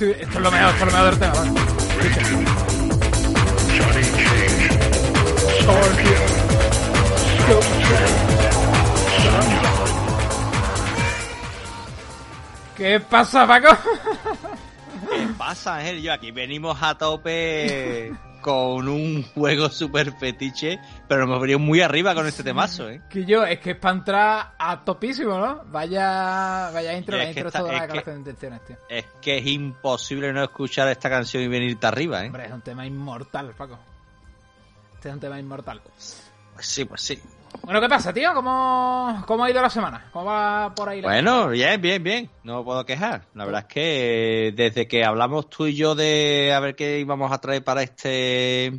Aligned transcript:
estoy- 0.00 0.22
Esto 0.22 0.38
es 0.38 0.44
lo 0.44 0.50
mejor, 0.50 0.70
esto 0.70 0.86
es 0.86 0.92
lo 0.92 0.98
mejor 0.98 1.10
del 1.10 1.18
tema. 1.18 2.50
¿Qué 12.76 12.98
pasa, 13.00 13.46
Paco? 13.46 13.68
¿Qué 15.10 15.26
pasa, 15.36 15.76
Ángel? 15.76 16.00
Yo 16.00 16.12
aquí 16.12 16.30
venimos 16.30 16.78
a 16.82 16.96
tope 16.96 18.12
con 18.40 18.88
un 18.88 19.22
juego 19.22 19.68
super 19.68 20.12
fetiche, 20.12 20.78
pero 21.08 21.24
hemos 21.24 21.40
venido 21.40 21.58
muy 21.58 21.80
arriba 21.80 22.14
con 22.14 22.26
este 22.26 22.42
temazo, 22.42 22.88
¿eh? 22.88 23.02
Que 23.10 23.24
yo, 23.24 23.44
es 23.44 23.58
que 23.60 23.72
es 23.72 23.76
para 23.76 23.94
entrar 23.94 24.54
a 24.58 24.84
topísimo, 24.84 25.38
¿no? 25.38 25.62
Vaya, 25.66 26.70
vaya 26.72 26.96
intro, 26.96 27.16
la 27.16 27.24
intro 27.28 27.48
está- 27.48 27.58
es 27.58 27.64
toda 27.64 27.86
la 27.86 27.94
es 27.94 28.02
que- 28.04 28.10
intenciones, 28.12 28.64
tío. 28.64 28.76
Es 28.88 29.06
que 29.20 29.38
es 29.38 29.46
imposible 29.46 30.32
no 30.32 30.42
escuchar 30.42 30.88
esta 30.88 31.08
canción 31.10 31.42
y 31.42 31.48
venirte 31.48 31.86
arriba, 31.86 32.22
¿eh? 32.22 32.26
Hombre, 32.26 32.46
es 32.46 32.52
un 32.52 32.62
tema 32.62 32.86
inmortal, 32.86 33.52
Paco. 33.56 33.78
Este 34.94 35.08
es 35.08 35.14
un 35.14 35.20
tema 35.20 35.38
inmortal. 35.38 35.80
Pues 35.82 36.66
sí, 36.66 36.84
pues 36.84 37.00
sí. 37.00 37.18
Bueno, 37.62 37.80
¿qué 37.80 37.88
pasa, 37.88 38.12
tío? 38.12 38.32
¿Cómo, 38.34 39.22
cómo 39.26 39.44
ha 39.44 39.50
ido 39.50 39.62
la 39.62 39.70
semana? 39.70 40.08
¿Cómo 40.12 40.26
va 40.26 40.74
por 40.74 40.88
ahí 40.88 41.00
la 41.00 41.08
Bueno, 41.08 41.48
bien, 41.48 41.80
bien, 41.80 42.02
bien. 42.02 42.30
No 42.42 42.58
me 42.58 42.64
puedo 42.64 42.84
quejar. 42.84 43.26
La 43.34 43.44
verdad 43.44 43.66
es 43.68 43.72
que 43.72 44.48
eh, 44.48 44.52
desde 44.52 44.88
que 44.88 45.04
hablamos 45.04 45.48
tú 45.48 45.66
y 45.66 45.74
yo 45.74 45.94
de 45.94 46.52
a 46.54 46.60
ver 46.60 46.74
qué 46.74 46.98
íbamos 46.98 47.30
a 47.32 47.38
traer 47.38 47.62
para 47.62 47.82
este 47.82 48.72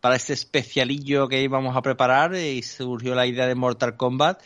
para 0.00 0.16
este 0.16 0.32
especialillo 0.32 1.28
que 1.28 1.42
íbamos 1.42 1.76
a 1.76 1.82
preparar 1.82 2.34
y 2.34 2.62
surgió 2.62 3.14
la 3.14 3.26
idea 3.26 3.46
de 3.46 3.54
Mortal 3.54 3.96
Kombat, 3.96 4.40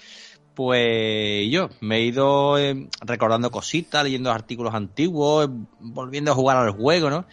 pues 0.55 1.51
yo 1.51 1.69
me 1.81 1.97
he 1.97 2.05
ido 2.05 2.59
eh, 2.59 2.89
recordando 3.03 3.51
cositas, 3.51 4.05
leyendo 4.05 4.31
artículos 4.31 4.75
antiguos, 4.75 5.49
volviendo 5.81 6.33
a 6.33 6.35
jugar 6.35 6.57
al 6.57 6.71
juego, 6.71 7.11
¿no? 7.11 7.27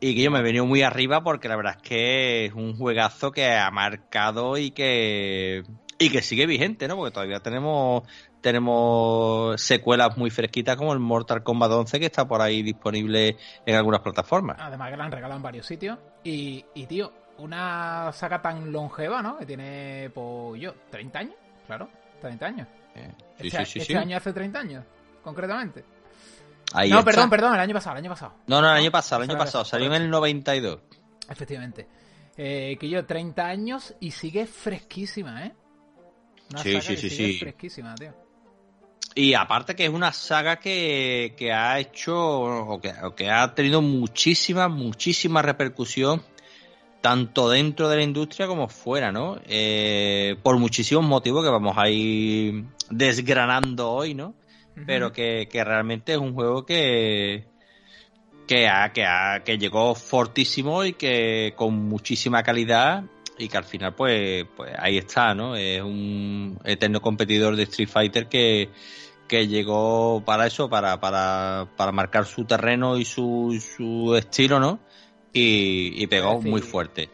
Y 0.00 0.14
que 0.14 0.22
yo 0.22 0.30
me 0.30 0.38
he 0.38 0.42
venido 0.42 0.64
muy 0.64 0.82
arriba 0.82 1.22
porque 1.22 1.48
la 1.48 1.56
verdad 1.56 1.76
es 1.76 1.82
que 1.82 2.46
es 2.46 2.54
un 2.54 2.76
juegazo 2.76 3.32
que 3.32 3.52
ha 3.52 3.70
marcado 3.70 4.56
y 4.56 4.70
que 4.70 5.62
y 5.98 6.08
que 6.08 6.22
sigue 6.22 6.46
vigente, 6.46 6.88
¿no? 6.88 6.96
Porque 6.96 7.12
todavía 7.12 7.40
tenemos 7.40 8.04
tenemos 8.40 9.60
secuelas 9.60 10.16
muy 10.16 10.30
fresquitas 10.30 10.76
como 10.76 10.94
el 10.94 10.98
Mortal 10.98 11.42
Kombat 11.42 11.70
11 11.70 12.00
que 12.00 12.06
está 12.06 12.26
por 12.26 12.40
ahí 12.40 12.62
disponible 12.62 13.36
en 13.66 13.76
algunas 13.76 14.00
plataformas. 14.00 14.56
Además 14.58 14.90
que 14.90 14.96
la 14.96 15.04
han 15.04 15.12
regalado 15.12 15.36
en 15.36 15.42
varios 15.42 15.66
sitios. 15.66 15.98
Y, 16.24 16.64
y, 16.74 16.86
tío, 16.86 17.12
una 17.38 18.10
saga 18.12 18.40
tan 18.40 18.72
longeva, 18.72 19.22
¿no? 19.22 19.36
Que 19.36 19.44
tiene, 19.44 20.10
pues 20.14 20.60
yo, 20.60 20.74
30 20.90 21.18
años, 21.18 21.34
claro, 21.66 21.90
30 22.22 22.46
años. 22.46 22.68
Eh, 22.94 23.12
sí, 23.38 23.46
este 23.48 23.64
sí, 23.64 23.72
sí, 23.72 23.78
este 23.80 23.92
sí. 23.92 23.98
año 23.98 24.16
hace 24.16 24.32
30 24.32 24.58
años, 24.58 24.84
concretamente. 25.22 25.84
Ahí 26.72 26.90
no, 26.90 27.00
está. 27.00 27.10
perdón, 27.10 27.30
perdón, 27.30 27.54
el 27.54 27.60
año 27.60 27.74
pasado, 27.74 27.96
el 27.96 28.04
año 28.04 28.10
pasado. 28.10 28.34
No, 28.46 28.60
no, 28.60 28.70
el 28.70 28.76
año 28.76 28.90
pasado, 28.90 29.22
el 29.22 29.30
año 29.30 29.38
pasado, 29.38 29.64
salió 29.64 29.86
en 29.88 30.02
el 30.02 30.10
92. 30.10 30.78
Efectivamente. 31.28 31.88
Eh, 32.36 32.76
que 32.80 32.88
yo, 32.88 33.04
30 33.04 33.44
años 33.44 33.94
y 34.00 34.12
sigue 34.12 34.46
fresquísima, 34.46 35.46
¿eh? 35.46 35.52
Una 36.50 36.62
Sí, 36.62 36.72
saga 36.72 36.82
sí, 36.82 36.88
que 36.94 36.96
sí, 36.96 37.10
sigue 37.10 37.32
sí. 37.32 37.38
fresquísima, 37.38 37.94
tío. 37.94 38.14
Y 39.14 39.34
aparte 39.34 39.74
que 39.74 39.84
es 39.84 39.90
una 39.90 40.12
saga 40.12 40.56
que, 40.60 41.34
que 41.36 41.52
ha 41.52 41.78
hecho 41.80 42.16
o 42.16 42.80
que, 42.80 42.92
o 43.02 43.14
que 43.14 43.28
ha 43.28 43.54
tenido 43.54 43.82
muchísima, 43.82 44.68
muchísima 44.68 45.42
repercusión 45.42 46.22
tanto 47.00 47.48
dentro 47.48 47.88
de 47.88 47.96
la 47.96 48.02
industria 48.02 48.46
como 48.46 48.68
fuera, 48.68 49.10
¿no? 49.10 49.38
Eh, 49.46 50.36
por 50.42 50.58
muchísimos 50.58 51.04
motivos 51.04 51.42
que 51.42 51.50
vamos 51.50 51.76
a 51.76 51.88
ir 51.88 52.64
desgranando 52.90 53.90
hoy, 53.90 54.14
¿no? 54.14 54.34
Pero 54.86 55.12
que, 55.12 55.48
que 55.50 55.62
realmente 55.62 56.12
es 56.12 56.18
un 56.18 56.32
juego 56.34 56.64
que, 56.64 57.44
que, 58.46 58.68
ha, 58.68 58.92
que, 58.92 59.04
ha, 59.04 59.42
que 59.44 59.58
llegó 59.58 59.94
fortísimo 59.94 60.84
y 60.84 60.94
que 60.94 61.52
con 61.56 61.74
muchísima 61.74 62.42
calidad 62.42 63.04
y 63.38 63.48
que 63.48 63.56
al 63.56 63.64
final 63.64 63.94
pues, 63.94 64.44
pues 64.56 64.72
ahí 64.78 64.98
está, 64.98 65.34
¿no? 65.34 65.54
Es 65.56 65.82
un 65.82 66.58
eterno 66.64 67.00
competidor 67.00 67.56
de 67.56 67.64
Street 67.64 67.88
Fighter 67.88 68.28
que, 68.28 68.70
que 69.28 69.46
llegó 69.46 70.22
para 70.24 70.46
eso, 70.46 70.68
para, 70.68 70.98
para, 70.98 71.68
para 71.76 71.92
marcar 71.92 72.26
su 72.26 72.44
terreno 72.44 72.96
y 72.96 73.04
su, 73.04 73.62
su 73.76 74.16
estilo, 74.16 74.58
¿no? 74.58 74.80
Y, 75.32 76.02
y 76.02 76.06
pegó 76.08 76.34
decir, 76.34 76.50
muy 76.50 76.60
fuerte. 76.60 77.08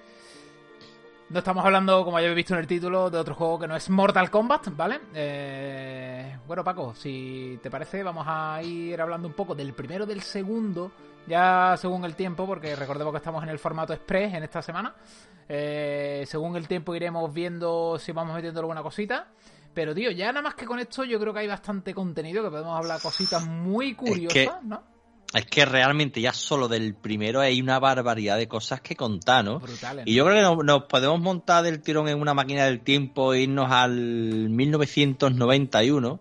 No 1.28 1.41
estamos 1.41 1.65
hablando, 1.65 2.05
como 2.05 2.19
ya 2.19 2.27
habéis 2.27 2.37
visto 2.37 2.55
en 2.55 2.61
el 2.61 2.66
título, 2.66 3.11
de 3.11 3.19
otro 3.19 3.34
juego 3.34 3.59
que 3.59 3.69
no 3.69 3.77
es 3.77 3.91
Mortal 3.91 4.31
Kombat, 4.31 4.69
¿vale? 4.77 5.00
Eh, 5.12 6.16
bueno, 6.56 6.65
Paco, 6.65 6.94
si 6.94 7.59
te 7.62 7.71
parece, 7.71 8.03
vamos 8.03 8.25
a 8.27 8.62
ir 8.62 8.99
hablando 8.99 9.28
un 9.28 9.34
poco 9.34 9.55
del 9.55 9.75
primero 9.75 10.06
del 10.06 10.22
segundo, 10.22 10.91
ya 11.27 11.77
según 11.77 12.03
el 12.06 12.15
tiempo, 12.15 12.47
porque 12.47 12.75
recordemos 12.75 13.12
que 13.12 13.19
estamos 13.19 13.43
en 13.43 13.50
el 13.50 13.59
formato 13.59 13.93
express 13.93 14.33
en 14.33 14.43
esta 14.43 14.62
semana. 14.62 14.95
Eh, 15.50 16.25
según 16.27 16.56
el 16.56 16.66
tiempo 16.66 16.95
iremos 16.95 17.31
viendo 17.34 17.99
si 17.99 18.12
vamos 18.12 18.34
metiendo 18.34 18.61
alguna 18.61 18.83
cosita. 18.83 19.27
Pero, 19.75 19.95
tío, 19.95 20.11
ya 20.12 20.28
nada 20.28 20.41
más 20.41 20.55
que 20.55 20.65
con 20.65 20.78
esto 20.78 21.05
yo 21.05 21.21
creo 21.21 21.34
que 21.34 21.41
hay 21.41 21.47
bastante 21.47 21.93
contenido, 21.93 22.43
que 22.43 22.49
podemos 22.49 22.75
hablar 22.78 23.03
cositas 23.03 23.47
muy 23.47 23.95
curiosas, 23.95 24.33
que- 24.62 24.66
¿no? 24.66 24.83
Es 25.34 25.44
que 25.47 25.64
realmente 25.64 26.20
ya 26.20 26.32
solo 26.32 26.69
del 26.69 26.94
primero 26.94 27.41
hay 27.41 27.60
una 27.60 27.78
barbaridad 27.78 28.38
de 28.38 28.48
cosas 28.48 28.81
que 28.81 28.94
contar, 28.97 29.44
¿no? 29.44 29.59
Brutales. 29.59 30.06
Y 30.06 30.14
yo 30.14 30.25
creo 30.25 30.37
que 30.37 30.42
nos, 30.42 30.64
nos 30.64 30.84
podemos 30.84 31.20
montar 31.20 31.64
del 31.64 31.82
tirón 31.82 32.09
en 32.09 32.20
una 32.20 32.32
máquina 32.32 32.64
del 32.64 32.81
tiempo 32.81 33.34
e 33.34 33.42
irnos 33.42 33.70
al 33.70 34.48
1991, 34.48 36.09
Ujú. 36.09 36.20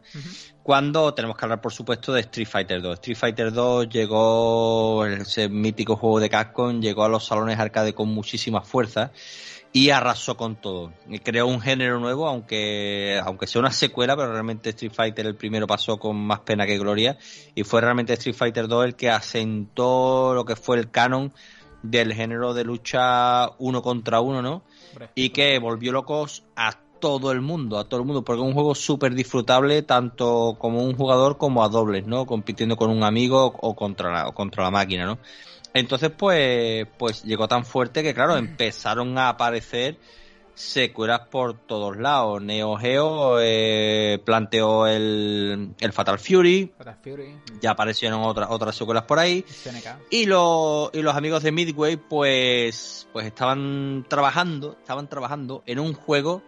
cuando 0.63 1.13
tenemos 1.13 1.37
que 1.37 1.45
hablar, 1.45 1.61
por 1.61 1.71
supuesto, 1.71 2.13
de 2.13 2.21
Street 2.21 2.47
Fighter 2.47 2.81
2. 2.81 2.93
Street 2.95 3.17
Fighter 3.17 3.53
2 3.53 3.89
llegó, 3.89 5.05
ese 5.05 5.49
mítico 5.49 5.95
juego 5.95 6.19
de 6.19 6.29
Capcom, 6.29 6.81
llegó 6.81 7.03
a 7.03 7.09
los 7.09 7.25
salones 7.25 7.59
arcade 7.59 7.93
con 7.93 8.09
muchísima 8.09 8.61
fuerza 8.61 9.11
y 9.75 9.89
arrasó 9.89 10.37
con 10.37 10.55
todo. 10.55 10.93
Y 11.09 11.19
creó 11.19 11.47
un 11.47 11.59
género 11.59 11.99
nuevo, 11.99 12.29
aunque, 12.29 13.19
aunque 13.21 13.45
sea 13.45 13.59
una 13.59 13.71
secuela, 13.71 14.15
pero 14.15 14.31
realmente 14.31 14.69
Street 14.69 14.93
Fighter 14.93 15.25
el 15.25 15.35
primero 15.35 15.67
pasó 15.67 15.97
con 15.97 16.15
más 16.15 16.39
pena 16.39 16.65
que 16.65 16.77
gloria 16.77 17.17
y 17.55 17.65
fue 17.65 17.81
realmente 17.81 18.13
Street 18.13 18.37
Fighter 18.37 18.69
2 18.69 18.85
el 18.85 18.95
que 18.95 19.09
asentó 19.09 20.33
lo 20.33 20.45
que 20.45 20.55
fue 20.55 20.77
el 20.77 20.89
canon 20.91 21.33
del 21.83 22.13
género 22.13 22.53
de 22.53 22.63
lucha 22.63 23.49
uno 23.57 23.81
contra 23.81 24.21
uno, 24.21 24.41
¿no? 24.41 24.63
Hombre. 24.91 25.09
Y 25.13 25.31
que 25.31 25.59
volvió 25.59 25.91
locos 25.91 26.45
a 26.55 26.79
todo 27.01 27.33
el 27.33 27.41
mundo, 27.41 27.77
a 27.77 27.89
todo 27.89 27.99
el 27.99 28.05
mundo, 28.05 28.23
porque 28.23 28.41
es 28.41 28.47
un 28.47 28.53
juego 28.53 28.75
súper 28.75 29.13
disfrutable 29.13 29.81
tanto 29.81 30.55
como 30.57 30.85
un 30.85 30.95
jugador 30.95 31.37
como 31.37 31.65
a 31.65 31.67
dobles, 31.67 32.07
¿no? 32.07 32.25
Compitiendo 32.25 32.77
con 32.77 32.91
un 32.91 33.03
amigo 33.03 33.53
o 33.59 33.75
contra 33.75 34.09
la, 34.09 34.29
o 34.29 34.33
contra 34.33 34.63
la 34.63 34.71
máquina, 34.71 35.05
¿no? 35.05 35.17
Entonces, 35.75 36.09
pues, 36.09 36.87
pues 36.97 37.23
llegó 37.23 37.49
tan 37.49 37.65
fuerte 37.65 38.01
que, 38.01 38.13
claro, 38.13 38.37
empezaron 38.37 39.17
a 39.17 39.27
aparecer 39.27 39.97
secuelas 40.53 41.27
por 41.29 41.53
todos 41.67 41.97
lados. 41.97 42.41
Neo 42.41 42.77
Geo 42.77 43.41
eh, 43.41 44.21
planteó 44.23 44.87
el, 44.87 45.75
el 45.77 45.91
Fatal 45.91 46.17
Fury, 46.17 46.71
Fatal 46.77 46.97
Fury, 47.03 47.37
ya 47.59 47.71
aparecieron 47.71 48.21
otras 48.21 48.47
otras 48.49 48.73
secuelas 48.73 49.03
por 49.03 49.19
ahí. 49.19 49.43
Y, 50.09 50.27
los 50.27 50.91
y 50.93 51.01
los 51.01 51.13
amigos 51.13 51.43
de 51.43 51.51
Midway, 51.51 51.97
pues, 51.97 53.09
pues 53.11 53.25
estaban 53.25 54.05
trabajando, 54.07 54.77
estaban 54.79 55.09
trabajando 55.09 55.61
en 55.65 55.79
un 55.79 55.93
juego 55.93 56.41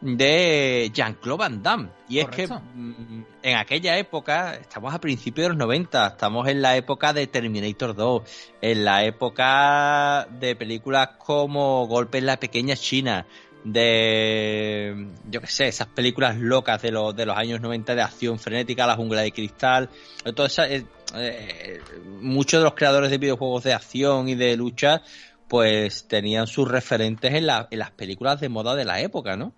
de 0.00 0.90
Jean-Claude 0.92 1.38
Van 1.38 1.62
Damme. 1.62 1.88
Y 2.08 2.20
Correcto. 2.20 2.42
es 2.42 2.48
que 2.48 2.54
mm, 2.54 3.24
en 3.42 3.56
aquella 3.56 3.98
época, 3.98 4.54
estamos 4.54 4.94
a 4.94 5.00
principios 5.00 5.46
de 5.46 5.48
los 5.50 5.58
90, 5.58 6.06
estamos 6.06 6.48
en 6.48 6.62
la 6.62 6.76
época 6.76 7.12
de 7.12 7.26
Terminator 7.26 7.94
2, 7.94 8.22
en 8.60 8.84
la 8.84 9.04
época 9.04 10.28
de 10.38 10.56
películas 10.56 11.10
como 11.18 11.86
Golpe 11.86 12.18
en 12.18 12.26
la 12.26 12.38
Pequeña 12.38 12.76
China, 12.76 13.26
de, 13.64 15.08
yo 15.28 15.40
qué 15.40 15.46
sé, 15.46 15.68
esas 15.68 15.88
películas 15.88 16.36
locas 16.36 16.80
de 16.80 16.92
los, 16.92 17.14
de 17.14 17.26
los 17.26 17.36
años 17.36 17.60
90 17.60 17.94
de 17.94 18.02
acción 18.02 18.38
frenética, 18.38 18.86
La 18.86 18.96
jungla 18.96 19.22
de 19.22 19.32
cristal, 19.32 19.90
todo 20.34 20.46
eh, 20.46 20.84
eh, 21.14 21.80
muchos 22.20 22.60
de 22.60 22.64
los 22.64 22.74
creadores 22.74 23.10
de 23.10 23.18
videojuegos 23.18 23.64
de 23.64 23.74
acción 23.74 24.28
y 24.28 24.36
de 24.36 24.56
lucha 24.56 25.02
pues 25.48 26.06
tenían 26.06 26.46
sus 26.46 26.68
referentes 26.68 27.32
en, 27.32 27.46
la, 27.46 27.68
en 27.70 27.78
las 27.78 27.90
películas 27.90 28.40
de 28.40 28.48
moda 28.48 28.74
de 28.74 28.84
la 28.84 29.00
época, 29.00 29.36
¿no? 29.36 29.54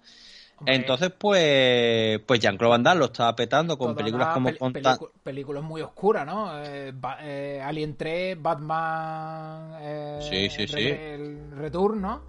Entonces, 0.67 1.11
pues, 1.19 2.21
pues 2.27 2.41
Jean-Claude 2.41 2.71
Van 2.71 2.83
Damme 2.83 2.99
lo 3.01 3.05
estaba 3.07 3.35
petando 3.35 3.79
con 3.79 3.95
películas 3.95 4.29
las 4.29 4.35
como 4.35 4.49
pel- 4.51 4.59
Conta- 4.59 4.99
pelicu- 4.99 5.11
películas 5.23 5.63
muy 5.63 5.81
oscuras, 5.83 6.27
¿no? 6.27 6.63
Eh, 6.63 6.93
eh, 7.23 7.63
Alien 7.65 7.97
3, 7.97 8.37
Batman. 8.41 9.73
eh, 9.81 10.19
Sí, 10.23 10.51
sí, 10.51 10.67
sí. 10.69 10.87
el 10.89 11.51
Return, 11.53 12.01
¿no? 12.03 12.23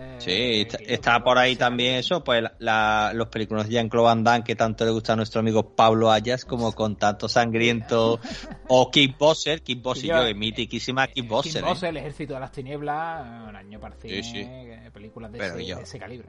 Eh, 0.00 0.16
Sí, 0.18 0.60
está, 0.60 0.78
está 0.86 1.24
por 1.24 1.38
ahí 1.38 1.56
también 1.56 1.96
eso, 1.96 2.22
pues 2.22 2.40
la- 2.42 2.54
la- 2.60 3.12
los 3.14 3.28
películas 3.28 3.66
de 3.66 3.72
Jean-Claude 3.74 4.04
Van 4.06 4.22
Damme 4.24 4.44
que 4.44 4.54
tanto 4.54 4.84
le 4.84 4.92
gusta 4.92 5.14
a 5.14 5.16
nuestro 5.16 5.40
amigo 5.40 5.74
Pablo 5.74 6.12
Ayas 6.12 6.44
como 6.44 6.72
con 6.72 6.94
tanto 6.96 7.28
sangriento 7.28 8.20
o 8.68 8.90
Kickboxer, 8.92 9.60
Kickboxer, 9.62 10.04
yo, 10.08 10.28
yo- 10.28 10.34
mitiquísima 10.36 11.08
Kickboxer, 11.08 11.62
Kickboxer, 11.62 11.88
el 11.90 11.96
Ejército 11.96 12.34
de 12.34 12.40
las 12.40 12.52
Tinieblas, 12.52 13.48
un 13.48 13.56
año 13.56 13.80
para 13.80 13.96
Sí, 14.00 14.22
sí. 14.22 14.48
películas 14.92 15.32
de 15.32 15.38
ese, 15.38 15.56
de 15.56 15.82
ese 15.82 15.98
calibre. 15.98 16.28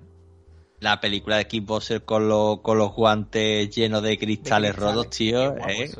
La 0.80 1.00
película 1.02 1.38
de 1.38 1.48
Kickboxer 1.48 2.06
con, 2.06 2.30
los 2.30 2.62
con 2.62 2.78
los 2.78 2.94
guantes 2.94 3.70
llenos 3.76 4.02
de 4.02 4.18
cristales, 4.18 4.72
cristales, 4.72 4.96
rotos, 4.96 5.10
tío, 5.18 5.54
eh, 5.68 5.92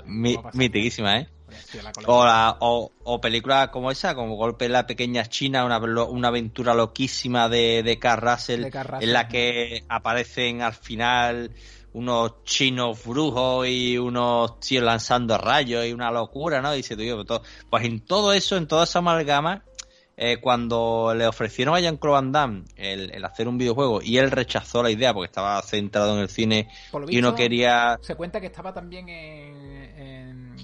mitiquísima, 0.54 1.18
¿eh? 1.20 1.28
Tío, 1.72 1.82
O, 2.06 2.24
la- 2.26 2.58
o, 2.60 2.92
o 3.04 3.20
películas 3.22 3.70
como 3.70 3.92
esa, 3.92 4.16
como 4.16 4.36
Golpe 4.36 4.66
en 4.66 4.72
la 4.74 4.88
Pequeña 4.88 5.26
China, 5.26 5.66
una, 5.66 5.80
una 5.80 6.28
aventura 6.30 6.74
loquísima 6.74 7.50
de, 7.50 7.84
de 7.84 8.00
Carl 8.00 8.22
Russell, 8.22 8.62
De 8.64 8.72
Carl 8.72 8.88
Russell. 8.90 9.08
en 9.10 9.14
la 9.14 9.28
que 9.28 9.84
aparecen 9.90 10.62
al 10.62 10.74
final 10.74 11.52
unos 11.92 12.44
chinos 12.44 13.04
brujos 13.04 13.68
y 13.68 13.98
unos 13.98 14.60
tíos 14.60 14.84
lanzando 14.84 15.38
rayos 15.40 15.86
y 15.88 15.92
una 15.92 16.12
locura, 16.12 16.62
¿no? 16.62 16.72
Dice 16.72 16.96
tú, 16.96 17.02
yo, 17.04 17.26
todo- 17.26 17.42
pues 17.70 17.84
en 17.84 18.00
todo 18.06 18.32
eso, 18.32 18.56
en 18.58 18.68
toda 18.68 18.84
esa 18.84 19.00
amalgama, 19.00 19.64
eh, 20.22 20.42
cuando 20.42 21.14
le 21.16 21.26
ofrecieron 21.26 21.74
a 21.76 21.80
Jean-Claude 21.80 22.14
Van 22.14 22.32
Damme 22.34 22.64
el, 22.76 23.10
el 23.16 23.24
hacer 23.24 23.48
un 23.48 23.58
videojuego 23.58 24.02
y 24.02 24.18
él 24.18 24.32
rechazó 24.32 24.84
la 24.84 24.92
idea 24.92 25.14
porque 25.14 25.28
estaba 25.28 25.62
centrado 25.62 26.14
en 26.14 26.20
el 26.20 26.28
cine 26.28 26.68
Por 26.92 27.04
lo 27.04 27.10
y 27.10 27.22
no 27.22 27.36
quería... 27.36 27.98
Se 28.02 28.16
cuenta 28.16 28.42
que 28.42 28.48
estaba 28.48 28.74
también 28.74 29.08
en, 29.08 29.56
en, 29.98 30.56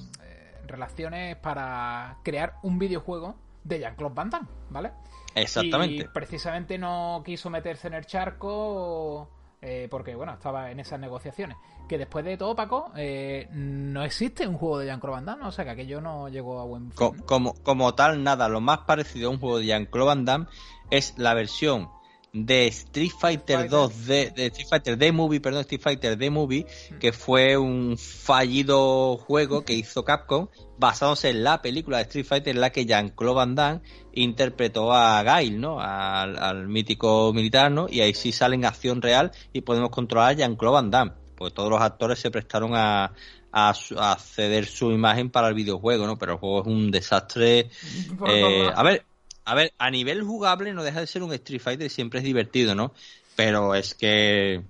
relaciones 0.67 1.37
para 1.37 2.17
crear 2.21 2.55
un 2.63 2.77
videojuego 2.77 3.37
de 3.63 3.79
Jean-Claude 3.79 4.13
Van 4.13 4.29
Damme, 4.29 4.47
¿vale? 4.71 4.91
Exactamente. 5.35 6.03
Y 6.03 6.07
precisamente 6.13 6.77
no 6.77 7.23
quiso 7.25 7.49
meterse 7.49 7.87
en 7.87 7.93
el 7.93 8.05
charco 8.05 9.29
eh, 9.61 9.87
porque, 9.89 10.15
bueno, 10.15 10.33
estaba 10.33 10.71
en 10.71 10.79
esas 10.79 10.99
negociaciones. 10.99 11.57
Que 11.87 11.97
después 11.97 12.25
de 12.25 12.37
todo, 12.37 12.55
Paco, 12.55 12.91
eh, 12.95 13.47
no 13.51 14.03
existe 14.03 14.47
un 14.47 14.57
juego 14.57 14.79
de 14.79 14.87
Jean-Claude 14.87 15.17
Van 15.17 15.25
Damme, 15.25 15.43
¿no? 15.43 15.49
o 15.49 15.51
sea 15.51 15.65
que 15.65 15.71
aquello 15.71 16.01
no 16.01 16.29
llegó 16.29 16.59
a 16.59 16.65
buen 16.65 16.91
fin. 16.91 16.95
Co- 16.95 17.13
¿no? 17.15 17.25
como, 17.25 17.53
como 17.63 17.93
tal, 17.95 18.23
nada. 18.23 18.49
Lo 18.49 18.61
más 18.61 18.79
parecido 18.79 19.29
a 19.29 19.31
un 19.31 19.39
juego 19.39 19.59
de 19.59 19.65
Jean-Claude 19.67 20.07
Van 20.07 20.25
Damme 20.25 20.45
es 20.89 21.13
la 21.17 21.33
versión 21.33 21.89
de 22.37 22.67
Street 22.67 23.11
Fighter 23.17 23.55
Fighter. 23.59 23.69
2 23.71 24.05
de, 24.07 24.31
de 24.31 24.45
Street 24.47 24.67
Fighter 24.69 24.97
The 24.99 25.11
Movie, 25.13 25.39
perdón, 25.39 25.61
Street 25.61 25.81
Fighter 25.81 26.17
The 26.17 26.29
Movie, 26.29 26.65
que 26.99 27.13
fue 27.13 27.55
un 27.55 27.97
fallido 27.97 29.17
juego 29.17 29.63
que 29.63 29.73
hizo 29.73 30.03
Capcom 30.03 30.49
basándose 30.77 31.29
en 31.29 31.43
la 31.45 31.61
película 31.61 31.97
de 31.97 32.03
Street 32.03 32.25
Fighter 32.25 32.53
en 32.55 32.59
la 32.61 32.71
que 32.71 32.85
Jean-Claude 32.85 33.35
Van 33.35 33.55
Damme 33.55 33.81
interpretó 34.11 34.91
a 34.91 35.23
Gail, 35.23 35.59
¿no? 35.61 35.79
Al, 35.79 36.37
al 36.37 36.67
mítico 36.67 37.31
militar, 37.33 37.71
¿no? 37.71 37.87
Y 37.89 38.01
ahí 38.01 38.13
sí 38.13 38.31
sale 38.33 38.55
en 38.55 38.65
acción 38.65 39.01
real 39.01 39.31
y 39.53 39.61
podemos 39.61 39.89
controlar 39.89 40.31
a 40.31 40.33
Jean-Claude 40.33 40.73
Van 40.75 40.91
Damme. 40.91 41.11
Pues 41.37 41.53
todos 41.53 41.69
los 41.69 41.81
actores 41.81 42.19
se 42.19 42.31
prestaron 42.31 42.71
a, 42.75 43.13
a, 43.51 43.73
su- 43.73 43.97
a 43.99 44.17
ceder 44.17 44.65
su 44.65 44.91
imagen 44.91 45.29
para 45.29 45.47
el 45.47 45.53
videojuego, 45.53 46.05
¿no? 46.05 46.17
Pero 46.17 46.33
el 46.33 46.39
juego 46.39 46.61
es 46.61 46.67
un 46.67 46.91
desastre. 46.91 47.69
Eh, 48.27 48.69
a 48.73 48.83
ver, 48.83 49.05
a 49.45 49.55
ver, 49.55 49.73
a 49.77 49.89
nivel 49.89 50.23
jugable 50.23 50.73
no 50.73 50.83
deja 50.83 50.99
de 50.99 51.07
ser 51.07 51.23
un 51.23 51.33
Street 51.33 51.61
Fighter 51.61 51.87
y 51.87 51.89
siempre 51.89 52.19
es 52.19 52.25
divertido, 52.25 52.75
¿no? 52.75 52.93
Pero 53.35 53.75
es 53.75 53.93
que 53.93 54.63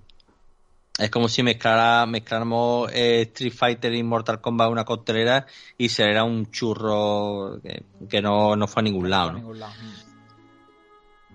es 0.98 1.10
como 1.10 1.28
si 1.28 1.42
mezclara, 1.42 2.06
mezcláramos 2.06 2.90
eh, 2.92 3.22
Street 3.22 3.52
Fighter 3.52 3.94
y 3.94 4.02
Mortal 4.02 4.40
Kombat 4.40 4.66
en 4.66 4.72
una 4.72 4.84
costelera 4.84 5.46
y 5.76 5.88
se 5.88 6.04
era 6.04 6.24
un 6.24 6.50
churro 6.50 7.60
que, 7.62 7.84
que 8.08 8.22
no, 8.22 8.56
no 8.56 8.66
fue 8.66 8.80
a 8.80 8.84
ningún 8.84 9.10
lado, 9.10 9.32
¿no? 9.32 9.54
lado. 9.54 9.72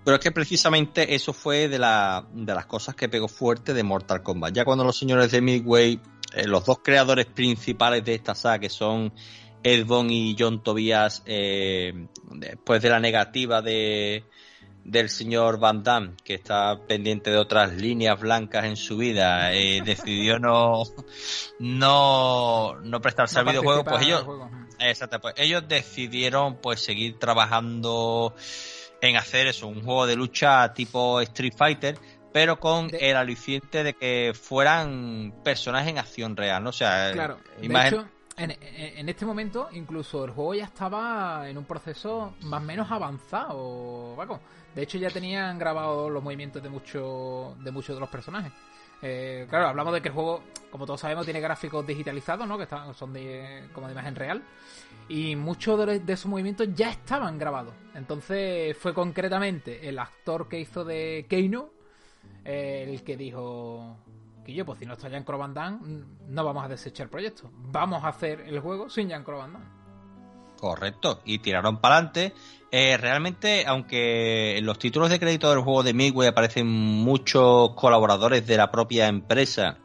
Pero 0.04 0.16
es 0.16 0.22
que 0.22 0.32
precisamente 0.32 1.14
eso 1.14 1.32
fue 1.32 1.68
de, 1.68 1.78
la, 1.78 2.26
de 2.32 2.54
las 2.54 2.66
cosas 2.66 2.96
que 2.96 3.08
pegó 3.08 3.28
fuerte 3.28 3.72
de 3.72 3.84
Mortal 3.84 4.22
Kombat. 4.22 4.52
Ya 4.52 4.64
cuando 4.64 4.84
los 4.84 4.98
señores 4.98 5.30
de 5.30 5.40
Midway, 5.40 6.00
eh, 6.34 6.46
los 6.46 6.64
dos 6.64 6.80
creadores 6.82 7.26
principales 7.26 8.04
de 8.04 8.14
esta 8.14 8.34
saga, 8.34 8.58
que 8.58 8.68
son 8.68 9.12
Ed 9.64 9.86
y 10.10 10.36
John 10.38 10.62
Tobias, 10.62 11.22
eh, 11.26 12.06
después 12.32 12.82
de 12.82 12.90
la 12.90 13.00
negativa 13.00 13.62
de 13.62 14.24
del 14.84 15.08
señor 15.10 15.60
Van 15.60 15.84
Damme, 15.84 16.14
que 16.24 16.34
está 16.34 16.76
pendiente 16.88 17.30
de 17.30 17.36
otras 17.36 17.72
líneas 17.72 18.18
blancas 18.18 18.64
en 18.64 18.76
su 18.76 18.96
vida, 18.96 19.54
eh, 19.54 19.80
decidió 19.84 20.40
no, 20.40 20.82
no, 21.60 22.74
no 22.82 23.00
prestarse 23.00 23.38
al 23.38 23.44
videojuego, 23.46 23.84
pues 23.84 24.02
ellos, 24.02 24.24
el. 24.26 24.66
Exacto, 24.80 25.20
pues 25.20 25.34
ellos 25.36 25.62
decidieron 25.68 26.56
pues 26.56 26.80
seguir 26.80 27.18
trabajando 27.18 28.34
en 29.00 29.16
hacer 29.16 29.46
eso, 29.46 29.68
un 29.68 29.82
juego 29.84 30.06
de 30.06 30.16
lucha 30.16 30.72
tipo 30.74 31.20
Street 31.20 31.54
Fighter, 31.56 31.98
pero 32.32 32.58
con 32.58 32.88
De- 32.88 33.10
el 33.10 33.16
aliciente 33.16 33.84
de 33.84 33.94
que 33.94 34.32
fueran 34.34 35.32
personajes 35.44 35.90
en 35.90 35.98
acción 35.98 36.36
real, 36.36 36.62
¿no? 36.64 36.70
O 36.70 36.72
sea, 36.72 37.10
Claro, 37.12 37.38
de 37.60 37.66
imagen- 37.66 37.94
hecho, 38.00 38.08
en, 38.36 39.08
este 39.08 39.26
momento, 39.26 39.68
incluso 39.72 40.24
el 40.24 40.30
juego 40.30 40.54
ya 40.54 40.64
estaba 40.64 41.48
en 41.48 41.58
un 41.58 41.64
proceso 41.64 42.34
más 42.42 42.62
o 42.62 42.64
menos 42.64 42.90
avanzado, 42.90 44.14
Paco. 44.16 44.40
De 44.74 44.82
hecho, 44.82 44.98
ya 44.98 45.10
tenían 45.10 45.58
grabados 45.58 46.10
los 46.10 46.22
movimientos 46.22 46.62
de 46.62 46.68
muchos 46.68 47.62
de 47.62 47.70
muchos 47.70 47.94
de 47.94 48.00
los 48.00 48.08
personajes. 48.08 48.52
Eh, 49.02 49.46
claro, 49.50 49.68
hablamos 49.68 49.92
de 49.92 50.00
que 50.00 50.08
el 50.08 50.14
juego, 50.14 50.42
como 50.70 50.86
todos 50.86 51.00
sabemos, 51.00 51.24
tiene 51.24 51.40
gráficos 51.40 51.86
digitalizados, 51.86 52.46
¿no? 52.46 52.56
Que 52.56 52.64
están, 52.64 52.94
son 52.94 53.12
de, 53.12 53.68
como 53.74 53.86
de 53.86 53.92
imagen 53.92 54.14
real. 54.14 54.42
Y 55.08 55.36
muchos 55.36 55.84
de, 55.86 56.00
de 56.00 56.12
esos 56.12 56.26
movimientos 56.26 56.68
ya 56.74 56.90
estaban 56.90 57.38
grabados. 57.38 57.74
Entonces 57.94 58.76
fue 58.78 58.94
concretamente 58.94 59.88
el 59.88 59.98
actor 59.98 60.48
que 60.48 60.60
hizo 60.60 60.84
de 60.84 61.26
Keino 61.28 61.70
eh, 62.44 62.86
el 62.88 63.02
que 63.02 63.16
dijo 63.16 63.96
que 64.44 64.54
yo, 64.54 64.64
pues 64.64 64.78
si 64.78 64.86
no 64.86 64.94
está 64.94 65.08
Jean-Claude 65.08 65.78
no 66.28 66.44
vamos 66.44 66.64
a 66.64 66.68
desechar 66.68 67.04
el 67.04 67.10
proyecto. 67.10 67.50
Vamos 67.52 68.04
a 68.04 68.08
hacer 68.08 68.40
el 68.40 68.60
juego 68.60 68.90
sin 68.90 69.08
Jean-Claude 69.08 69.42
Van 69.42 69.52
Damme. 69.52 69.66
Correcto, 70.58 71.20
y 71.24 71.40
tiraron 71.40 71.78
para 71.78 71.96
adelante. 71.96 72.34
Eh, 72.70 72.96
realmente, 72.96 73.64
aunque 73.66 74.56
en 74.58 74.64
los 74.64 74.78
títulos 74.78 75.10
de 75.10 75.18
crédito 75.18 75.50
del 75.50 75.60
juego 75.60 75.82
de 75.82 75.92
Midway 75.92 76.28
aparecen 76.28 76.68
muchos 76.68 77.74
colaboradores 77.74 78.46
de 78.46 78.56
la 78.56 78.70
propia 78.70 79.08
empresa, 79.08 79.78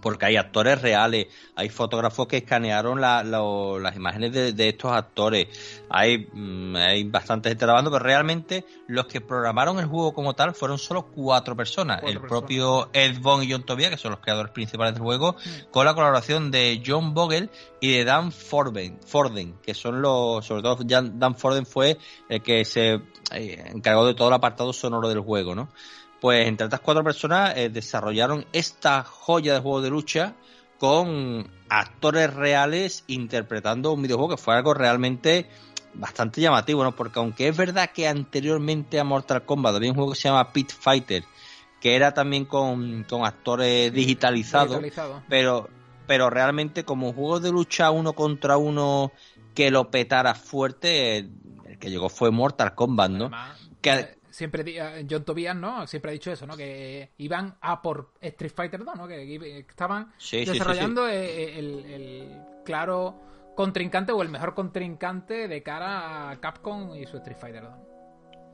porque 0.00 0.26
hay 0.26 0.36
actores 0.36 0.80
reales, 0.80 1.26
hay 1.56 1.68
fotógrafos 1.68 2.26
que 2.28 2.38
escanearon 2.38 3.00
la- 3.00 3.22
las 3.24 3.96
imágenes 3.96 4.32
de, 4.32 4.52
de 4.52 4.68
estos 4.68 4.92
actores, 4.92 5.48
hay, 5.90 6.28
mm, 6.32 6.76
hay 6.76 7.04
bastante 7.04 7.48
gente 7.48 7.64
grabando, 7.64 7.90
pero 7.90 8.04
realmente 8.04 8.64
los 8.86 9.06
que 9.06 9.20
programaron 9.20 9.78
el 9.78 9.86
juego 9.86 10.12
como 10.12 10.34
tal 10.34 10.54
fueron 10.54 10.78
solo 10.78 11.06
cuatro 11.06 11.56
personas. 11.56 12.00
Cuatro 12.00 12.08
el 12.08 12.20
personas. 12.20 12.40
propio 12.40 12.90
Ed 12.92 13.18
Boon 13.20 13.42
y 13.42 13.52
John 13.52 13.64
Tobias, 13.64 13.90
que 13.90 13.96
son 13.96 14.12
los 14.12 14.20
creadores 14.20 14.52
principales 14.52 14.94
del 14.94 15.02
juego, 15.02 15.36
con 15.70 15.84
la 15.84 15.94
colaboración 15.94 16.50
de 16.50 16.82
John 16.84 17.14
Vogel 17.14 17.50
y 17.80 17.92
de 17.92 18.04
Dan 18.04 18.32
Forden, 18.32 18.98
Forden 19.06 19.58
que 19.62 19.74
son 19.74 20.00
los, 20.02 20.44
sobre 20.44 20.62
todo 20.62 20.78
Dan 20.84 21.34
Forden 21.36 21.66
fue 21.66 21.98
el 22.28 22.42
que 22.42 22.64
se 22.64 23.00
eh, 23.32 23.64
encargó 23.74 24.06
de 24.06 24.14
todo 24.14 24.28
el 24.28 24.34
apartado 24.34 24.72
sonoro 24.72 25.08
del 25.08 25.20
juego, 25.20 25.54
¿no? 25.54 25.68
Pues 26.20 26.48
entre 26.48 26.64
estas 26.66 26.80
cuatro 26.80 27.04
personas 27.04 27.56
eh, 27.56 27.68
desarrollaron 27.68 28.44
esta 28.52 29.04
joya 29.04 29.54
de 29.54 29.60
juego 29.60 29.80
de 29.82 29.90
lucha 29.90 30.34
con 30.78 31.48
actores 31.68 32.32
reales 32.34 33.04
interpretando 33.06 33.92
un 33.92 34.02
videojuego 34.02 34.36
que 34.36 34.42
fue 34.42 34.54
algo 34.54 34.74
realmente 34.74 35.48
bastante 35.94 36.40
llamativo, 36.40 36.82
¿no? 36.84 36.94
Porque 36.94 37.18
aunque 37.18 37.48
es 37.48 37.56
verdad 37.56 37.90
que 37.92 38.08
anteriormente 38.08 39.00
a 39.00 39.04
Mortal 39.04 39.44
Kombat 39.44 39.76
había 39.76 39.90
un 39.90 39.96
juego 39.96 40.12
que 40.12 40.18
se 40.18 40.28
llama 40.28 40.52
Pit 40.52 40.70
Fighter, 40.72 41.24
que 41.80 41.94
era 41.96 42.12
también 42.14 42.44
con, 42.44 43.04
con 43.04 43.24
actores 43.24 43.92
digitalizados, 43.92 44.80
Digitalizado. 44.82 45.22
pero 45.28 45.68
pero 46.06 46.30
realmente 46.30 46.84
como 46.84 47.12
juego 47.12 47.38
de 47.38 47.50
lucha 47.52 47.90
uno 47.90 48.14
contra 48.14 48.56
uno 48.56 49.12
que 49.54 49.70
lo 49.70 49.90
petara 49.90 50.34
fuerte 50.34 51.18
el 51.18 51.78
que 51.78 51.90
llegó 51.90 52.08
fue 52.08 52.30
Mortal 52.30 52.74
Kombat 52.74 53.10
no 53.10 53.24
Además, 53.26 53.58
Que- 53.82 53.90
eh, 53.90 54.17
siempre 54.38 54.62
eh, 54.66 55.06
John 55.10 55.24
Tobias, 55.24 55.56
¿no? 55.56 55.86
Siempre 55.88 56.10
ha 56.10 56.12
dicho 56.12 56.30
eso, 56.30 56.46
¿no? 56.46 56.56
Que 56.56 57.10
iban 57.18 57.56
a 57.60 57.82
por 57.82 58.12
Street 58.20 58.52
Fighter 58.54 58.84
2, 58.84 58.94
¿no? 58.96 59.08
Que 59.08 59.64
estaban 59.68 60.12
Sí, 60.16 60.38
sí, 60.38 60.46
sí, 60.46 60.52
desarrollando 60.52 61.08
eh, 61.08 61.58
El, 61.58 61.84
el 61.86 62.38
claro 62.64 63.20
contrincante 63.56 64.12
o 64.12 64.22
el 64.22 64.28
mejor 64.28 64.54
contrincante 64.54 65.48
de 65.48 65.62
cara 65.64 66.30
a 66.30 66.40
Capcom 66.40 66.94
y 66.94 67.04
su 67.06 67.16
Street 67.16 67.36
Fighter 67.38 67.64
2. 67.64 67.72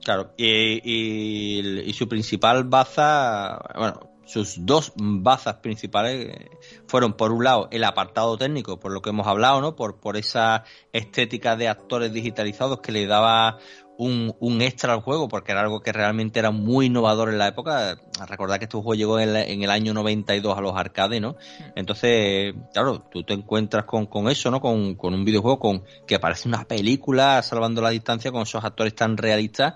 claro 0.02 0.32
y, 0.38 0.80
y, 0.82 1.80
y 1.80 1.92
su 1.92 2.08
principal 2.08 2.64
baza 2.64 3.60
bueno 3.76 4.10
sus 4.26 4.64
dos 4.64 4.94
bazas 4.96 5.56
principales 5.56 6.28
eh, 6.34 6.50
fueron 6.86 7.12
por 7.12 7.30
un 7.30 7.44
lado 7.44 7.68
el 7.70 7.84
apartado 7.84 8.38
técnico 8.38 8.80
por 8.80 8.90
lo 8.92 9.02
que 9.02 9.10
hemos 9.10 9.26
hablado 9.26 9.60
no 9.60 9.76
por 9.76 10.00
por 10.00 10.16
esa 10.16 10.64
estética 10.94 11.56
de 11.56 11.68
actores 11.68 12.10
digitalizados 12.14 12.80
que 12.80 12.90
le 12.92 13.06
daba 13.06 13.58
un, 13.98 14.34
un, 14.40 14.62
extra 14.62 14.92
al 14.92 15.00
juego, 15.00 15.28
porque 15.28 15.52
era 15.52 15.60
algo 15.60 15.80
que 15.80 15.92
realmente 15.92 16.38
era 16.38 16.50
muy 16.50 16.86
innovador 16.86 17.28
en 17.28 17.38
la 17.38 17.48
época. 17.48 17.96
Recordad 18.26 18.58
que 18.58 18.64
este 18.64 18.76
juego 18.76 18.94
llegó 18.94 19.20
en, 19.20 19.34
en 19.36 19.62
el 19.62 19.70
año 19.70 19.94
92 19.94 20.56
a 20.56 20.60
los 20.60 20.76
arcades, 20.76 21.20
¿no? 21.20 21.36
Entonces, 21.74 22.54
claro, 22.72 23.02
tú 23.10 23.22
te 23.22 23.34
encuentras 23.34 23.84
con, 23.84 24.06
con 24.06 24.28
eso, 24.28 24.50
¿no? 24.50 24.60
Con, 24.60 24.94
con, 24.94 25.14
un 25.14 25.24
videojuego 25.24 25.58
con 25.58 25.84
que 26.06 26.18
parece 26.18 26.48
una 26.48 26.64
película, 26.64 27.42
salvando 27.42 27.80
la 27.80 27.90
distancia, 27.90 28.32
con 28.32 28.42
esos 28.42 28.64
actores 28.64 28.94
tan 28.94 29.16
realistas. 29.16 29.74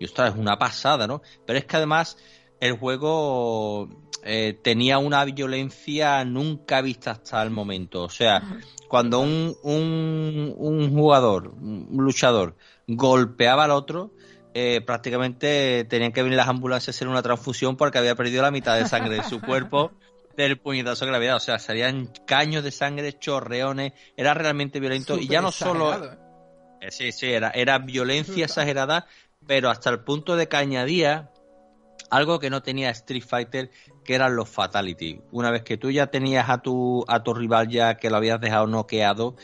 Y 0.00 0.04
ostras, 0.04 0.34
es 0.34 0.40
una 0.40 0.58
pasada, 0.58 1.06
¿no? 1.06 1.22
Pero 1.46 1.58
es 1.58 1.64
que 1.64 1.76
además 1.76 2.16
el 2.60 2.78
juego 2.78 3.88
eh, 4.24 4.58
tenía 4.62 4.98
una 4.98 5.24
violencia 5.24 6.24
nunca 6.24 6.80
vista 6.80 7.12
hasta 7.12 7.42
el 7.42 7.50
momento. 7.50 8.02
O 8.02 8.10
sea, 8.10 8.42
cuando 8.88 9.20
un, 9.20 9.54
un, 9.62 10.54
un 10.56 10.94
jugador, 10.94 11.54
un 11.60 11.86
luchador, 11.98 12.56
golpeaba 12.88 13.64
al 13.64 13.70
otro, 13.70 14.10
eh, 14.54 14.80
prácticamente 14.80 15.84
tenían 15.84 16.10
que 16.10 16.22
venir 16.22 16.36
las 16.36 16.48
ambulancias 16.48 16.88
a 16.88 16.96
hacer 16.96 17.06
una 17.06 17.22
transfusión 17.22 17.76
porque 17.76 17.98
había 17.98 18.16
perdido 18.16 18.42
la 18.42 18.50
mitad 18.50 18.76
de 18.76 18.88
sangre 18.88 19.16
de 19.16 19.22
su 19.22 19.40
cuerpo 19.42 19.92
del 20.36 20.58
puñetazo 20.58 21.04
que 21.04 21.10
le 21.10 21.16
había 21.16 21.28
dado. 21.28 21.38
O 21.38 21.40
sea, 21.40 21.58
salían 21.58 22.10
caños 22.26 22.64
de 22.64 22.70
sangre, 22.70 23.18
chorreones, 23.18 23.92
era 24.16 24.34
realmente 24.34 24.80
violento. 24.80 25.18
Y 25.18 25.28
ya 25.28 25.40
no 25.40 25.52
solo... 25.52 25.92
exagerado, 25.92 26.12
¿eh? 26.12 26.28
Eh, 26.80 26.90
sí, 26.90 27.12
sí, 27.12 27.26
era, 27.26 27.50
era 27.50 27.78
violencia 27.78 28.44
exagerada, 28.44 29.06
pero 29.46 29.68
hasta 29.68 29.90
el 29.90 30.00
punto 30.00 30.36
de 30.36 30.48
que 30.48 30.56
añadía 30.56 31.30
algo 32.10 32.38
que 32.38 32.50
no 32.50 32.62
tenía 32.62 32.90
Street 32.90 33.24
Fighter, 33.26 33.70
que 34.04 34.14
eran 34.14 34.36
los 34.36 34.48
fatality. 34.48 35.20
Una 35.30 35.50
vez 35.50 35.62
que 35.62 35.76
tú 35.76 35.90
ya 35.90 36.06
tenías 36.06 36.48
a 36.48 36.58
tu, 36.58 37.04
a 37.08 37.22
tu 37.22 37.34
rival 37.34 37.68
ya 37.68 37.96
que 37.96 38.10
lo 38.10 38.16
habías 38.16 38.40
dejado 38.40 38.66
noqueado, 38.66 39.36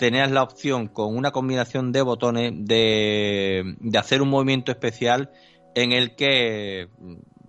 tenías 0.00 0.30
la 0.30 0.42
opción 0.42 0.88
con 0.88 1.14
una 1.14 1.30
combinación 1.30 1.92
de 1.92 2.00
botones 2.00 2.52
de, 2.56 3.76
de 3.78 3.98
hacer 3.98 4.22
un 4.22 4.30
movimiento 4.30 4.72
especial 4.72 5.30
en 5.74 5.92
el 5.92 6.16
que 6.16 6.88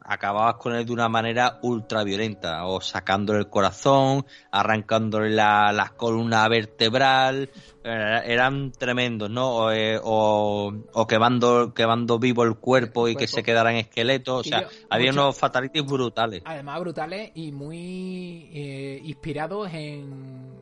acababas 0.03 0.55
con 0.55 0.75
él 0.75 0.86
de 0.86 0.91
una 0.91 1.08
manera 1.08 1.60
ultra 1.62 2.03
violenta, 2.03 2.65
o 2.65 2.81
sacándole 2.81 3.39
el 3.39 3.50
corazón, 3.50 4.25
arrancándole 4.51 5.29
la, 5.29 5.72
la 5.72 5.89
columna 5.96 6.46
vertebral, 6.50 7.50
eh, 7.86 8.22
eran 8.25 8.74
tremendos, 8.74 9.29
¿no? 9.29 9.50
O, 9.55 9.72
eh, 9.72 9.98
o, 10.03 10.74
o 10.93 11.08
quemando, 11.08 11.74
quemando 11.74 12.20
vivo 12.20 12.43
el 12.43 12.55
cuerpo 12.55 13.08
y 13.08 13.15
que 13.15 13.27
se 13.27 13.43
quedaran 13.43 13.75
esqueletos, 13.77 14.41
o 14.41 14.43
sea, 14.43 14.67
había 14.89 15.12
mucho- 15.12 15.22
unos 15.24 15.38
fatalities 15.38 15.86
brutales. 15.86 16.41
Además, 16.43 16.79
brutales 16.81 17.31
y 17.34 17.53
muy 17.53 18.50
eh, 18.53 19.00
inspirados 19.05 19.70
en, 19.74 20.61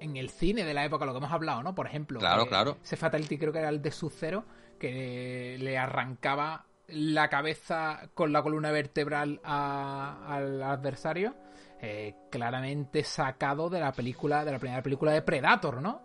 en 0.00 0.16
el 0.16 0.30
cine 0.30 0.64
de 0.64 0.74
la 0.74 0.84
época, 0.84 1.04
lo 1.06 1.12
que 1.12 1.18
hemos 1.18 1.32
hablado, 1.32 1.62
¿no? 1.62 1.74
Por 1.74 1.86
ejemplo, 1.86 2.18
Claro, 2.18 2.44
que 2.44 2.48
claro. 2.50 2.76
ese 2.82 2.96
Fatality 2.96 3.38
creo 3.38 3.52
que 3.52 3.58
era 3.58 3.68
el 3.68 3.82
de 3.82 3.90
Sub-Zero, 3.90 4.44
que 4.78 5.56
le 5.58 5.76
arrancaba 5.78 6.64
la 6.88 7.28
cabeza 7.28 8.08
con 8.14 8.32
la 8.32 8.42
columna 8.42 8.70
vertebral 8.70 9.40
a- 9.44 10.24
al 10.28 10.62
adversario. 10.62 11.34
eh, 11.80 12.12
claramente 12.28 13.04
sacado 13.04 13.70
de 13.70 13.78
la 13.78 13.92
película, 13.92 14.44
de 14.44 14.50
la 14.50 14.58
primera 14.58 14.82
película 14.82 15.12
de 15.12 15.22
Predator, 15.22 15.80
¿no? 15.80 16.02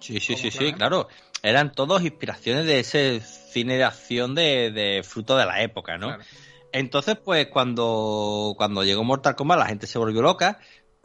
Sí, 0.00 0.18
sí, 0.18 0.34
sí, 0.34 0.50
sí, 0.50 0.72
claro. 0.72 1.06
Eran 1.40 1.70
todos 1.70 2.02
inspiraciones 2.02 2.66
de 2.66 2.80
ese 2.80 3.20
cine 3.20 3.76
de 3.76 3.84
acción 3.84 4.34
de, 4.34 4.72
de 4.72 5.04
fruto 5.04 5.36
de 5.36 5.46
la 5.46 5.62
época, 5.62 5.98
¿no? 5.98 6.08
Claro. 6.08 6.24
Entonces, 6.72 7.16
pues 7.16 7.46
cuando, 7.46 8.54
cuando 8.56 8.82
llegó 8.82 9.04
Mortal 9.04 9.36
Kombat 9.36 9.58
la 9.60 9.66
gente 9.66 9.86
se 9.86 9.98
volvió 10.00 10.20
loca, 10.20 10.58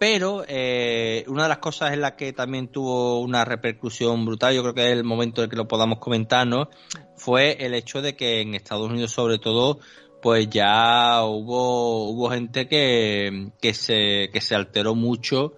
pero 0.04 0.44
eh, 0.50 1.24
una 1.28 1.44
de 1.44 1.48
las 1.48 1.60
cosas 1.60 1.94
en 1.94 2.02
las 2.02 2.12
que 2.16 2.34
también 2.34 2.68
tuvo 2.68 3.22
una 3.22 3.46
repercusión 3.46 4.26
brutal, 4.26 4.54
yo 4.54 4.62
creo 4.62 4.74
que 4.74 4.88
es 4.88 4.98
el 4.98 5.06
momento 5.06 5.42
en 5.42 5.50
que 5.50 5.56
lo 5.56 5.66
podamos 5.66 6.00
comentar, 6.00 6.46
¿no? 6.46 6.68
Fue 7.16 7.56
el 7.66 7.74
hecho 7.74 8.02
de 8.02 8.14
que 8.14 8.42
en 8.42 8.54
Estados 8.54 8.92
Unidos 8.92 9.12
sobre 9.12 9.40
todo, 9.40 9.80
pues 10.22 10.50
ya 10.50 11.24
hubo, 11.24 12.10
hubo 12.10 12.30
gente 12.32 12.68
que, 12.68 13.52
que, 13.62 13.74
se, 13.74 14.30
que 14.34 14.42
se 14.42 14.56
alteró 14.56 14.94
mucho 14.94 15.54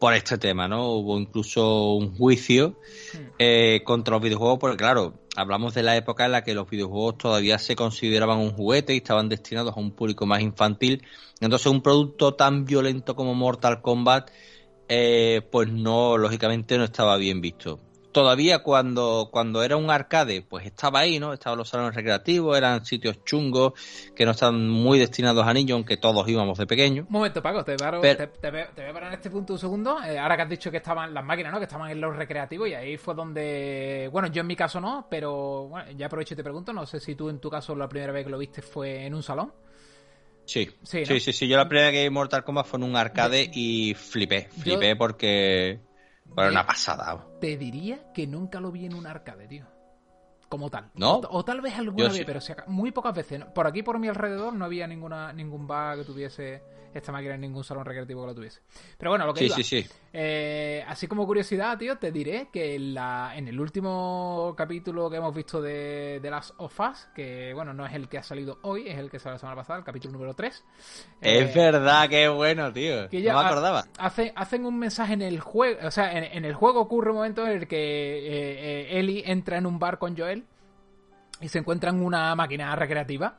por 0.00 0.12
este 0.12 0.38
tema, 0.38 0.66
¿no? 0.66 0.90
Hubo 0.90 1.16
incluso 1.16 1.92
un 1.92 2.16
juicio 2.16 2.80
eh, 3.38 3.82
contra 3.84 4.16
los 4.16 4.24
videojuegos, 4.24 4.58
porque 4.58 4.76
claro, 4.76 5.20
hablamos 5.36 5.74
de 5.74 5.82
la 5.82 5.96
época 5.96 6.26
en 6.26 6.32
la 6.32 6.44
que 6.44 6.54
los 6.54 6.68
videojuegos 6.68 7.18
todavía 7.18 7.58
se 7.58 7.76
consideraban 7.76 8.38
un 8.38 8.52
juguete 8.52 8.94
y 8.94 8.98
estaban 8.98 9.28
destinados 9.28 9.76
a 9.76 9.80
un 9.80 9.92
público 9.92 10.26
más 10.26 10.40
infantil. 10.40 11.02
Entonces, 11.40 11.66
un 11.66 11.82
producto 11.82 12.34
tan 12.34 12.64
violento 12.64 13.14
como 13.16 13.34
Mortal 13.34 13.82
Kombat, 13.82 14.30
eh, 14.88 15.42
pues 15.50 15.68
no, 15.68 16.16
lógicamente 16.18 16.78
no 16.78 16.84
estaba 16.84 17.16
bien 17.16 17.40
visto. 17.40 17.80
Todavía 18.14 18.60
cuando, 18.60 19.28
cuando 19.32 19.64
era 19.64 19.76
un 19.76 19.90
arcade, 19.90 20.40
pues 20.40 20.64
estaba 20.66 21.00
ahí, 21.00 21.18
¿no? 21.18 21.32
Estaban 21.32 21.58
los 21.58 21.68
salones 21.68 21.96
recreativos, 21.96 22.56
eran 22.56 22.86
sitios 22.86 23.24
chungos 23.24 23.72
que 24.14 24.24
no 24.24 24.30
están 24.30 24.68
muy 24.70 25.00
destinados 25.00 25.44
a 25.44 25.52
niños, 25.52 25.74
aunque 25.74 25.96
todos 25.96 26.26
íbamos 26.28 26.56
de 26.56 26.64
pequeños. 26.66 27.06
Un 27.08 27.12
momento, 27.12 27.42
Paco, 27.42 27.64
te, 27.64 27.76
paro- 27.76 28.00
Pero- 28.00 28.16
te, 28.16 28.26
te 28.38 28.50
voy, 28.52 28.60
a 28.88 28.92
parar 28.92 29.08
en 29.08 29.14
este 29.14 29.30
punto 29.30 29.54
un 29.54 29.58
segundo. 29.58 30.00
Eh, 30.04 30.16
ahora 30.16 30.36
que 30.36 30.42
has 30.42 30.48
dicho 30.48 30.70
que 30.70 30.76
estaban 30.76 31.12
las 31.12 31.24
máquinas, 31.24 31.52
¿no? 31.52 31.58
Que 31.58 31.64
estaban 31.64 31.90
en 31.90 32.00
los 32.00 32.14
recreativos 32.14 32.68
y 32.68 32.74
ahí 32.74 32.96
fue 32.96 33.14
donde... 33.16 34.08
Bueno, 34.12 34.28
yo 34.28 34.42
en 34.42 34.46
mi 34.46 34.54
caso 34.54 34.80
no, 34.80 35.08
pero 35.10 35.66
bueno, 35.66 35.90
ya 35.96 36.06
aprovecho 36.06 36.34
y 36.34 36.36
te 36.36 36.44
pregunto. 36.44 36.72
No 36.72 36.86
sé 36.86 37.00
si 37.00 37.16
tú 37.16 37.28
en 37.28 37.40
tu 37.40 37.50
caso 37.50 37.74
la 37.74 37.88
primera 37.88 38.12
vez 38.12 38.24
que 38.24 38.30
lo 38.30 38.38
viste 38.38 38.62
fue 38.62 39.06
en 39.06 39.14
un 39.14 39.24
salón. 39.24 39.52
Sí, 40.46 40.66
Sí, 40.82 41.04
sí, 41.06 41.14
¿no? 41.14 41.20
sí, 41.20 41.32
sí, 41.32 41.48
Yo 41.48 41.56
la 41.56 41.66
primera 41.68 41.88
vez 41.88 41.96
que 41.96 42.02
vi 42.04 42.10
Mortal 42.10 42.44
Kombat 42.44 42.66
fue 42.66 42.78
en 42.78 42.84
un 42.84 42.96
arcade 42.96 43.50
y 43.54 43.94
flipé, 43.94 44.48
flipé 44.60 44.94
porque 44.94 45.80
fue 46.34 46.44
Yo- 46.44 46.50
una 46.50 46.66
pasada. 46.66 47.24
Te 47.40 47.56
diría 47.56 48.12
que 48.12 48.26
nunca 48.26 48.60
lo 48.60 48.70
vi 48.72 48.86
en 48.86 48.94
un 48.94 49.06
arcade, 49.06 49.46
tío. 49.48 49.66
Como 50.48 50.70
tal. 50.70 50.90
¿No? 50.94 51.14
O, 51.16 51.38
o 51.38 51.44
tal 51.44 51.60
vez 51.60 51.74
alguna 51.74 51.98
Yo 51.98 52.04
vez, 52.10 52.16
sí. 52.18 52.24
pero 52.24 52.40
si 52.40 52.52
aca- 52.52 52.64
muy 52.68 52.92
pocas 52.92 53.14
veces. 53.14 53.44
Por 53.46 53.66
aquí, 53.66 53.82
por 53.82 53.98
mi 53.98 54.08
alrededor, 54.08 54.52
no 54.54 54.64
había 54.64 54.86
ninguna 54.86 55.32
ningún 55.32 55.66
bar 55.66 55.98
que 55.98 56.04
tuviese 56.04 56.62
esta 56.94 57.12
máquina 57.12 57.34
en 57.34 57.40
ningún 57.40 57.64
salón 57.64 57.84
recreativo 57.84 58.22
que 58.22 58.26
lo 58.28 58.34
tuviese. 58.34 58.60
Pero 58.96 59.10
bueno, 59.10 59.26
lo 59.26 59.34
que 59.34 59.40
Sí, 59.40 59.46
iba. 59.46 59.56
sí, 59.56 59.62
sí. 59.64 59.86
Eh, 60.12 60.84
así 60.86 61.06
como 61.08 61.26
curiosidad, 61.26 61.76
tío, 61.76 61.98
te 61.98 62.12
diré 62.12 62.48
que 62.52 62.76
en, 62.76 62.94
la, 62.94 63.32
en 63.34 63.48
el 63.48 63.58
último 63.60 64.54
capítulo 64.56 65.10
que 65.10 65.16
hemos 65.16 65.34
visto 65.34 65.60
de, 65.60 66.20
de 66.22 66.30
Last 66.30 66.54
of 66.58 66.78
Us, 66.80 67.08
que 67.14 67.52
bueno, 67.52 67.74
no 67.74 67.84
es 67.84 67.92
el 67.94 68.08
que 68.08 68.18
ha 68.18 68.22
salido 68.22 68.58
hoy, 68.62 68.88
es 68.88 68.96
el 68.96 69.10
que 69.10 69.18
salió 69.18 69.34
la 69.34 69.38
semana 69.40 69.56
pasada, 69.56 69.78
el 69.80 69.84
capítulo 69.84 70.12
número 70.12 70.34
3. 70.34 70.64
Es 71.20 71.54
verdad, 71.54 72.08
qué 72.08 72.28
bueno, 72.28 72.72
tío. 72.72 73.08
que 73.08 73.20
ya 73.22 73.32
no 73.32 73.40
me 73.40 73.46
acordaba. 73.46 73.84
hace- 73.98 74.32
hacen 74.36 74.64
un 74.64 74.78
mensaje 74.78 75.14
en 75.14 75.22
el 75.22 75.40
juego, 75.40 75.86
o 75.86 75.90
sea, 75.90 76.12
en, 76.16 76.24
en 76.24 76.44
el 76.44 76.54
juego 76.54 76.80
ocurre 76.80 77.10
un 77.10 77.16
momento 77.16 77.44
en 77.46 77.52
el 77.52 77.66
que 77.68 77.76
eh, 77.76 78.90
eh, 78.92 78.98
Ellie 79.00 79.24
entra 79.26 79.58
en 79.58 79.66
un 79.66 79.78
bar 79.78 79.98
con 79.98 80.16
Joel 80.16 80.44
y 81.40 81.48
se 81.48 81.58
encuentran 81.58 82.00
una 82.00 82.34
máquina 82.36 82.74
recreativa. 82.76 83.36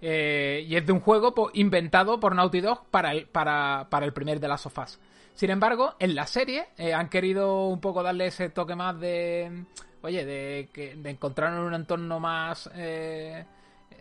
Eh, 0.00 0.64
y 0.66 0.76
es 0.76 0.86
de 0.86 0.92
un 0.92 1.00
juego 1.00 1.34
po- 1.34 1.50
inventado 1.54 2.18
por 2.20 2.34
Naughty 2.34 2.60
Dog 2.60 2.86
para 2.90 3.12
el, 3.12 3.26
para, 3.26 3.86
para 3.90 4.06
el 4.06 4.12
primer 4.12 4.40
de 4.40 4.48
las 4.48 4.60
sofás. 4.62 5.00
Sin 5.34 5.50
embargo, 5.50 5.94
en 5.98 6.14
la 6.14 6.26
serie 6.26 6.68
eh, 6.76 6.92
han 6.92 7.08
querido 7.08 7.66
un 7.68 7.80
poco 7.80 8.02
darle 8.02 8.26
ese 8.26 8.50
toque 8.50 8.74
más 8.74 8.98
de. 9.00 9.64
Oye, 10.02 10.24
de, 10.24 10.96
de 10.96 11.10
encontrar 11.10 11.52
un 11.58 11.74
entorno 11.74 12.18
más 12.20 12.70
eh, 12.74 13.44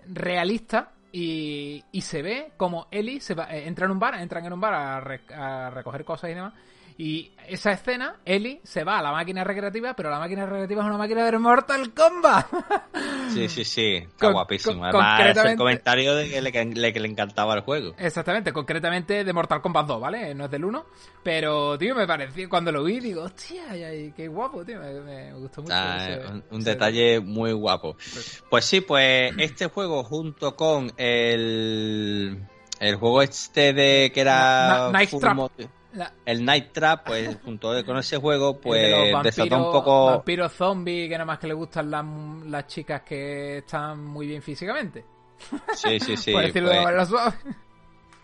realista. 0.07 0.91
Y, 1.11 1.83
y 1.91 2.01
se 2.01 2.21
ve 2.21 2.51
como 2.55 2.87
Ellie 2.91 3.19
se 3.19 3.33
va, 3.33 3.45
eh, 3.45 3.67
entra 3.67 3.85
en 3.87 3.91
un 3.93 3.99
bar, 3.99 4.13
entran 4.21 4.45
en 4.45 4.53
un 4.53 4.61
bar 4.61 4.75
a 4.75 5.69
recoger 5.71 6.05
cosas 6.05 6.29
y 6.29 6.35
demás. 6.35 6.53
Y 7.01 7.31
esa 7.47 7.71
escena, 7.71 8.17
Ellie 8.25 8.59
se 8.65 8.83
va 8.83 8.99
a 8.99 9.01
la 9.01 9.13
máquina 9.13 9.45
recreativa, 9.45 9.93
pero 9.95 10.09
la 10.09 10.19
máquina 10.19 10.45
recreativa 10.45 10.81
es 10.81 10.87
una 10.89 10.97
máquina 10.97 11.23
de 11.31 11.37
Mortal 11.39 11.93
Kombat. 11.93 12.45
Sí, 13.29 13.47
sí, 13.47 13.63
sí. 13.63 13.95
Está 13.97 14.25
Con- 14.25 14.33
guapísimo. 14.33 14.81
con- 14.91 15.01
Además, 15.01 15.37
es 15.37 15.51
el 15.51 15.55
comentario 15.57 16.15
de 16.15 16.29
que 16.29 16.41
le, 16.41 16.51
que 16.51 16.99
le 16.99 17.07
encantaba 17.07 17.53
el 17.53 17.61
juego. 17.61 17.93
Exactamente, 17.99 18.51
concretamente 18.51 19.23
de 19.23 19.33
Mortal 19.33 19.61
Kombat 19.61 19.85
2, 19.85 20.01
¿vale? 20.01 20.33
No 20.35 20.45
es 20.45 20.51
del 20.51 20.65
1. 20.65 20.85
Pero, 21.23 21.77
tío, 21.77 21.93
me 21.95 22.07
pareció, 22.07 22.49
cuando 22.49 22.71
lo 22.71 22.83
vi, 22.83 22.99
digo, 22.99 23.21
hostia, 23.23 23.65
qué 24.15 24.27
guapo, 24.27 24.65
tío. 24.65 24.79
Me, 24.79 24.99
me 25.01 25.33
gustó 25.35 25.61
mucho. 25.61 25.73
Ah, 25.77 25.97
ese- 26.09 26.25
un, 26.27 26.43
un 26.51 26.61
ese- 26.61 26.69
detalle 26.71 27.19
muy 27.21 27.51
guapo. 27.53 27.95
Pues 28.49 28.65
sí, 28.65 28.81
pues 28.81 29.31
este 29.37 29.67
juego 29.67 30.03
junto 30.03 30.55
con 30.55 30.91
el, 30.97 32.45
el 32.79 32.95
juego 32.95 33.21
este 33.21 33.73
de 33.73 34.11
que 34.11 34.21
era 34.21 34.89
Na- 34.89 34.91
Night 34.91 35.11
Trap. 35.11 35.37
La- 35.99 36.13
el 36.25 36.45
Night 36.45 36.71
Trap, 36.71 37.07
pues 37.07 37.37
junto 37.43 37.85
con 37.85 37.97
ese 37.97 38.17
juego, 38.17 38.51
el 38.51 38.55
de 38.55 38.61
pues 38.61 39.11
los 39.11 39.23
desató 39.23 39.57
un 39.57 39.71
poco... 39.71 40.05
vampiros 40.05 40.53
zombies 40.53 41.09
que 41.09 41.15
nada 41.15 41.25
más 41.25 41.39
que 41.39 41.47
le 41.47 41.53
gustan 41.53 41.91
las, 41.91 42.05
las 42.45 42.67
chicas 42.67 43.01
que 43.01 43.57
están 43.57 44.03
muy 44.05 44.27
bien 44.27 44.41
físicamente. 44.41 45.03
Sí, 45.75 45.99
sí, 45.99 46.15
sí. 46.15 46.31
por 46.33 46.43
decirlo 46.43 46.69
de 46.69 46.75
pues, 46.75 46.85
manera 46.85 47.05
suave. 47.05 47.35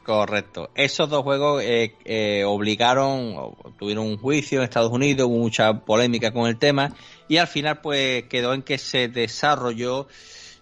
Correcto. 0.05 0.69
Esos 0.75 1.09
dos 1.09 1.23
juegos 1.23 1.63
eh, 1.63 1.95
eh, 2.05 2.43
obligaron, 2.45 3.55
tuvieron 3.77 4.05
un 4.05 4.17
juicio 4.17 4.59
en 4.59 4.63
Estados 4.63 4.91
Unidos, 4.91 5.27
hubo 5.27 5.39
mucha 5.39 5.81
polémica 5.81 6.31
con 6.31 6.47
el 6.47 6.57
tema 6.57 6.93
y 7.27 7.37
al 7.37 7.47
final 7.47 7.81
pues 7.81 8.23
quedó 8.25 8.53
en 8.53 8.61
que 8.61 8.77
se 8.77 9.07
desarrolló 9.07 10.07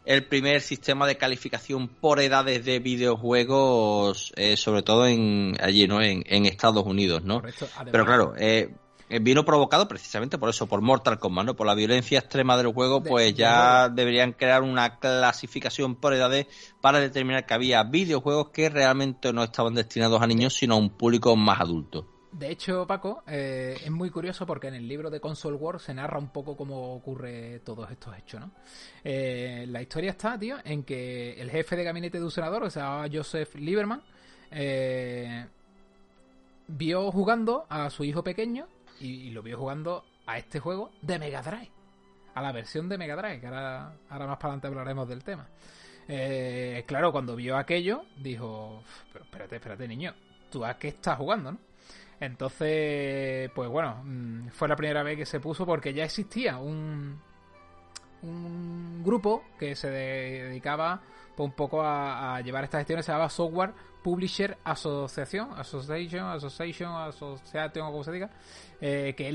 el 0.06 0.26
primer 0.26 0.62
sistema 0.62 1.08
de 1.08 1.18
calificación 1.18 1.88
por 1.88 2.20
edades 2.20 2.66
de 2.66 2.80
videojuegos, 2.80 4.34
eh, 4.36 4.58
sobre 4.58 4.82
todo 4.82 5.08
en 5.08 5.56
allí, 5.62 5.88
¿no? 5.88 6.02
En, 6.02 6.24
en 6.26 6.46
Estados 6.46 6.86
Unidos, 6.86 7.24
¿no? 7.24 7.36
Correcto. 7.36 7.68
Pero 7.92 8.06
claro, 8.06 8.34
eh, 8.38 8.74
eh, 9.10 9.20
vino 9.20 9.46
provocado 9.46 9.88
precisamente 9.88 10.38
por 10.38 10.50
eso, 10.50 10.68
por 10.68 10.82
Mortal 10.82 11.20
Kombat, 11.20 11.46
¿no? 11.46 11.56
Por 11.56 11.68
la 11.68 11.76
violencia 11.76 12.20
extrema 12.20 12.58
del 12.58 12.74
juego, 12.74 13.04
pues 13.04 13.34
ya 13.34 13.90
deberían 13.90 14.34
crear 14.34 14.64
una 14.64 15.00
clasificación 15.00 15.96
por 15.96 16.14
edades 16.14 16.48
para 16.82 17.00
determinar 17.00 17.46
que 17.46 17.54
había 17.54 17.84
videojuegos 17.84 18.50
que 18.50 18.70
realmente 18.70 19.32
no 19.32 19.44
estaban 19.44 19.76
destinados 19.76 20.22
a 20.22 20.28
niños, 20.28 20.54
sino 20.54 20.76
a 20.76 20.78
un 20.78 20.90
público 20.90 21.36
más 21.36 21.62
adulto. 21.62 22.13
De 22.34 22.50
hecho, 22.50 22.88
Paco, 22.88 23.24
eh, 23.28 23.78
es 23.84 23.92
muy 23.92 24.10
curioso 24.10 24.44
porque 24.48 24.68
en 24.68 24.74
el 24.74 24.88
libro 24.88 25.12
de 25.12 25.20
Console 25.20 25.56
War 25.56 25.80
se 25.80 25.94
narra 25.94 26.18
un 26.18 26.30
poco 26.30 26.58
cómo 26.58 26.96
ocurre 26.96 27.60
todos 27.60 27.92
estos 27.92 28.18
hechos, 28.18 28.42
¿no? 28.42 28.52
Eh, 29.04 29.66
la 29.68 29.84
historia 29.84 30.12
está, 30.12 30.38
tío, 30.40 30.58
en 30.64 30.84
que 30.84 31.40
el 31.40 31.52
jefe 31.52 31.76
de 31.76 31.84
gabinete 31.84 32.18
de 32.18 32.24
un 32.24 32.32
senador, 32.32 32.64
que 32.64 32.72
se 32.72 32.80
llamaba 32.80 33.08
Joseph 33.12 33.54
Lieberman, 33.54 34.02
eh, 34.50 35.46
vio 36.68 37.12
jugando 37.12 37.68
a 37.70 37.92
su 37.92 38.04
hijo 38.04 38.24
pequeño 38.24 38.68
y, 39.00 39.30
lo 39.30 39.44
vio 39.44 39.60
jugando 39.60 40.04
a 40.26 40.40
este 40.40 40.60
juego 40.60 40.90
de 41.04 41.20
Mega 41.20 41.44
Drive. 41.44 41.72
A 42.34 42.42
la 42.42 42.52
versión 42.52 42.90
de 42.90 42.98
Mega 42.98 43.16
Drive, 43.16 43.42
que 43.42 43.46
ahora, 43.46 43.94
ahora 44.10 44.26
más 44.26 44.38
para 44.38 44.54
adelante 44.54 44.68
hablaremos 44.68 45.08
del 45.08 45.24
tema. 45.24 45.48
claro, 46.88 47.12
cuando 47.12 47.36
vio 47.36 47.58
aquello, 47.58 48.06
dijo, 48.18 48.82
pero 49.12 49.24
espérate, 49.24 49.58
espérate, 49.58 49.88
niño, 49.88 50.16
¿tú 50.50 50.66
a 50.66 50.80
qué 50.80 50.88
estás 50.88 51.16
jugando, 51.20 51.52
no? 51.52 51.73
Entonces, 52.26 53.52
pues 53.54 53.70
bueno, 53.70 54.02
mm, 54.04 54.48
fue 54.50 54.68
la 54.68 54.76
primera 54.76 55.04
vez 55.04 55.18
que 55.18 55.26
se 55.26 55.40
puso 55.40 55.66
porque 55.66 55.94
ya 55.94 56.06
existía 56.06 56.58
un, 56.58 57.20
un 58.22 59.04
grupo 59.04 59.44
que 59.60 59.76
se 59.76 59.90
dedicaba 59.90 61.02
pues, 61.36 61.50
un 61.50 61.56
poco 61.56 61.82
a, 61.84 62.40
llevar 62.42 62.64
estas 62.64 62.80
gestiones, 62.80 63.06
se 63.06 63.12
llamaba 63.12 63.30
Software 63.30 63.74
Publisher 64.02 64.58
Association, 64.64 65.52
Association, 65.58 66.26
Association, 66.28 66.92
Association, 66.94 67.92
como 67.92 68.04
se 68.04 68.12
diga, 68.12 68.30
eh, 68.82 69.14
que 69.16 69.30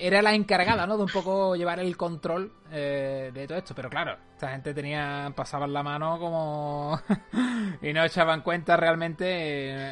era 0.00 0.22
la 0.22 0.34
encargada, 0.34 0.86
¿no? 0.86 0.96
De 0.98 1.04
un 1.04 1.08
poco 1.08 1.56
llevar 1.56 1.80
el 1.80 1.96
control 1.96 2.52
eh, 2.70 3.30
de 3.32 3.46
todo 3.46 3.58
esto. 3.58 3.74
Pero 3.74 3.88
claro, 3.88 4.16
esta 4.34 4.50
gente 4.50 4.74
tenía, 4.74 5.32
pasaban 5.34 5.72
la 5.72 5.82
mano 5.82 6.18
como... 6.18 7.00
y 7.82 7.92
no 7.92 8.04
echaban 8.04 8.42
cuenta 8.42 8.76
realmente... 8.76 9.24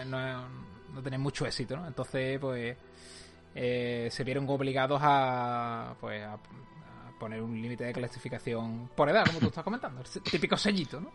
Eh, 0.00 0.04
no, 0.04 0.67
no 0.98 1.02
tener 1.04 1.20
mucho 1.20 1.46
éxito, 1.46 1.76
¿no? 1.76 1.86
Entonces, 1.86 2.38
pues, 2.40 2.76
eh, 3.54 4.08
se 4.10 4.24
vieron 4.24 4.48
obligados 4.48 5.00
a, 5.02 5.94
pues, 6.00 6.22
a, 6.24 6.38
poner 7.18 7.40
un 7.42 7.60
límite 7.60 7.84
de 7.84 7.92
clasificación 7.92 8.90
por 8.94 9.08
edad, 9.08 9.24
como 9.26 9.40
tú 9.40 9.46
estás 9.46 9.64
comentando, 9.64 10.00
el 10.00 10.22
típico 10.22 10.56
sellito, 10.56 11.00
¿no? 11.00 11.10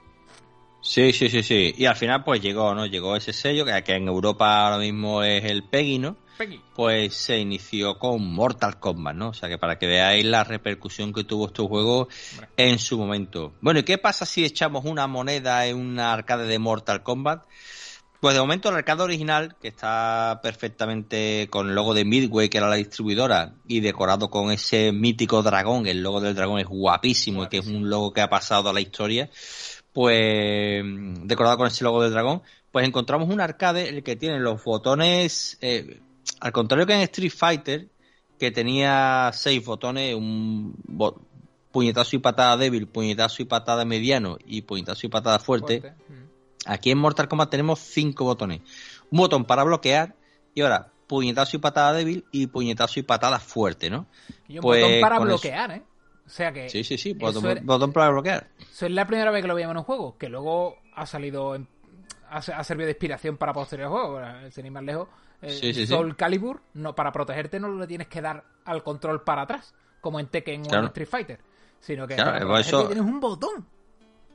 Sí, 0.82 1.14
sí, 1.14 1.30
sí, 1.30 1.44
sí. 1.44 1.74
Y 1.78 1.86
al 1.86 1.96
final, 1.96 2.26
pues 2.26 2.42
llegó, 2.42 2.76
¿no? 2.76 2.86
Llegó 2.86 3.16
ese 3.16 3.32
sello, 3.32 3.64
que, 3.64 3.84
que 3.84 3.96
en 3.96 4.10
Europa 4.10 4.66
ahora 4.66 4.78
mismo 4.80 5.24
es 5.24 5.46
el 5.46 5.64
PEGI, 5.64 6.00
¿no? 6.00 6.18
PEGI. 6.38 6.62
Pues 6.76 7.14
se 7.14 7.40
inició 7.40 7.98
con 7.98 8.34
Mortal 8.34 8.80
Kombat, 8.80 9.16
¿no? 9.16 9.30
O 9.30 9.34
sea 9.34 9.48
que 9.48 9.58
para 9.58 9.80
que 9.80 9.88
veáis 9.88 10.26
la 10.26 10.44
repercusión 10.44 11.14
que 11.14 11.24
tuvo 11.24 11.48
este 11.48 11.66
juego 11.66 12.10
en 12.58 12.80
su 12.80 12.98
momento. 12.98 13.54
Bueno, 13.62 13.80
¿y 13.80 13.84
qué 13.84 13.98
pasa 13.98 14.26
si 14.26 14.44
echamos 14.44 14.84
una 14.84 15.08
moneda 15.08 15.66
en 15.68 15.78
una 15.78 16.12
arcade 16.12 16.48
de 16.48 16.60
Mortal 16.60 17.02
Kombat? 17.02 17.46
Pues 18.24 18.36
de 18.36 18.40
momento 18.40 18.70
el 18.70 18.76
arcade 18.76 19.04
original, 19.04 19.58
que 19.62 19.68
está 19.68 20.40
perfectamente 20.42 21.50
con 21.50 21.68
el 21.68 21.76
logo 21.76 21.94
de 21.94 22.06
Midway, 22.06 22.48
que 22.48 22.58
era 22.58 22.70
la 22.70 22.78
distribuidora, 22.78 23.56
y 23.68 23.82
decorado 23.82 24.30
con 24.30 24.50
ese 24.50 24.94
mítico 24.94 25.44
dragón, 25.44 25.88
el 25.88 26.02
logo 26.02 26.22
del 26.22 26.34
dragón 26.34 26.62
es 26.62 26.68
guapísimo, 26.68 27.44
y 27.44 27.50
que 27.50 27.58
es 27.58 27.68
un 27.68 27.90
logo 27.90 28.14
que 28.14 28.22
ha 28.22 28.30
pasado 28.30 28.70
a 28.70 28.74
la 28.74 28.80
historia, 28.80 29.30
pues 29.92 30.86
decorado 31.24 31.58
con 31.58 31.68
ese 31.68 31.84
logo 31.84 32.02
del 32.02 32.14
dragón, 32.14 32.44
pues 32.72 32.88
encontramos 32.88 33.28
un 33.28 33.42
arcade 33.42 33.90
el 33.90 34.04
que 34.04 34.16
tiene 34.16 34.40
los 34.40 34.64
botones, 34.64 35.58
eh, 35.60 36.00
al 36.40 36.54
contrario 36.54 36.88
que 36.88 36.94
en 36.94 37.02
Street 37.02 37.34
Fighter, 37.36 37.90
que 38.40 38.52
tenía 38.52 39.32
seis 39.34 39.66
botones, 39.66 40.16
un 40.16 40.78
puñetazo 41.74 42.16
y 42.16 42.20
patada 42.20 42.56
débil, 42.56 42.88
puñetazo 42.88 43.42
y 43.42 43.46
patada 43.46 43.84
mediano 43.84 44.38
y 44.46 44.62
puñetazo 44.62 45.08
y 45.08 45.10
patada 45.10 45.40
fuerte. 45.40 45.94
Mm. 46.08 46.23
Aquí 46.66 46.92
en 46.92 46.98
Mortal 46.98 47.28
Kombat 47.28 47.50
tenemos 47.50 47.80
cinco 47.80 48.26
botones. 48.26 48.62
Un 49.12 49.18
botón 49.20 49.46
para 49.46 49.64
bloquear 49.64 50.16
y 50.54 50.62
ahora 50.62 50.92
puñetazo 51.08 51.58
y 51.58 51.60
patada 51.60 51.94
débil 51.94 52.26
y 52.32 52.48
puñetazo 52.48 53.00
y 53.00 53.04
patada 53.04 53.40
fuerte, 53.40 53.90
¿no? 53.90 54.08
Y 54.48 54.58
un 54.58 54.62
pues 54.62 54.82
botón 54.82 55.02
para 55.02 55.20
bloquear, 55.20 55.72
¿eh? 55.72 55.84
O 56.26 56.30
sea 56.30 56.52
que... 56.54 56.70
Sí, 56.70 56.84
sí, 56.84 56.98
sí, 56.98 57.14
botón, 57.14 57.92
para 57.92 58.10
bloquear. 58.10 58.48
Eso 58.60 58.86
es 58.86 58.92
la 58.92 59.06
primera 59.06 59.30
vez 59.32 59.42
que 59.42 59.48
lo 59.48 59.56
veíamos 59.56 59.74
en 59.74 59.80
un 59.80 59.84
juego, 59.84 60.18
que 60.18 60.30
luego 60.30 60.78
ha 60.96 61.06
salido, 61.06 61.58
ha, 62.30 62.64
servido 62.64 62.86
de 62.86 62.92
inspiración 62.92 63.38
para 63.38 63.54
posteriores 63.54 63.92
juegos, 63.92 64.24
sin 64.52 64.66
ir 64.66 64.72
más 64.72 64.84
lejos. 64.84 65.10
Eh, 65.42 65.86
Soul 65.86 66.16
Calibur, 66.16 66.62
no, 66.74 66.96
para 66.96 67.12
protegerte 67.12 67.60
no 67.60 67.68
le 67.68 67.86
tienes 67.86 68.08
que 68.08 68.22
dar 68.22 68.46
al 68.64 68.82
control 68.82 69.24
para 69.24 69.42
atrás, 69.42 69.76
como 70.00 70.20
en 70.20 70.28
Tekken 70.28 70.64
o 70.72 70.76
en 70.76 70.86
Street 70.86 71.10
Fighter, 71.10 71.40
sino 71.82 72.08
que 72.08 72.16
eso... 72.16 72.88
tienes 72.88 73.04
un 73.04 73.20
botón. 73.20 73.68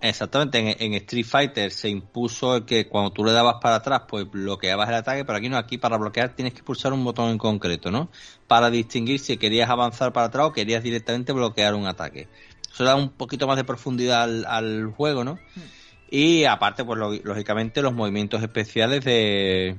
Exactamente, 0.00 0.84
en, 0.84 0.94
Street 0.94 1.26
Fighter 1.26 1.72
se 1.72 1.88
impuso 1.88 2.64
que 2.64 2.86
cuando 2.86 3.10
tú 3.10 3.24
le 3.24 3.32
dabas 3.32 3.56
para 3.60 3.76
atrás, 3.76 4.02
pues 4.06 4.30
bloqueabas 4.30 4.88
el 4.88 4.94
ataque, 4.94 5.24
pero 5.24 5.38
aquí 5.38 5.48
no, 5.48 5.56
aquí 5.56 5.76
para 5.76 5.96
bloquear 5.96 6.36
tienes 6.36 6.54
que 6.54 6.62
pulsar 6.62 6.92
un 6.92 7.02
botón 7.02 7.30
en 7.30 7.38
concreto, 7.38 7.90
¿no? 7.90 8.08
Para 8.46 8.70
distinguir 8.70 9.18
si 9.18 9.36
querías 9.38 9.68
avanzar 9.68 10.12
para 10.12 10.26
atrás 10.26 10.46
o 10.46 10.52
querías 10.52 10.84
directamente 10.84 11.32
bloquear 11.32 11.74
un 11.74 11.86
ataque. 11.86 12.28
Eso 12.72 12.84
da 12.84 12.94
un 12.94 13.08
poquito 13.08 13.48
más 13.48 13.56
de 13.56 13.64
profundidad 13.64 14.22
al, 14.46 14.92
juego, 14.92 15.24
¿no? 15.24 15.36
Y 16.08 16.44
aparte, 16.44 16.84
pues 16.84 16.98
lógicamente 17.24 17.82
los 17.82 17.92
movimientos 17.92 18.40
especiales 18.40 19.04
de, 19.04 19.76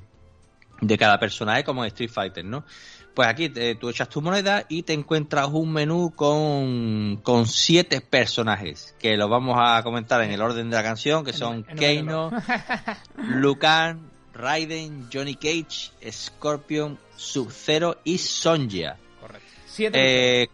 de 0.82 0.98
cada 0.98 1.18
personaje 1.18 1.64
como 1.64 1.86
en 1.86 1.88
Street 1.88 2.12
Fighter, 2.12 2.44
¿no? 2.44 2.66
Pues 3.14 3.28
aquí 3.28 3.50
tú 3.80 3.90
echas 3.90 4.08
tu 4.08 4.22
moneda 4.22 4.66
y 4.70 4.84
te 4.84 4.94
encuentras 4.94 5.48
un 5.52 5.74
menú 5.74 6.14
con, 6.16 7.20
con 7.22 7.48
siete 7.48 8.02
personajes 8.02 8.96
que 9.00 9.18
los 9.18 9.30
vamos 9.30 9.58
a 9.60 9.84
comentar 9.84 10.22
en 10.22 10.32
el 10.32 10.42
orden 10.42 10.70
de 10.70 10.76
la 10.78 10.84
canción, 10.84 11.26
que 11.26 11.34
son 11.34 11.64
Keino, 11.64 12.32
Lucan, 13.18 14.10
Raiden, 14.34 15.10
Johnny 15.12 15.36
Cage, 15.36 15.92
Scorpion, 16.10 16.98
Sub-Zero 17.18 17.98
y 18.06 18.18
Sonja. 18.18 18.96
Correcto. 19.20 19.48
Siete. 19.66 20.44
Eh, 20.44 20.50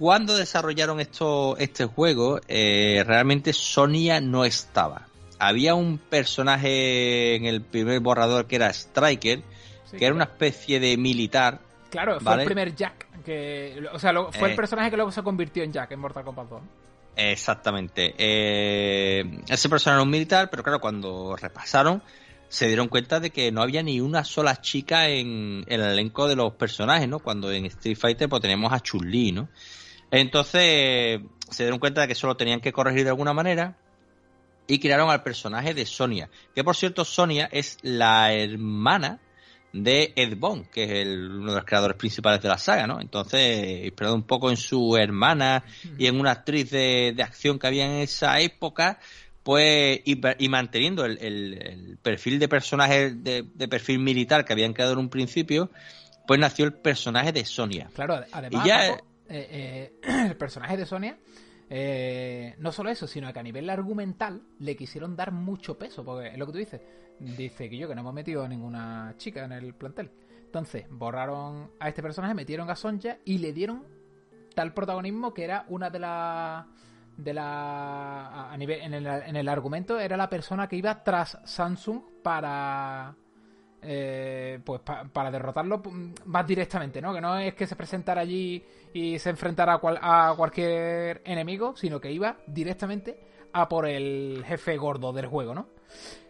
cuando 0.00 0.34
desarrollaron 0.36 0.98
esto, 0.98 1.58
este 1.58 1.84
juego, 1.84 2.40
eh, 2.48 3.04
realmente 3.06 3.52
Sonia 3.52 4.20
no 4.20 4.46
estaba. 4.46 5.08
Había 5.38 5.74
un 5.74 5.98
personaje 5.98 7.34
en 7.34 7.44
el 7.44 7.60
primer 7.60 8.00
borrador 8.00 8.46
que 8.46 8.56
era 8.56 8.70
Striker, 8.70 9.42
que 9.98 10.04
era 10.06 10.14
una 10.14 10.24
especie 10.24 10.80
de 10.80 10.96
militar 10.96 11.60
Claro, 11.90 12.20
fue 12.20 12.34
el 12.34 12.44
primer 12.44 12.74
Jack. 12.74 13.22
Que, 13.24 13.82
o 13.92 13.98
sea, 13.98 14.12
fue 14.30 14.48
el 14.48 14.54
eh. 14.54 14.56
personaje 14.56 14.90
que 14.90 14.96
luego 14.96 15.12
se 15.12 15.22
convirtió 15.22 15.62
en 15.62 15.72
Jack 15.72 15.92
en 15.92 16.00
Mortal 16.00 16.24
Kombat 16.24 16.48
2. 16.48 16.62
Exactamente. 17.16 18.14
Eh, 18.16 19.42
ese 19.48 19.68
personaje 19.68 19.96
era 19.96 20.02
un 20.02 20.10
militar, 20.10 20.48
pero 20.50 20.62
claro, 20.62 20.80
cuando 20.80 21.36
repasaron, 21.36 22.02
se 22.48 22.66
dieron 22.66 22.88
cuenta 22.88 23.20
de 23.20 23.30
que 23.30 23.52
no 23.52 23.62
había 23.62 23.82
ni 23.82 24.00
una 24.00 24.24
sola 24.24 24.60
chica 24.60 25.08
en, 25.08 25.64
el 25.68 25.80
elenco 25.82 26.28
de 26.28 26.36
los 26.36 26.54
personajes, 26.54 27.08
¿no? 27.08 27.18
Cuando 27.18 27.52
en 27.52 27.66
Street 27.66 27.96
Fighter 27.96 28.28
pues 28.28 28.42
tenemos 28.42 28.72
a 28.72 28.80
Chun-Li, 28.80 29.32
¿no? 29.32 29.48
Entonces 30.10 31.20
se 31.50 31.62
dieron 31.62 31.78
cuenta 31.78 32.00
de 32.02 32.08
que 32.08 32.14
solo 32.14 32.36
tenían 32.36 32.60
que 32.60 32.72
corregir 32.72 33.04
de 33.04 33.10
alguna 33.10 33.32
manera 33.32 33.76
y 34.66 34.78
crearon 34.78 35.10
al 35.10 35.22
personaje 35.22 35.74
de 35.74 35.86
Sonia. 35.86 36.30
Que 36.54 36.64
por 36.64 36.76
cierto, 36.76 37.04
Sonia 37.04 37.48
es 37.52 37.78
la 37.82 38.32
hermana 38.32 39.20
de 39.72 40.12
Ed 40.16 40.36
Bond, 40.36 40.66
que 40.66 41.02
es 41.02 41.06
uno 41.06 41.50
de 41.50 41.56
los 41.56 41.64
creadores 41.64 41.96
principales 41.96 42.42
de 42.42 42.48
la 42.48 42.58
saga, 42.58 42.86
¿no? 42.86 43.00
Entonces, 43.00 43.84
inspirado 43.84 44.14
un 44.14 44.24
poco 44.24 44.50
en 44.50 44.56
su 44.56 44.96
hermana 44.96 45.62
y 45.96 46.06
en 46.06 46.18
una 46.18 46.32
actriz 46.32 46.70
de, 46.70 47.14
acción 47.22 47.58
que 47.58 47.66
había 47.66 47.86
en 47.86 48.02
esa 48.02 48.40
época, 48.40 48.98
pues, 49.42 50.00
y, 50.04 50.48
manteniendo 50.48 51.04
el, 51.04 51.98
perfil 52.02 52.38
de 52.38 52.48
personaje 52.48 53.10
de, 53.10 53.68
perfil 53.68 54.00
militar 54.00 54.44
que 54.44 54.52
habían 54.52 54.72
creado 54.72 54.94
en 54.94 54.98
un 54.98 55.08
principio, 55.08 55.70
pues 56.26 56.40
nació 56.40 56.64
el 56.64 56.72
personaje 56.72 57.32
de 57.32 57.44
Sonia. 57.44 57.88
Claro, 57.94 58.20
además, 58.32 58.66
eh, 58.68 58.90
eh, 59.28 59.92
el 60.30 60.36
personaje 60.36 60.76
de 60.76 60.86
Sonia, 60.86 61.16
eh, 61.68 62.54
no 62.58 62.72
solo 62.72 62.90
eso, 62.90 63.06
sino 63.06 63.32
que 63.32 63.38
a 63.38 63.42
nivel 63.44 63.70
argumental 63.70 64.42
le 64.58 64.74
quisieron 64.74 65.14
dar 65.14 65.30
mucho 65.30 65.78
peso, 65.78 66.04
porque 66.04 66.28
es 66.28 66.38
lo 66.38 66.46
que 66.46 66.52
tú 66.52 66.58
dices 66.58 66.80
dice 67.20 67.68
que 67.68 67.76
yo 67.76 67.88
que 67.88 67.94
no 67.94 68.00
hemos 68.00 68.14
metido 68.14 68.46
ninguna 68.48 69.14
chica 69.16 69.44
en 69.44 69.52
el 69.52 69.74
plantel. 69.74 70.10
Entonces, 70.44 70.86
borraron 70.90 71.70
a 71.78 71.88
este 71.88 72.02
personaje, 72.02 72.34
metieron 72.34 72.70
a 72.70 72.76
Sonja 72.76 73.18
y 73.24 73.38
le 73.38 73.52
dieron 73.52 73.84
tal 74.54 74.74
protagonismo 74.74 75.32
que 75.32 75.44
era 75.44 75.64
una 75.68 75.90
de 75.90 75.98
las 76.00 76.66
de 77.16 77.34
la 77.34 78.50
a 78.50 78.56
nivel 78.56 78.80
en 78.80 78.94
el, 78.94 79.06
en 79.06 79.36
el 79.36 79.48
argumento 79.48 80.00
era 80.00 80.16
la 80.16 80.28
persona 80.28 80.66
que 80.66 80.76
iba 80.76 81.04
tras 81.04 81.38
Samsung 81.44 82.00
para 82.22 83.14
eh, 83.82 84.58
pues 84.64 84.80
para 84.80 85.30
derrotarlo 85.30 85.82
más 86.26 86.46
directamente, 86.46 87.00
¿no? 87.00 87.14
Que 87.14 87.20
no 87.20 87.38
es 87.38 87.54
que 87.54 87.66
se 87.66 87.76
presentara 87.76 88.22
allí 88.22 88.64
y 88.92 89.18
se 89.18 89.30
enfrentara 89.30 89.74
a, 89.74 90.30
a 90.30 90.34
cualquier 90.34 91.22
enemigo, 91.24 91.76
sino 91.76 92.00
que 92.00 92.10
iba 92.10 92.38
directamente 92.46 93.20
a 93.52 93.68
por 93.68 93.86
el 93.86 94.42
jefe 94.46 94.76
gordo 94.76 95.12
del 95.12 95.26
juego, 95.26 95.54
¿no? 95.54 95.68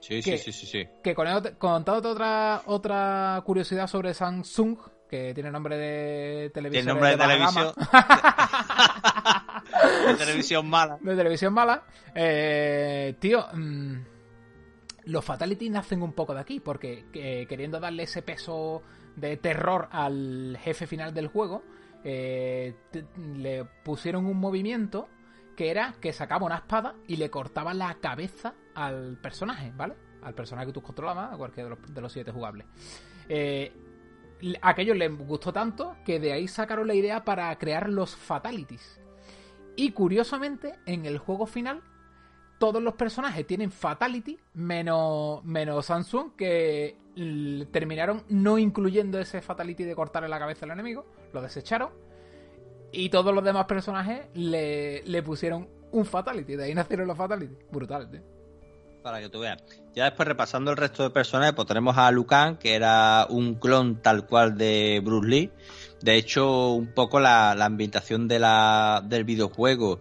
Sí, 0.00 0.22
sí, 0.22 0.38
sí, 0.38 0.52
sí, 0.52 0.88
Que 1.02 1.14
con, 1.14 1.26
contándote 1.58 2.08
otra, 2.08 2.62
otra 2.66 3.42
curiosidad 3.44 3.86
sobre 3.86 4.14
Samsung, 4.14 4.78
que 5.08 5.34
tiene 5.34 5.50
nombre 5.50 5.76
de 5.76 6.50
televisión. 6.50 6.84
Tiene 6.84 6.94
nombre 6.94 7.10
de, 7.10 7.16
televisión. 7.16 7.74
de 10.06 10.14
televisión 10.14 10.68
mala. 10.68 10.98
De 11.00 11.16
televisión 11.16 11.52
mala. 11.52 11.82
Eh, 12.14 13.16
tío, 13.18 13.44
mmm, 13.52 13.96
los 15.04 15.24
Fatality 15.24 15.70
nacen 15.70 16.02
un 16.02 16.12
poco 16.12 16.34
de 16.34 16.40
aquí, 16.40 16.60
porque 16.60 17.06
eh, 17.12 17.46
queriendo 17.48 17.80
darle 17.80 18.04
ese 18.04 18.22
peso 18.22 18.82
de 19.16 19.36
terror 19.36 19.88
al 19.90 20.56
jefe 20.62 20.86
final 20.86 21.12
del 21.12 21.28
juego, 21.28 21.64
eh, 22.04 22.74
le 23.34 23.64
pusieron 23.84 24.26
un 24.26 24.38
movimiento 24.38 25.08
que 25.56 25.70
era 25.70 25.94
que 26.00 26.12
sacaba 26.12 26.46
una 26.46 26.56
espada 26.56 26.94
y 27.06 27.16
le 27.16 27.30
cortaba 27.30 27.74
la 27.74 27.96
cabeza 28.00 28.54
al 28.74 29.16
personaje, 29.18 29.72
¿vale? 29.76 29.94
Al 30.22 30.34
personaje 30.34 30.68
que 30.68 30.72
tú 30.72 30.82
controlabas, 30.82 31.32
a 31.32 31.36
cualquiera 31.36 31.76
de 31.88 32.00
los, 32.00 32.12
siete 32.12 32.30
jugables. 32.30 32.66
Eh, 33.28 33.72
aquello 34.62 34.94
les 34.94 35.16
gustó 35.16 35.52
tanto 35.52 35.96
que 36.04 36.18
de 36.18 36.32
ahí 36.32 36.48
sacaron 36.48 36.86
la 36.86 36.94
idea 36.94 37.24
para 37.24 37.56
crear 37.58 37.88
los 37.88 38.16
Fatalities. 38.16 39.00
Y 39.76 39.92
curiosamente, 39.92 40.78
en 40.86 41.06
el 41.06 41.18
juego 41.18 41.46
final, 41.46 41.82
todos 42.58 42.82
los 42.82 42.94
personajes 42.94 43.46
tienen 43.46 43.70
Fatality, 43.70 44.38
menos, 44.54 45.42
menos 45.44 45.86
Samsung, 45.86 46.36
que 46.36 46.98
terminaron 47.70 48.22
no 48.28 48.58
incluyendo 48.58 49.18
ese 49.18 49.40
Fatality 49.40 49.84
de 49.84 49.94
cortarle 49.94 50.28
la 50.28 50.38
cabeza 50.38 50.66
al 50.66 50.72
enemigo, 50.72 51.06
lo 51.32 51.40
desecharon. 51.40 51.90
Y 52.92 53.08
todos 53.08 53.34
los 53.34 53.44
demás 53.44 53.66
personajes 53.66 54.26
le, 54.34 55.02
le 55.04 55.22
pusieron 55.22 55.68
un 55.92 56.04
Fatality, 56.04 56.56
de 56.56 56.64
ahí 56.64 56.74
nacieron 56.74 57.06
los 57.06 57.16
Fatality. 57.16 57.56
Brutal, 57.70 58.10
tío. 58.10 58.39
Para 59.02 59.20
que 59.20 59.28
tú 59.28 59.40
veas. 59.40 59.62
Ya 59.94 60.04
después 60.04 60.28
repasando 60.28 60.70
el 60.70 60.76
resto 60.76 61.02
de 61.02 61.10
personajes, 61.10 61.54
pues 61.54 61.66
tenemos 61.66 61.96
a 61.96 62.10
Lucan, 62.10 62.56
que 62.56 62.74
era 62.74 63.26
un 63.28 63.54
clon 63.54 64.02
tal 64.02 64.26
cual 64.26 64.56
de 64.56 65.00
Bruce 65.02 65.28
Lee. 65.28 65.50
De 66.02 66.16
hecho, 66.16 66.70
un 66.70 66.92
poco 66.92 67.18
la, 67.18 67.54
la 67.54 67.64
ambientación 67.64 68.28
de 68.28 68.38
la, 68.38 69.02
del 69.04 69.24
videojuego 69.24 70.00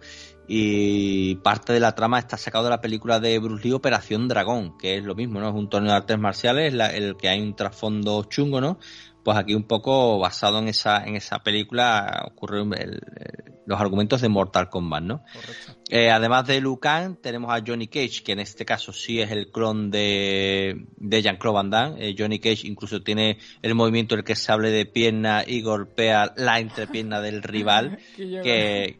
y 0.52 1.36
parte 1.36 1.72
de 1.72 1.78
la 1.78 1.94
trama 1.94 2.18
está 2.18 2.36
sacado 2.36 2.64
de 2.64 2.70
la 2.70 2.80
película 2.80 3.20
de 3.20 3.38
Bruce 3.38 3.62
Lee 3.64 3.72
Operación 3.72 4.26
Dragón, 4.26 4.76
que 4.78 4.96
es 4.96 5.04
lo 5.04 5.14
mismo, 5.14 5.38
¿no? 5.38 5.48
Es 5.48 5.54
un 5.54 5.68
torneo 5.68 5.92
de 5.92 5.98
artes 5.98 6.18
marciales, 6.18 6.74
la, 6.74 6.88
el 6.88 7.16
que 7.16 7.28
hay 7.28 7.40
un 7.40 7.54
trasfondo 7.54 8.24
chungo, 8.24 8.60
¿no? 8.60 8.80
Pues 9.24 9.36
aquí 9.36 9.54
un 9.54 9.64
poco 9.64 10.18
basado 10.18 10.58
en 10.58 10.68
esa, 10.68 11.04
en 11.04 11.16
esa 11.16 11.40
película 11.40 12.26
ocurre 12.30 12.62
el, 12.62 12.72
el, 12.74 13.00
los 13.70 13.80
argumentos 13.80 14.20
de 14.20 14.28
Mortal 14.28 14.68
Kombat, 14.68 15.02
¿no? 15.04 15.24
Eh, 15.90 16.10
además 16.10 16.44
de 16.46 16.60
Lucan, 16.60 17.16
tenemos 17.16 17.52
a 17.52 17.62
Johnny 17.64 17.86
Cage, 17.86 18.22
que 18.24 18.32
en 18.32 18.40
este 18.40 18.64
caso 18.64 18.92
sí 18.92 19.20
es 19.20 19.30
el 19.30 19.52
clon 19.52 19.92
de, 19.92 20.86
de 20.96 21.22
Jean-Claude 21.22 21.54
Van 21.54 21.70
Damme. 21.70 22.08
Eh, 22.08 22.16
Johnny 22.18 22.40
Cage 22.40 22.66
incluso 22.66 23.00
tiene 23.02 23.38
el 23.62 23.76
movimiento 23.76 24.16
en 24.16 24.20
el 24.20 24.24
que 24.24 24.34
se 24.34 24.50
hable 24.50 24.70
de 24.70 24.86
pierna 24.86 25.44
y 25.46 25.62
golpea 25.62 26.32
la 26.36 26.58
entrepierna 26.58 27.20
del 27.20 27.44
rival, 27.44 27.98
que, 28.16 28.99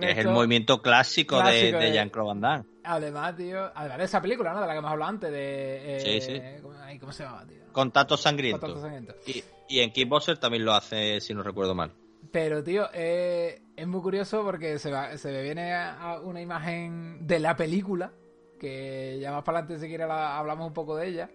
es 0.00 0.18
el 0.18 0.28
movimiento 0.28 0.80
clásico, 0.80 1.38
clásico 1.38 1.78
de, 1.78 1.86
de 1.86 1.92
Jean-Claude 1.92 2.28
Van 2.28 2.40
Damme. 2.40 2.64
Además, 2.84 3.36
tío, 3.36 3.70
además 3.74 3.98
de 3.98 4.04
esa 4.04 4.22
película, 4.22 4.52
¿no? 4.52 4.60
De 4.60 4.66
la 4.66 4.72
que 4.72 4.78
hemos 4.78 4.90
hablado 4.90 5.10
antes, 5.10 5.30
de... 5.30 5.96
Eh, 5.96 6.00
sí, 6.00 6.20
sí. 6.20 6.40
¿cómo, 6.62 6.74
¿Cómo 7.00 7.12
se 7.12 7.24
llama, 7.24 7.46
tío? 7.46 7.58
Contacto 7.72 8.16
sangriento. 8.16 8.60
Contacto 8.60 8.82
sangriento. 8.82 9.14
Y, 9.26 9.44
y 9.68 9.80
en 9.80 9.92
Kickboxer 9.92 10.38
también 10.38 10.64
lo 10.64 10.72
hace, 10.72 11.20
si 11.20 11.34
no 11.34 11.42
recuerdo 11.42 11.74
mal. 11.74 11.92
Pero, 12.32 12.62
tío, 12.62 12.88
eh, 12.92 13.62
es 13.76 13.86
muy 13.86 14.00
curioso 14.00 14.42
porque 14.44 14.78
se, 14.78 14.90
va, 14.90 15.16
se 15.16 15.30
me 15.30 15.42
viene 15.42 15.72
a 15.74 16.20
una 16.22 16.40
imagen 16.40 17.26
de 17.26 17.38
la 17.38 17.56
película, 17.56 18.12
que 18.58 19.18
ya 19.20 19.32
más 19.32 19.42
para 19.42 19.60
adelante 19.60 19.82
si 19.82 19.88
quiere 19.88 20.06
la, 20.06 20.38
hablamos 20.38 20.66
un 20.66 20.74
poco 20.74 20.96
de 20.96 21.08
ella. 21.08 21.30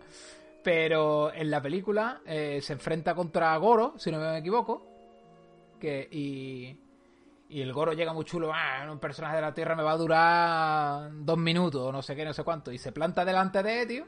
Pero 0.64 1.34
en 1.34 1.52
la 1.52 1.62
película 1.62 2.22
eh, 2.26 2.60
se 2.62 2.74
enfrenta 2.74 3.14
contra 3.14 3.56
Goro, 3.58 3.94
si 3.98 4.12
no 4.12 4.20
me 4.20 4.38
equivoco. 4.38 4.88
Que, 5.80 6.08
y, 6.10 6.78
y 7.50 7.62
el 7.62 7.74
Goro 7.74 7.94
llega 7.94 8.14
muy 8.14 8.26
chulo, 8.26 8.52
ah, 8.54 8.88
un 8.90 9.00
personaje 9.00 9.36
de 9.36 9.42
la 9.42 9.54
Tierra 9.54 9.76
me 9.76 9.84
va 9.84 9.92
a 9.92 9.98
durar 9.98 11.10
dos 11.14 11.38
minutos, 11.38 11.92
no 11.92 12.02
sé 12.02 12.16
qué, 12.16 12.26
no 12.26 12.34
sé 12.34 12.44
cuánto. 12.44 12.72
Y 12.72 12.78
se 12.78 12.92
planta 12.92 13.24
delante 13.24 13.62
de 13.64 13.82
él, 13.82 13.88
tío 13.88 14.06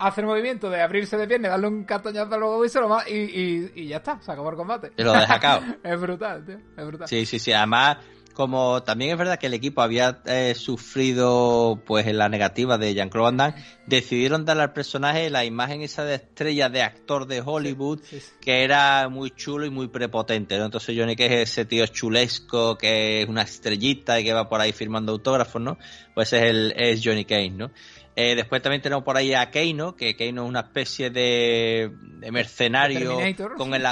hace 0.00 0.22
el 0.22 0.26
movimiento 0.26 0.70
de 0.70 0.80
abrirse 0.80 1.16
de 1.16 1.28
pierna, 1.28 1.50
darle 1.50 1.68
un 1.68 1.84
cartoñazo 1.84 2.34
al 2.34 2.40
logo 2.40 2.64
y 2.64 2.68
se 2.68 2.80
lo 2.80 2.88
va, 2.88 3.08
y, 3.08 3.16
y, 3.16 3.72
y, 3.74 3.86
ya 3.86 3.98
está, 3.98 4.20
se 4.20 4.32
acabó 4.32 4.50
el 4.50 4.56
combate. 4.56 4.92
Y 4.96 5.02
lo 5.02 5.12
deja 5.12 5.38
cao. 5.40 5.60
es 5.82 6.00
brutal, 6.00 6.44
tío, 6.44 6.58
es 6.76 6.86
brutal. 6.86 7.06
Sí, 7.06 7.26
sí, 7.26 7.38
sí, 7.38 7.52
además, 7.52 7.98
como 8.32 8.82
también 8.82 9.12
es 9.12 9.18
verdad 9.18 9.38
que 9.38 9.46
el 9.46 9.54
equipo 9.54 9.82
había 9.82 10.20
eh, 10.26 10.54
sufrido 10.54 11.82
pues 11.86 12.06
en 12.06 12.18
la 12.18 12.28
negativa 12.28 12.78
de 12.78 12.94
Jean-Claude 12.94 13.24
Van 13.24 13.36
Damme, 13.36 13.64
decidieron 13.86 14.44
darle 14.44 14.64
al 14.64 14.72
personaje 14.72 15.30
la 15.30 15.44
imagen 15.44 15.82
esa 15.82 16.04
de 16.04 16.14
estrella 16.16 16.68
de 16.68 16.82
actor 16.82 17.26
de 17.26 17.42
Hollywood, 17.44 18.00
sí, 18.02 18.18
sí, 18.18 18.20
sí. 18.20 18.32
que 18.40 18.64
era 18.64 19.08
muy 19.08 19.30
chulo 19.30 19.66
y 19.66 19.70
muy 19.70 19.88
prepotente, 19.88 20.58
¿no? 20.58 20.66
Entonces 20.66 20.96
Johnny 20.96 21.16
que 21.16 21.26
es 21.26 21.50
ese 21.50 21.64
tío 21.64 21.86
chulesco, 21.86 22.78
que 22.78 23.22
es 23.22 23.28
una 23.28 23.42
estrellita 23.42 24.20
y 24.20 24.24
que 24.24 24.32
va 24.32 24.48
por 24.48 24.60
ahí 24.60 24.72
firmando 24.72 25.12
autógrafos, 25.12 25.60
¿no? 25.60 25.78
Pues 26.14 26.32
es, 26.32 26.42
el, 26.42 26.72
es 26.76 27.00
Johnny 27.04 27.24
Cage, 27.24 27.50
¿no? 27.50 27.70
Eh, 28.16 28.34
después 28.34 28.60
también 28.60 28.82
tenemos 28.82 29.04
por 29.04 29.16
ahí 29.16 29.34
a 29.34 29.50
Keino, 29.50 29.96
que 29.96 30.16
Keino 30.16 30.42
es 30.42 30.48
una 30.48 30.60
especie 30.60 31.10
de, 31.10 31.90
de 32.18 32.32
mercenario 32.32 33.18
con 33.56 33.72
el, 33.72 33.86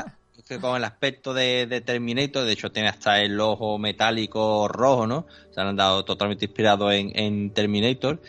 con 0.61 0.77
el 0.77 0.85
aspecto 0.85 1.35
de, 1.35 1.83
Terminator. 1.85 2.45
De 2.45 2.53
hecho, 2.53 2.73
tiene 2.73 2.89
hasta 2.89 3.21
el 3.21 3.39
ojo 3.41 3.79
metálico 3.79 4.69
rojo, 4.69 5.07
¿no? 5.07 5.27
Se 5.51 5.61
han 5.61 5.77
dado 5.77 6.05
totalmente 6.05 6.47
inspirado 6.47 6.91
en, 6.91 7.13
en 7.15 7.53
Terminator. 7.53 8.21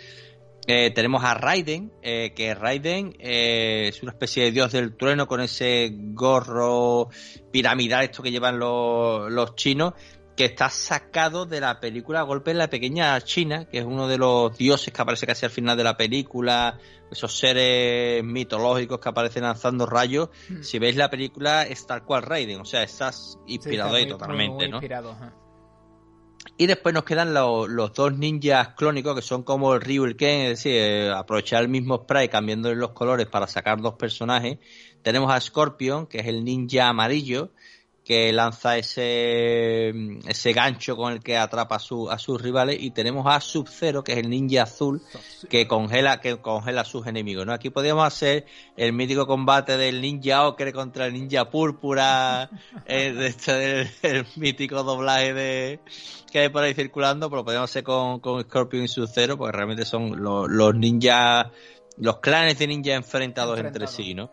Eh, 0.72 0.92
tenemos 0.92 1.24
a 1.24 1.34
Raiden, 1.34 1.92
eh, 2.04 2.34
que 2.36 2.54
Raiden 2.54 3.16
eh, 3.18 3.88
es 3.88 4.04
una 4.04 4.12
especie 4.12 4.44
de 4.44 4.52
dios 4.52 4.72
del 4.72 4.96
trueno 4.96 5.28
con 5.28 5.42
ese 5.42 5.92
gorro 5.92 7.10
piramidal, 7.52 8.04
esto 8.04 8.22
que 8.22 8.30
llevan 8.30 8.60
los, 8.60 9.32
los 9.32 9.56
chinos, 9.56 9.94
que 10.40 10.46
está 10.46 10.70
sacado 10.70 11.46
de 11.46 11.60
la 11.60 11.82
película 11.82 12.22
Golpe 12.22 12.52
en 12.52 12.60
la 12.60 12.70
Pequeña 12.70 13.20
China, 13.20 13.66
que 13.66 13.80
es 13.80 13.84
uno 13.84 14.08
de 14.08 14.18
los 14.18 14.58
dioses 14.58 14.94
que 14.94 15.02
aparece 15.02 15.28
casi 15.28 15.46
al 15.46 15.52
final 15.52 15.76
de 15.76 15.84
la 15.84 15.98
película, 15.98 16.80
esos 17.12 17.38
seres 17.38 18.24
mitológicos 18.24 19.02
que 19.02 19.10
aparecen 19.10 19.44
lanzando 19.44 19.86
rayos. 19.86 20.30
Mm. 20.48 20.62
Si 20.62 20.80
veis 20.80 20.96
la 20.96 21.10
película, 21.10 21.64
es 21.64 21.86
tal 21.86 22.06
cual 22.06 22.24
Raiden, 22.24 22.62
o 22.62 22.64
sea, 22.64 22.84
estás 22.84 23.38
inspirado 23.48 23.90
sí, 23.90 23.96
está 23.96 23.98
muy, 23.98 24.00
ahí 24.00 24.08
totalmente, 24.08 24.54
muy, 24.54 24.58
muy 24.60 24.70
¿no? 24.70 24.78
Inspirado, 24.78 25.12
¿eh? 25.12 25.30
Y 26.56 26.68
después 26.68 26.96
nos 26.96 27.04
quedan 27.04 27.34
los, 27.34 27.68
los, 27.68 27.92
dos 27.94 28.18
ninjas 28.18 28.76
clónicos 28.76 29.16
que 29.16 29.22
son 29.22 29.44
como 29.44 29.74
el 29.74 29.82
Ryu 29.82 30.06
y 30.06 30.08
el 30.08 30.16
Ken, 30.16 30.42
es 30.44 30.50
decir, 30.52 30.72
eh, 30.74 31.12
aprovechar 31.12 31.64
el 31.64 31.68
mismo 31.68 31.98
spray 31.98 32.30
cambiándole 32.30 32.78
los 32.78 32.92
colores 32.92 33.28
para 33.28 33.46
sacar 33.48 33.82
dos 33.82 33.96
personajes. 33.96 34.58
Tenemos 35.02 35.34
a 35.34 35.42
Scorpion, 35.42 36.08
que 36.08 36.20
es 36.20 36.28
el 36.28 36.46
ninja 36.46 36.88
amarillo, 36.88 37.52
que 38.10 38.34
lanza 38.34 38.76
ese, 38.76 39.90
ese 40.28 40.52
gancho 40.52 40.98
con 40.98 41.14
el 41.14 41.20
que 41.20 41.38
atrapa 41.38 41.76
a, 41.76 41.80
su, 41.80 42.10
a 42.10 42.18
sus 42.18 42.42
rivales 42.42 42.78
y 42.80 42.90
tenemos 42.90 43.28
a 43.28 43.40
Sub-Zero 43.40 44.04
que 44.04 44.14
es 44.14 44.18
el 44.18 44.32
ninja 44.32 44.64
azul 44.64 45.04
que 45.48 45.68
congela 45.68 46.20
que 46.20 46.38
congela 46.38 46.82
a 46.82 46.86
sus 46.86 47.06
enemigos 47.06 47.46
¿no? 47.46 47.54
aquí 47.54 47.70
podríamos 47.70 48.04
hacer 48.08 48.48
el 48.78 48.94
mítico 48.94 49.28
combate 49.28 49.78
del 49.78 50.02
ninja 50.02 50.48
ocre 50.48 50.74
contra 50.74 51.06
el 51.06 51.14
ninja 51.14 51.52
púrpura 51.52 52.50
de 52.88 53.28
este, 53.28 53.54
del, 53.54 53.90
el 54.02 54.26
mítico 54.38 54.82
doblaje 54.82 55.36
de 55.36 55.80
que 56.32 56.40
hay 56.40 56.50
por 56.50 56.64
ahí 56.64 56.74
circulando 56.74 57.30
pero 57.30 57.44
podríamos 57.44 57.70
hacer 57.70 57.84
con, 57.84 58.22
con 58.22 58.42
Scorpion 58.42 58.86
y 58.86 58.88
Sub-Zero 58.88 59.38
porque 59.38 59.56
realmente 59.56 59.86
son 59.86 60.20
los, 60.20 60.74
ninjas 60.74 61.46
los 62.00 62.18
clanes 62.22 62.58
de 62.58 62.66
ninja 62.66 62.96
enfrentados 62.96 63.56
Enfrentado. 63.60 63.86
entre 63.86 64.04
sí 64.04 64.16
¿no? 64.16 64.32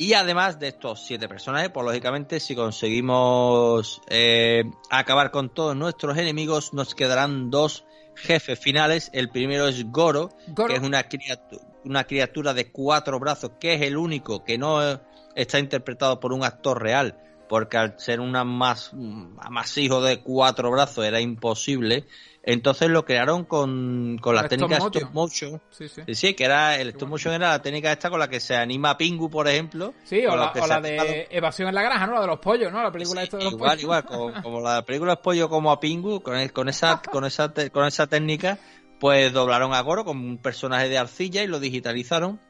Y 0.00 0.14
además 0.14 0.60
de 0.60 0.68
estos 0.68 1.04
siete 1.04 1.28
personajes, 1.28 1.70
pues 1.70 1.84
lógicamente 1.84 2.38
si 2.38 2.54
conseguimos 2.54 4.00
eh, 4.08 4.62
acabar 4.90 5.32
con 5.32 5.52
todos 5.52 5.74
nuestros 5.74 6.16
enemigos, 6.16 6.72
nos 6.72 6.94
quedarán 6.94 7.50
dos 7.50 7.84
jefes 8.14 8.60
finales. 8.60 9.10
El 9.12 9.28
primero 9.28 9.66
es 9.66 9.90
Goro, 9.90 10.30
Goro. 10.46 10.68
que 10.68 10.74
es 10.74 10.86
una 10.86 11.08
criatura, 11.08 11.62
una 11.84 12.04
criatura 12.04 12.54
de 12.54 12.70
cuatro 12.70 13.18
brazos, 13.18 13.52
que 13.58 13.74
es 13.74 13.82
el 13.82 13.96
único 13.96 14.44
que 14.44 14.56
no 14.56 15.00
está 15.34 15.58
interpretado 15.58 16.20
por 16.20 16.32
un 16.32 16.44
actor 16.44 16.80
real, 16.80 17.18
porque 17.48 17.76
al 17.76 17.98
ser 17.98 18.20
un 18.20 18.30
más, 18.46 18.92
amasijo 19.40 20.00
de 20.00 20.20
cuatro 20.20 20.70
brazos 20.70 21.06
era 21.06 21.20
imposible. 21.20 22.06
Entonces 22.50 22.88
lo 22.88 23.04
crearon 23.04 23.44
con, 23.44 24.16
con 24.22 24.34
la, 24.34 24.48
técnica 24.48 24.78
stop 24.78 24.86
motion. 24.86 25.02
Stop 25.02 25.14
motion. 25.14 25.62
Sí, 25.68 25.86
sí. 25.86 26.14
sí, 26.14 26.32
que 26.32 26.44
era 26.44 26.80
el 26.80 26.88
stop 26.88 27.10
motion 27.10 27.34
era 27.34 27.50
la 27.50 27.60
técnica 27.60 27.92
esta 27.92 28.08
con 28.08 28.18
la 28.18 28.30
que 28.30 28.40
se 28.40 28.56
anima 28.56 28.96
Pingu, 28.96 29.28
por 29.28 29.46
ejemplo. 29.46 29.92
Sí, 30.04 30.24
o 30.24 30.34
la, 30.34 30.52
o 30.58 30.66
la 30.66 30.80
de 30.80 31.28
Evasión 31.30 31.68
en 31.68 31.74
la 31.74 31.82
granja, 31.82 32.06
¿no? 32.06 32.14
La 32.14 32.22
de 32.22 32.26
los 32.26 32.38
pollos, 32.38 32.72
¿no? 32.72 32.82
La 32.82 32.90
película 32.90 33.20
sí, 33.20 33.24
esta 33.24 33.36
de 33.36 33.44
los 33.44 33.52
igual, 33.52 33.68
pollos. 33.72 33.82
Igual, 33.82 34.04
como, 34.06 34.42
como 34.42 34.60
la 34.62 34.82
película 34.82 35.12
es 35.12 35.18
pollo 35.18 35.50
como 35.50 35.70
a 35.70 35.78
Pingu, 35.78 36.22
con, 36.22 36.38
el, 36.38 36.50
con 36.50 36.70
esa, 36.70 37.02
con 37.12 37.26
esa, 37.26 37.52
con 37.70 37.86
esa 37.86 38.06
técnica, 38.06 38.58
pues 38.98 39.30
doblaron 39.30 39.74
a 39.74 39.82
Goro 39.82 40.06
como 40.06 40.26
un 40.26 40.38
personaje 40.38 40.88
de 40.88 40.96
arcilla 40.96 41.42
y 41.42 41.48
lo 41.48 41.60
digitalizaron. 41.60 42.40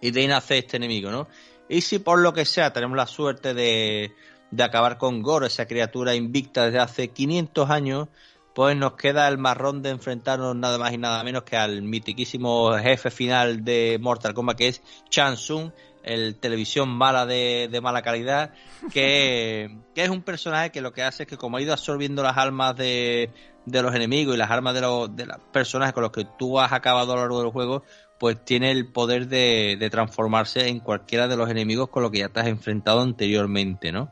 Y 0.00 0.10
de 0.10 0.22
ahí 0.22 0.26
nace 0.26 0.58
este 0.58 0.78
enemigo, 0.78 1.12
¿no? 1.12 1.28
Y 1.68 1.82
si 1.82 2.00
por 2.00 2.18
lo 2.18 2.32
que 2.32 2.44
sea 2.44 2.72
tenemos 2.72 2.96
la 2.96 3.06
suerte 3.06 3.54
de, 3.54 4.10
de 4.50 4.62
acabar 4.64 4.98
con 4.98 5.22
Goro, 5.22 5.46
esa 5.46 5.66
criatura 5.66 6.16
invicta 6.16 6.64
desde 6.64 6.80
hace 6.80 7.08
500 7.10 7.70
años, 7.70 8.08
pues 8.58 8.76
nos 8.76 8.94
queda 8.94 9.28
el 9.28 9.38
marrón 9.38 9.82
de 9.82 9.90
enfrentarnos 9.90 10.56
nada 10.56 10.78
más 10.78 10.92
y 10.92 10.98
nada 10.98 11.22
menos 11.22 11.44
que 11.44 11.56
al 11.56 11.80
mitiquísimo 11.82 12.72
jefe 12.72 13.08
final 13.08 13.62
de 13.62 13.98
Mortal 14.00 14.34
Kombat, 14.34 14.56
que 14.56 14.66
es 14.66 14.82
Chan 15.08 15.36
Tsung, 15.36 15.70
el 16.02 16.34
televisión 16.40 16.88
mala 16.88 17.24
de, 17.24 17.68
de 17.70 17.80
mala 17.80 18.02
calidad, 18.02 18.52
que, 18.92 19.78
que, 19.94 20.02
es 20.02 20.10
un 20.10 20.22
personaje 20.22 20.72
que 20.72 20.80
lo 20.80 20.92
que 20.92 21.04
hace 21.04 21.22
es 21.22 21.28
que 21.28 21.36
como 21.36 21.56
ha 21.56 21.62
ido 21.62 21.72
absorbiendo 21.72 22.24
las 22.24 22.36
almas 22.36 22.74
de, 22.74 23.30
de 23.64 23.80
los 23.80 23.94
enemigos 23.94 24.34
y 24.34 24.38
las 24.38 24.50
armas 24.50 24.74
de 24.74 24.80
los 24.80 25.14
de 25.14 25.26
las 25.26 25.38
personajes 25.52 25.94
con 25.94 26.02
los 26.02 26.10
que 26.10 26.26
tú 26.36 26.58
has 26.58 26.72
acabado 26.72 27.12
a 27.12 27.14
lo 27.14 27.22
largo 27.22 27.40
del 27.40 27.52
juego, 27.52 27.84
pues 28.18 28.44
tiene 28.44 28.70
el 28.72 28.86
poder 28.86 29.28
de, 29.28 29.76
de, 29.78 29.90
transformarse 29.90 30.66
en 30.68 30.80
cualquiera 30.80 31.28
de 31.28 31.36
los 31.36 31.48
enemigos 31.48 31.88
con 31.88 32.02
los 32.02 32.10
que 32.10 32.18
ya 32.18 32.28
te 32.28 32.40
has 32.40 32.48
enfrentado 32.48 33.00
anteriormente, 33.00 33.92
¿no? 33.92 34.10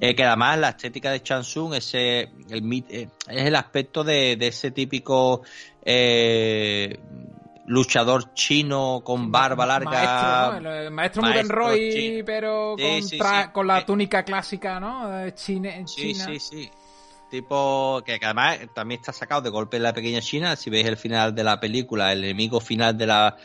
eh, 0.00 0.14
que 0.14 0.24
además 0.24 0.58
la 0.58 0.68
estética 0.70 1.10
de 1.10 1.22
Chansung 1.22 1.74
ese, 1.74 2.30
el, 2.48 2.84
eh, 2.88 3.08
es 3.28 3.46
el 3.46 3.56
aspecto 3.56 4.04
de, 4.04 4.36
de 4.36 4.46
ese 4.46 4.70
típico 4.70 5.42
eh, 5.84 6.98
luchador 7.66 8.34
chino 8.34 9.02
con 9.04 9.30
barba 9.30 9.66
larga. 9.66 9.90
Maestro, 9.90 10.60
¿no? 10.60 10.74
El 10.74 10.90
maestro, 10.90 11.22
maestro 11.22 11.56
Roy, 11.56 12.22
pero 12.24 12.76
Sí, 12.76 12.82
con, 12.82 13.02
sí, 13.02 13.18
sí. 13.18 13.50
con 13.52 13.66
la 13.66 13.78
Eh, 13.78 13.84
túnica 13.84 14.24
clásica, 14.24 14.80
¿no? 14.80 15.24
Eh, 15.24 15.34
Chine- 15.34 15.86
Sí, 15.86 16.12
China. 16.14 16.26
sí, 16.26 16.40
sí. 16.40 16.70
Tipo, 17.30 18.02
que, 18.04 18.18
además 18.20 18.58
también 18.74 19.00
está 19.00 19.12
sacado 19.12 19.42
de 19.42 19.50
golpe 19.50 19.76
en 19.76 19.84
la 19.84 19.92
pequeña 19.92 20.20
China. 20.20 20.56
Si 20.56 20.68
veis 20.68 20.86
el 20.86 20.96
final 20.96 21.32
de 21.32 21.44
la 21.44 21.60
película, 21.60 22.12
el 22.12 22.24
enemigo 22.24 22.60
final 22.60 22.98
de 22.98 23.06
la, 23.06 23.36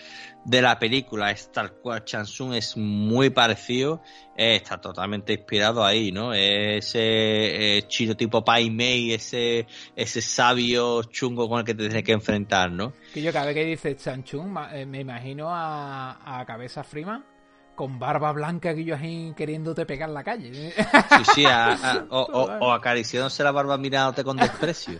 de 0.43 0.61
la 0.61 0.79
película 0.79 1.29
es 1.29 1.51
tal 1.51 1.73
cual 1.73 2.03
Chansung, 2.03 2.55
es 2.55 2.75
muy 2.77 3.29
parecido. 3.29 4.01
Eh, 4.35 4.55
está 4.55 4.81
totalmente 4.81 5.33
inspirado 5.33 5.85
ahí, 5.85 6.11
¿no? 6.11 6.33
Ese 6.33 7.77
eh, 7.77 7.87
chino 7.87 8.17
tipo 8.17 8.43
Pai 8.43 8.71
Mei, 8.71 9.13
ese, 9.13 9.67
ese 9.95 10.21
sabio 10.21 11.03
chungo 11.03 11.47
con 11.47 11.59
el 11.59 11.65
que 11.65 11.75
te 11.75 11.83
tienes 11.83 12.03
que 12.03 12.13
enfrentar, 12.13 12.71
¿no? 12.71 12.93
Que 13.13 13.21
yo 13.21 13.31
cada 13.31 13.45
vez 13.45 13.55
que 13.55 13.65
dice 13.65 13.95
Chanchung 13.95 14.57
eh, 14.73 14.87
me 14.87 15.01
imagino 15.01 15.49
a, 15.49 16.39
a 16.39 16.43
Cabeza 16.45 16.83
Freeman 16.83 17.34
con 17.75 17.99
barba 17.99 18.31
blanca 18.31 18.73
que 18.73 18.83
yo 18.85 18.95
queriéndote 19.35 19.85
pegar 19.85 20.09
en 20.09 20.13
la 20.15 20.23
calle. 20.23 20.71
Sí, 20.73 21.23
sí, 21.35 21.45
a- 21.45 21.73
a- 21.73 22.05
o, 22.09 22.21
o- 22.21 22.57
o 22.67 22.71
acariciándose 22.71 23.43
la 23.43 23.51
barba 23.51 23.77
mirándote 23.77 24.23
con 24.23 24.37
desprecio. 24.37 24.97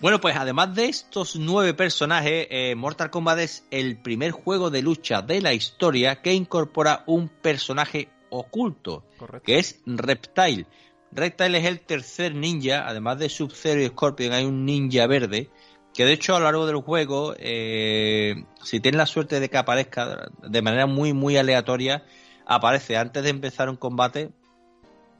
Bueno, 0.00 0.20
pues 0.20 0.36
además 0.36 0.74
de 0.74 0.86
estos 0.86 1.36
nueve 1.36 1.74
personajes, 1.74 2.46
eh, 2.50 2.74
Mortal 2.76 3.10
Kombat 3.10 3.38
es 3.40 3.66
el 3.70 3.96
primer 4.00 4.30
juego 4.30 4.70
de 4.70 4.82
lucha 4.82 5.22
de 5.22 5.40
la 5.40 5.52
historia 5.54 6.22
que 6.22 6.32
incorpora 6.32 7.02
un 7.06 7.28
personaje 7.28 8.08
oculto, 8.30 9.04
Correcto. 9.18 9.44
que 9.44 9.58
es 9.58 9.80
Reptile. 9.86 10.66
Reptile 11.10 11.58
es 11.58 11.64
el 11.64 11.80
tercer 11.80 12.34
ninja, 12.34 12.86
además 12.86 13.18
de 13.18 13.28
Sub-Zero 13.28 13.80
y 13.82 13.88
Scorpion 13.88 14.32
hay 14.32 14.44
un 14.44 14.64
ninja 14.64 15.06
verde, 15.06 15.50
que 15.98 16.04
de 16.04 16.12
hecho 16.12 16.36
a 16.36 16.38
lo 16.38 16.44
largo 16.44 16.64
del 16.64 16.76
juego, 16.76 17.34
eh, 17.40 18.44
si 18.62 18.78
tienes 18.78 18.96
la 18.98 19.06
suerte 19.06 19.40
de 19.40 19.50
que 19.50 19.58
aparezca 19.58 20.28
de 20.48 20.62
manera 20.62 20.86
muy, 20.86 21.12
muy 21.12 21.36
aleatoria, 21.36 22.04
aparece 22.46 22.96
antes 22.96 23.24
de 23.24 23.30
empezar 23.30 23.68
un 23.68 23.74
combate, 23.74 24.30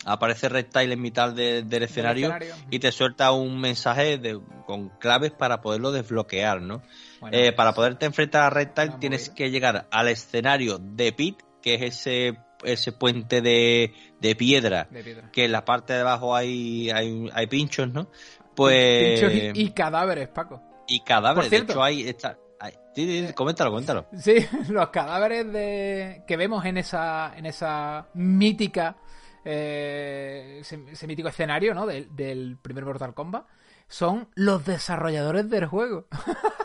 aparece 0.05 0.49
Reptile 0.49 0.93
en 0.93 1.01
mitad 1.03 1.33
de- 1.33 1.65
del 1.65 1.83
escenario 1.83 2.33
y 2.71 2.79
te 2.79 2.93
suelta 2.93 3.33
un 3.33 3.61
mensaje 3.61 4.19
de, 4.19 4.41
con 4.67 4.91
claves 5.01 5.33
para 5.33 5.61
poderlo 5.63 5.91
desbloquear, 5.91 6.63
¿no? 6.63 6.81
Bueno, 7.19 7.37
Eh, 7.37 7.51
para 7.51 7.73
poderte 7.75 8.07
enfrentar 8.07 8.45
a 8.45 8.51
Reptile 8.51 8.93
tienes 9.01 9.31
que 9.31 9.51
llegar 9.51 9.89
al 9.91 10.07
escenario 10.07 10.79
de 10.79 11.13
Pit, 11.13 11.41
que 11.61 11.75
es 11.75 11.83
ese, 11.83 12.39
ese 12.63 12.93
puente 12.93 13.43
de, 13.43 13.93
de 14.21 14.37
piedra, 14.37 14.87
de 14.93 15.03
piedra. 15.03 15.29
que 15.33 15.47
en 15.47 15.51
la 15.51 15.65
parte 15.65 15.95
de 15.95 16.03
abajo 16.03 16.37
hay, 16.37 16.89
hay, 16.91 17.29
hay 17.33 17.47
pinchos, 17.49 17.93
¿no? 17.93 18.09
Pues... 18.55 19.21
Pinchos 19.21 19.33
y, 19.57 19.61
y 19.65 19.71
cadáveres, 19.71 20.29
Paco. 20.29 20.68
Y 20.89 21.01
cadáveres, 21.01 21.51
Por 21.51 21.59
de 21.59 21.65
hecho 21.73 21.83
hay... 21.83 22.09
Está, 22.09 22.37
hay- 22.61 22.75
sí, 22.95 23.27
coméntalo, 23.35 23.71
coméntalo. 23.71 24.07
Sí, 24.21 24.35
los 24.71 24.89
cadáveres 24.89 25.53
de 25.53 26.25
que 26.27 26.37
vemos 26.37 26.65
en 26.65 26.79
esa 26.79 27.33
en 27.37 27.47
esa 27.47 28.09
mítica 28.15 28.97
eh, 29.45 30.59
ese, 30.61 30.81
ese 30.91 31.07
mítico 31.07 31.29
escenario, 31.29 31.75
¿no? 31.75 31.87
Del, 31.87 32.15
del 32.15 32.59
primer 32.61 32.85
Mortal 32.85 33.15
Kombat 33.15 33.45
son 33.89 34.29
los 34.35 34.65
desarrolladores 34.67 35.49
del 35.49 35.67
juego. 35.67 36.07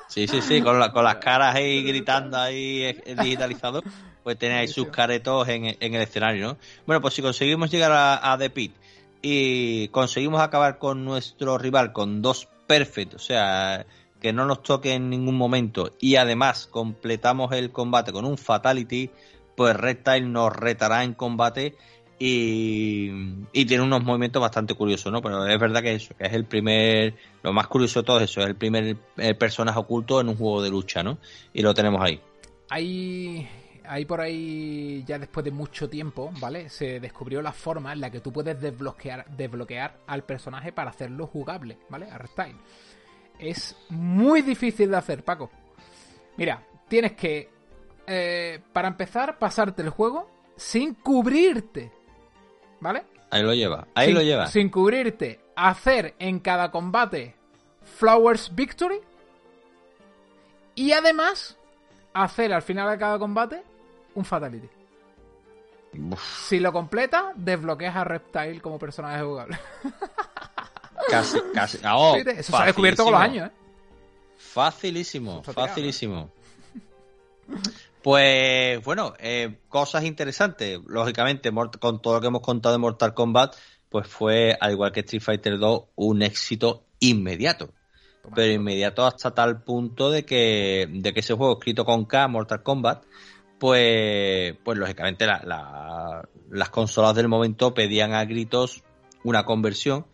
Sí, 0.09 0.27
sí, 0.27 0.43
sí, 0.43 0.61
con, 0.61 0.79
la- 0.79 0.91
con 0.91 1.03
las 1.03 1.15
caras 1.15 1.55
ahí 1.55 1.81
gritando 1.81 2.37
ahí 2.37 2.83
eh, 2.83 3.15
digitalizado, 3.19 3.81
pues 4.21 4.37
tenéis 4.37 4.71
sus 4.71 4.89
caretos 4.89 5.47
en, 5.49 5.65
en 5.65 5.93
el 5.95 6.01
escenario, 6.03 6.49
¿no? 6.49 6.57
Bueno, 6.85 7.01
pues 7.01 7.15
si 7.15 7.23
conseguimos 7.23 7.71
llegar 7.71 7.91
a, 7.91 8.31
a 8.31 8.37
The 8.37 8.51
Pit 8.51 8.75
y 9.23 9.87
conseguimos 9.87 10.39
acabar 10.39 10.77
con 10.77 11.03
nuestro 11.03 11.57
rival 11.57 11.93
con 11.93 12.21
dos 12.21 12.47
perfect, 12.67 13.15
o 13.15 13.19
sea, 13.19 13.87
que 14.23 14.31
no 14.31 14.45
nos 14.45 14.63
toque 14.63 14.93
en 14.93 15.09
ningún 15.09 15.35
momento, 15.35 15.91
y 15.99 16.15
además 16.15 16.65
completamos 16.65 17.51
el 17.51 17.71
combate 17.71 18.13
con 18.13 18.23
un 18.23 18.37
fatality, 18.37 19.11
pues 19.57 19.75
Reptile 19.75 20.21
nos 20.21 20.55
retará 20.55 21.03
en 21.03 21.13
combate 21.13 21.75
y, 22.17 23.11
y 23.51 23.65
tiene 23.65 23.83
unos 23.83 24.01
movimientos 24.01 24.41
bastante 24.41 24.75
curiosos, 24.75 25.11
¿no? 25.11 25.21
Pero 25.21 25.45
es 25.45 25.59
verdad 25.59 25.81
que 25.81 25.95
eso, 25.95 26.15
es 26.17 26.31
el 26.31 26.45
primer, 26.45 27.15
lo 27.43 27.51
más 27.51 27.67
curioso 27.67 27.99
de 27.99 28.05
todo 28.05 28.21
eso, 28.21 28.39
es 28.39 28.47
el 28.47 28.55
primer 28.55 28.95
eh, 29.17 29.33
personaje 29.35 29.77
oculto 29.77 30.21
en 30.21 30.29
un 30.29 30.37
juego 30.37 30.63
de 30.63 30.69
lucha, 30.69 31.03
¿no? 31.03 31.17
Y 31.53 31.61
lo 31.61 31.73
tenemos 31.73 32.01
ahí. 32.01 32.21
Hay, 32.69 33.45
hay 33.85 34.05
por 34.05 34.21
ahí, 34.21 35.03
ya 35.05 35.19
después 35.19 35.43
de 35.43 35.51
mucho 35.51 35.89
tiempo, 35.89 36.31
¿vale? 36.39 36.69
Se 36.69 37.01
descubrió 37.01 37.41
la 37.41 37.51
forma 37.51 37.91
en 37.91 37.99
la 37.99 38.09
que 38.09 38.21
tú 38.21 38.31
puedes 38.31 38.57
desbloquear, 38.61 39.25
desbloquear 39.35 39.97
al 40.07 40.23
personaje 40.23 40.71
para 40.71 40.91
hacerlo 40.91 41.27
jugable, 41.27 41.77
¿vale? 41.89 42.09
A 42.09 42.17
Reptile. 42.17 42.55
Es 43.43 43.75
muy 43.89 44.41
difícil 44.41 44.89
de 44.89 44.97
hacer, 44.97 45.23
Paco. 45.23 45.51
Mira, 46.37 46.63
tienes 46.87 47.11
que, 47.13 47.49
eh, 48.07 48.61
para 48.71 48.87
empezar, 48.87 49.37
pasarte 49.37 49.81
el 49.81 49.89
juego 49.89 50.29
sin 50.55 50.93
cubrirte, 50.93 51.91
¿vale? 52.79 53.03
Ahí 53.29 53.43
lo 53.43 53.53
lleva, 53.53 53.87
ahí 53.95 54.07
sin, 54.07 54.15
lo 54.15 54.21
lleva. 54.21 54.47
Sin 54.47 54.69
cubrirte, 54.69 55.39
hacer 55.55 56.15
en 56.19 56.39
cada 56.39 56.71
combate 56.71 57.35
Flowers 57.83 58.53
Victory 58.55 58.99
y 60.75 60.91
además 60.91 61.57
hacer 62.13 62.53
al 62.53 62.61
final 62.61 62.89
de 62.91 62.97
cada 62.97 63.19
combate 63.19 63.63
un 64.15 64.23
Fatality. 64.23 64.69
Uf, 66.11 66.47
Si 66.47 66.59
lo 66.59 66.71
completas, 66.71 67.25
desbloqueas 67.35 67.95
a 67.95 68.03
Reptile 68.03 68.61
como 68.61 68.79
personaje 68.79 69.21
jugable. 69.23 69.57
casi, 71.17 71.37
casi. 71.53 71.77
Oh, 71.91 72.15
Eso 72.15 72.51
se 72.51 72.57
ha 72.61 72.65
descubierto 72.65 73.03
con 73.03 73.13
los 73.13 73.21
años, 73.21 73.49
¿eh? 73.49 73.51
Facilísimo, 74.37 75.39
está 75.39 75.53
facilísimo. 75.53 76.29
Pues 78.01 78.83
bueno, 78.83 79.13
eh, 79.19 79.59
cosas 79.69 80.03
interesantes. 80.03 80.79
Lógicamente, 80.85 81.51
con 81.79 82.01
todo 82.01 82.15
lo 82.15 82.21
que 82.21 82.27
hemos 82.27 82.41
contado 82.41 82.73
de 82.73 82.79
Mortal 82.79 83.13
Kombat, 83.13 83.55
pues 83.89 84.07
fue, 84.07 84.57
al 84.59 84.71
igual 84.73 84.91
que 84.91 84.99
Street 85.01 85.21
Fighter 85.21 85.57
2, 85.57 85.83
un 85.95 86.21
éxito 86.21 86.83
inmediato. 86.99 87.69
Pero 88.35 88.51
inmediato 88.53 89.05
hasta 89.05 89.31
tal 89.33 89.63
punto 89.63 90.09
de 90.09 90.25
que, 90.25 90.87
de 90.89 91.13
que 91.13 91.19
ese 91.21 91.33
juego 91.33 91.53
escrito 91.53 91.85
con 91.85 92.05
K, 92.05 92.27
Mortal 92.27 92.63
Kombat, 92.63 93.03
pues, 93.59 94.55
pues 94.63 94.77
lógicamente 94.77 95.25
la- 95.25 95.41
la- 95.45 96.29
las 96.49 96.69
consolas 96.69 97.15
del 97.15 97.27
momento 97.27 97.73
pedían 97.73 98.13
a 98.13 98.23
gritos 98.25 98.83
una 99.23 99.43
conversión 99.45 100.05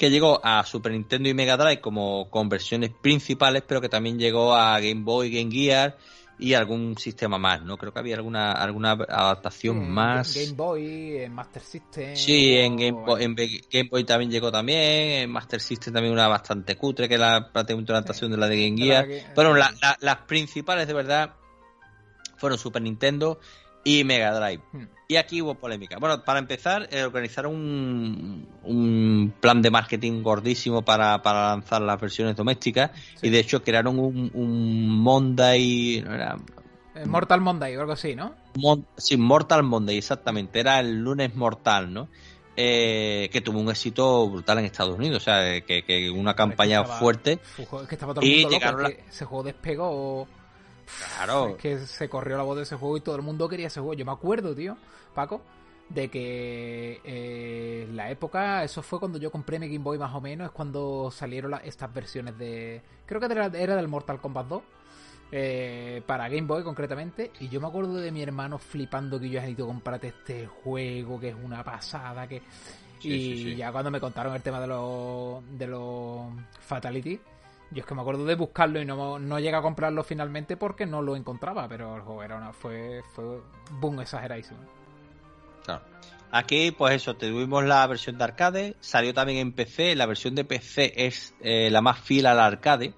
que 0.00 0.08
llegó 0.10 0.40
a 0.42 0.64
Super 0.64 0.92
Nintendo 0.92 1.28
y 1.28 1.34
Mega 1.34 1.58
Drive 1.58 1.82
como 1.82 2.30
conversiones 2.30 2.90
principales, 3.02 3.62
pero 3.66 3.82
que 3.82 3.90
también 3.90 4.18
llegó 4.18 4.54
a 4.54 4.80
Game 4.80 5.02
Boy, 5.02 5.30
Game 5.30 5.52
Gear 5.52 5.98
y 6.38 6.54
algún 6.54 6.96
sistema 6.96 7.36
más, 7.36 7.62
¿no? 7.62 7.76
Creo 7.76 7.92
que 7.92 7.98
había 7.98 8.16
alguna 8.16 8.52
alguna 8.52 8.92
adaptación 8.92 9.90
más. 9.90 10.34
Game 10.34 10.56
Boy, 10.56 11.18
en 11.18 11.34
Master 11.34 11.60
System. 11.62 12.16
Sí, 12.16 12.56
en 12.56 12.76
Game, 12.78 12.92
Boy, 12.92 13.24
en 13.24 13.34
Game 13.34 13.88
Boy 13.90 14.04
también 14.04 14.30
llegó 14.30 14.50
también, 14.50 14.78
en 15.20 15.30
Master 15.30 15.60
System 15.60 15.92
también 15.92 16.14
una 16.14 16.28
bastante 16.28 16.76
cutre, 16.76 17.06
que 17.06 17.18
la 17.18 17.50
prácticamente 17.52 17.92
una 17.92 17.98
adaptación 17.98 18.30
de 18.30 18.38
la 18.38 18.48
de 18.48 18.56
Game 18.70 18.80
Gear. 18.80 19.06
que- 19.06 19.24
Bueno, 19.34 19.52
la- 19.54 19.74
la- 19.82 19.98
las 20.00 20.16
principales 20.26 20.86
de 20.86 20.94
verdad 20.94 21.34
fueron 22.38 22.58
Super 22.58 22.80
Nintendo 22.80 23.38
y 23.84 24.02
Mega 24.04 24.32
Drive. 24.40 24.62
Hmm. 24.72 24.84
Y 25.10 25.16
aquí 25.16 25.42
hubo 25.42 25.56
polémica. 25.56 25.98
Bueno, 25.98 26.22
para 26.22 26.38
empezar, 26.38 26.88
eh, 26.92 27.02
organizaron 27.02 27.52
un, 27.52 28.46
un 28.62 29.34
plan 29.40 29.60
de 29.60 29.68
marketing 29.68 30.22
gordísimo 30.22 30.82
para, 30.82 31.20
para 31.20 31.48
lanzar 31.48 31.82
las 31.82 32.00
versiones 32.00 32.36
domésticas 32.36 32.92
Sí. 33.16 33.26
y 33.26 33.30
de 33.30 33.40
hecho 33.40 33.60
crearon 33.64 33.98
un, 33.98 34.30
un 34.32 34.88
Monday, 34.88 36.00
no 36.06 36.14
era, 36.14 36.36
Eh, 36.94 37.06
Mortal 37.06 37.40
Monday 37.40 37.74
o 37.76 37.80
algo 37.80 37.92
así, 37.94 38.14
¿no? 38.14 38.36
Mon- 38.54 38.86
sí, 38.96 39.16
Mortal 39.16 39.64
Monday, 39.64 39.98
exactamente, 39.98 40.60
era 40.60 40.78
el 40.78 41.00
lunes 41.00 41.34
mortal, 41.34 41.92
¿no? 41.92 42.06
Eh, 42.56 43.28
que 43.32 43.40
tuvo 43.40 43.58
un 43.58 43.68
éxito 43.68 44.28
brutal 44.30 44.58
en 44.60 44.66
Estados 44.66 44.96
Unidos, 44.96 45.16
o 45.22 45.24
sea, 45.24 45.60
que, 45.62 45.82
que 45.82 46.08
una 46.08 46.34
campaña 46.34 46.82
estaba- 46.82 46.98
fuerte. 47.00 47.38
Fu- 47.38 47.80
Es 47.80 47.88
que 47.88 47.96
estaba 47.96 48.14
todo 48.14 48.24
el 48.24 48.30
Y 48.30 48.42
mundo 48.42 48.50
loco, 48.50 48.58
llegaron 48.60 48.86
es 48.86 48.96
que 48.96 49.08
ese 49.08 49.24
juego 49.24 49.42
despegó. 49.42 50.28
Claro, 51.16 51.48
Es 51.50 51.56
que 51.56 51.78
se 51.78 52.08
corrió 52.08 52.36
la 52.36 52.42
voz 52.42 52.56
de 52.56 52.62
ese 52.64 52.76
juego 52.76 52.96
y 52.96 53.00
todo 53.00 53.14
el 53.16 53.22
mundo 53.22 53.48
quería 53.48 53.68
ese 53.68 53.78
juego. 53.80 53.94
Yo 53.94 54.04
me 54.04 54.10
acuerdo, 54.12 54.54
tío, 54.56 54.76
Paco, 55.10 55.42
de 55.88 56.08
que 56.08 57.00
eh, 57.04 57.88
la 57.92 58.10
época, 58.10 58.62
eso 58.64 58.82
fue 58.82 58.98
cuando 59.00 59.18
yo 59.18 59.30
compré 59.30 59.58
mi 59.58 59.66
Game 59.68 59.82
Boy 59.84 59.98
más 59.98 60.14
o 60.14 60.20
menos, 60.20 60.46
es 60.46 60.52
cuando 60.52 61.10
salieron 61.10 61.50
la- 61.52 61.58
estas 61.58 61.92
versiones 61.92 62.38
de... 62.38 62.80
Creo 63.06 63.20
que 63.20 63.26
era, 63.26 63.46
era 63.46 63.76
del 63.76 63.88
Mortal 63.88 64.20
Kombat 64.20 64.46
2. 64.46 64.62
eh, 65.32 66.02
para 66.06 66.28
Game 66.28 66.46
Boy 66.46 66.62
concretamente. 66.64 67.30
Y 67.40 67.48
yo 67.48 67.60
me 67.60 67.68
acuerdo 67.68 67.94
de 67.94 68.10
mi 68.12 68.22
hermano 68.22 68.58
flipando 68.58 69.18
que 69.20 69.28
yo 69.30 69.40
he 69.40 69.50
ido 69.50 69.66
comprarte 69.66 70.08
este 70.08 70.46
juego, 70.46 71.18
que 71.20 71.28
es 71.30 71.36
una 71.42 71.62
pasada, 71.64 72.26
que... 72.26 72.42
Sí, 73.00 73.08
y 73.08 73.36
sí, 73.36 73.42
sí. 73.50 73.56
ya 73.56 73.72
cuando 73.72 73.90
me 73.90 73.98
contaron 74.00 74.34
el 74.34 74.42
tema 74.42 74.60
de 74.60 74.66
los 74.66 75.42
de 75.58 75.66
los 75.66 76.26
Fatality, 76.60 77.18
yo 77.70 77.80
es 77.80 77.86
que 77.86 77.94
me 77.94 78.02
acuerdo 78.02 78.26
de 78.26 78.34
buscarlo 78.34 78.78
y 78.80 78.84
no, 78.84 79.18
no 79.18 79.38
llegué 79.38 79.56
a 79.56 79.62
comprarlo 79.62 80.04
finalmente 80.04 80.56
porque 80.58 80.84
no 80.84 81.00
lo 81.00 81.16
encontraba, 81.16 81.66
pero 81.66 81.96
el 81.96 82.02
juego 82.02 82.22
era 82.22 82.36
una, 82.36 82.52
fue, 82.52 83.00
fue 83.14 83.40
boom 83.80 84.00
exageradísimo. 84.02 84.58
Aquí, 86.32 86.70
pues 86.70 86.94
eso, 86.94 87.14
tuvimos 87.14 87.64
la 87.64 87.84
versión 87.88 88.16
de 88.16 88.24
arcade, 88.24 88.76
salió 88.80 89.12
también 89.12 89.38
en 89.38 89.52
PC, 89.52 89.96
la 89.96 90.06
versión 90.06 90.36
de 90.36 90.44
PC 90.44 90.92
es 90.96 91.34
eh, 91.40 91.70
la 91.72 91.80
más 91.80 91.98
fiel 91.98 92.26
al 92.26 92.38
arcade, 92.38 92.94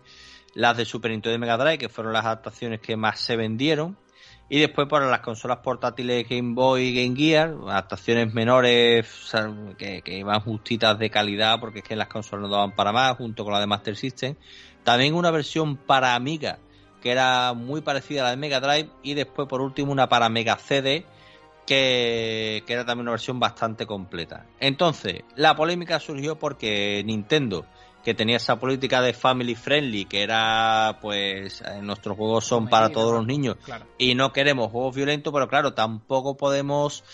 las 0.54 0.76
de 0.76 0.84
Super 0.84 1.12
Nintendo 1.12 1.36
y 1.36 1.38
Mega 1.38 1.56
Drive, 1.56 1.78
que 1.78 1.88
fueron 1.88 2.12
las 2.12 2.26
adaptaciones 2.26 2.80
que 2.80 2.94
más 2.94 3.20
se 3.20 3.36
vendieron, 3.36 3.96
y 4.50 4.60
después 4.60 4.86
para 4.86 5.08
las 5.08 5.20
consolas 5.20 5.60
portátiles 5.60 6.28
Game 6.28 6.52
Boy 6.52 6.88
y 6.88 7.02
Game 7.06 7.16
Gear, 7.16 7.56
adaptaciones 7.68 8.34
menores 8.34 9.32
que, 9.78 10.02
que 10.02 10.18
iban 10.18 10.40
justitas 10.40 10.98
de 10.98 11.08
calidad, 11.08 11.58
porque 11.58 11.78
es 11.78 11.84
que 11.86 11.96
las 11.96 12.08
consolas 12.08 12.42
no 12.42 12.54
daban 12.54 12.72
para 12.72 12.92
más, 12.92 13.16
junto 13.16 13.44
con 13.44 13.54
la 13.54 13.60
de 13.60 13.66
Master 13.66 13.96
System. 13.96 14.34
También 14.84 15.14
una 15.14 15.30
versión 15.30 15.78
para 15.78 16.14
Amiga, 16.14 16.58
que 17.00 17.12
era 17.12 17.54
muy 17.54 17.80
parecida 17.80 18.20
a 18.20 18.24
la 18.24 18.30
de 18.32 18.36
Mega 18.36 18.60
Drive, 18.60 18.90
y 19.02 19.14
después 19.14 19.48
por 19.48 19.62
último 19.62 19.90
una 19.90 20.10
para 20.10 20.28
Mega 20.28 20.58
CD, 20.58 21.06
que, 21.66 22.62
que 22.66 22.72
era 22.72 22.84
también 22.84 23.02
una 23.02 23.12
versión 23.12 23.38
bastante 23.40 23.86
completa. 23.86 24.46
Entonces, 24.60 25.22
la 25.36 25.54
polémica 25.54 25.98
surgió 26.00 26.38
porque 26.38 27.02
Nintendo, 27.04 27.66
que 28.04 28.14
tenía 28.14 28.36
esa 28.36 28.58
política 28.58 29.00
de 29.00 29.12
family 29.12 29.54
friendly, 29.54 30.04
que 30.06 30.22
era, 30.22 30.98
pues, 31.00 31.60
eh, 31.62 31.80
nuestros 31.82 32.16
juegos 32.16 32.44
son 32.44 32.68
para 32.68 32.90
todos 32.90 33.12
¿no? 33.12 33.18
los 33.18 33.26
niños, 33.26 33.56
Claro. 33.64 33.86
y 33.98 34.14
no 34.14 34.32
queremos 34.32 34.70
juegos 34.70 34.94
violentos, 34.96 35.32
pero 35.32 35.48
claro, 35.48 35.72
tampoco 35.72 36.36
podemos... 36.36 37.04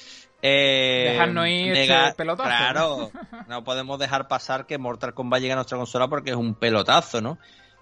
eh, 0.41 1.11
Dejarnos 1.13 1.49
ir 1.49 1.73
negar- 1.75 2.15
pelotazo. 2.17 2.49
Claro, 2.49 3.11
no 3.49 3.65
podemos 3.65 3.99
dejar 3.99 4.29
pasar 4.29 4.67
que 4.67 4.79
Mortal 4.79 5.13
Kombat 5.13 5.41
llegue 5.41 5.53
a 5.53 5.57
nuestra 5.57 5.77
consola 5.77 6.09
porque 6.09 6.31
es 6.31 6.37
un 6.37 6.55
pelotazo, 6.55 7.21
¿no? 7.21 7.39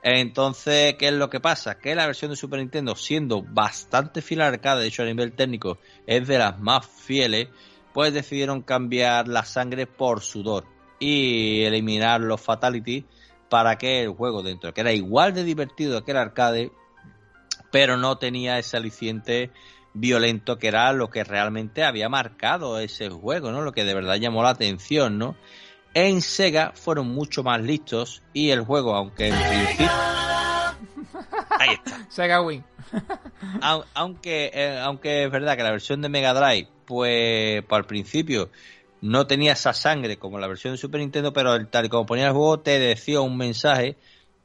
Entonces, 0.09 0.95
¿qué 0.95 1.09
es 1.09 1.15
lo 1.15 1.29
que 1.29 1.41
pasa? 1.41 1.81
Que 1.81 1.97
la 1.97 2.07
versión 2.07 2.31
de 2.31 2.37
Super 2.37 2.61
Nintendo, 2.61 2.95
siendo 2.95 3.43
bastante 3.43 4.23
fiel 4.23 4.43
al 4.43 4.55
arcade, 4.55 4.83
de 4.83 4.87
hecho 4.87 5.03
a 5.03 5.07
nivel 5.07 5.33
técnico 5.33 5.79
es 6.07 6.29
de 6.29 6.39
las 6.39 6.61
más 6.61 6.87
fieles, 6.87 7.49
pues 7.93 8.15
decidieron 8.15 8.63
cambiar 8.63 9.27
la 9.27 9.45
sangre 9.45 9.89
por 9.89 10.21
sudor 10.21 10.65
y 11.01 11.63
eliminar 11.63 12.21
los 12.21 12.41
fatalities 12.41 13.03
para 13.49 13.79
que 13.79 14.05
el 14.05 14.11
juego 14.11 14.45
dentro, 14.45 14.73
que 14.73 14.83
era 14.83 14.93
igual 14.93 15.35
de 15.35 15.43
divertido 15.43 16.05
que 16.05 16.13
el 16.13 16.19
arcade, 16.19 16.71
pero 17.73 17.97
no 17.97 18.17
tenía 18.17 18.61
ese 18.61 18.77
aliciente 18.77 19.51
violento 19.93 20.57
que 20.57 20.69
era 20.69 20.93
lo 20.93 21.11
que 21.11 21.25
realmente 21.25 21.83
había 21.83 22.09
marcado 22.09 22.79
ese 22.79 23.11
juego, 23.11 23.51
¿no? 23.51 23.61
Lo 23.61 23.73
que 23.73 23.85
de 23.85 23.95
verdad 23.95 24.19
llamó 24.21 24.45
la 24.45 24.51
atención, 24.51 25.19
¿no? 25.19 25.35
En 25.99 26.21
Sega 26.21 26.73
fueron 26.75 27.09
mucho 27.09 27.43
más 27.43 27.59
listos 27.63 28.23
y 28.35 28.51
el 28.51 28.61
juego, 28.61 28.95
aunque 28.95 29.29
en 29.29 29.35
principio... 29.35 29.87
Ahí 31.59 31.71
está. 31.73 32.07
Sega 32.11 32.43
Win. 32.43 32.63
Au- 33.63 33.85
Aunque, 33.95 34.51
eh, 34.53 34.79
aunque 34.79 35.25
es 35.25 35.31
verdad 35.31 35.57
que 35.57 35.63
la 35.63 35.71
versión 35.71 36.03
de 36.03 36.11
Mega 36.11 36.35
Drive, 36.35 36.69
pues, 36.85 37.63
por 37.65 37.79
al 37.79 37.87
principio 37.87 38.51
no 39.01 39.27
tenía 39.27 39.55
esa 39.55 39.73
sangre 39.73 40.19
como 40.19 40.39
la 40.39 40.47
versión 40.49 40.75
de 40.75 40.79
Super 40.79 41.01
Nintendo, 41.01 41.33
pero 41.33 41.55
el- 41.55 41.69
tal 41.69 41.87
y 41.87 41.89
como 41.89 42.05
ponía 42.05 42.27
el 42.27 42.33
juego 42.33 42.61
te 42.61 42.79
decía 42.79 43.23
un 43.23 43.39
mensaje 43.39 43.97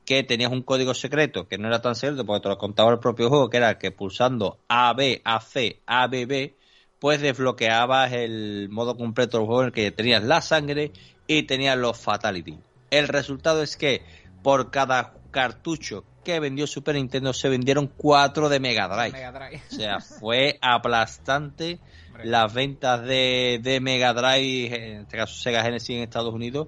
que 0.05 0.23
tenías 0.23 0.53
un 0.53 0.61
código 0.63 0.93
secreto 0.93 1.49
que 1.49 1.57
no 1.57 1.67
era 1.67 1.81
tan 1.81 1.95
secreto 1.95 2.25
porque 2.25 2.43
te 2.43 2.49
lo 2.49 2.57
contaba 2.57 2.91
el 2.93 2.99
propio 2.99 3.27
juego, 3.27 3.49
que 3.49 3.57
era 3.57 3.77
que 3.77 3.91
pulsando 3.91 4.59
A, 4.69 4.93
B, 4.93 5.21
A, 5.25 5.41
C, 5.41 5.81
A, 5.85 6.07
B, 6.07 6.25
B, 6.25 6.57
pues 6.99 7.19
desbloqueabas 7.19 8.13
el 8.13 8.69
modo 8.69 8.95
completo 8.95 9.37
del 9.37 9.47
juego 9.47 9.61
en 9.63 9.67
el 9.67 9.73
que 9.73 9.91
tenías 9.91 10.23
la 10.23 10.39
sangre 10.41 10.91
y 11.37 11.43
tenías 11.43 11.77
los 11.77 11.97
fatality. 11.97 12.59
El 12.89 13.07
resultado 13.07 13.63
es 13.63 13.77
que 13.77 14.03
por 14.43 14.69
cada 14.69 15.13
cartucho 15.31 16.03
que 16.25 16.39
vendió 16.39 16.67
Super 16.67 16.95
Nintendo 16.95 17.33
se 17.33 17.49
vendieron 17.49 17.87
cuatro 17.87 18.49
de 18.49 18.59
Mega 18.59 18.87
Drive. 18.87 19.11
Mega 19.11 19.31
Drive. 19.31 19.61
O 19.71 19.75
sea, 19.75 19.99
fue 20.01 20.59
aplastante 20.61 21.79
las 22.23 22.53
ventas 22.53 23.01
de, 23.03 23.59
de 23.63 23.79
Mega 23.79 24.13
Drive, 24.13 24.75
en 24.75 25.01
este 25.01 25.17
caso 25.17 25.33
Sega 25.35 25.63
Genesis 25.63 25.95
en 25.95 26.03
Estados 26.03 26.33
Unidos, 26.33 26.67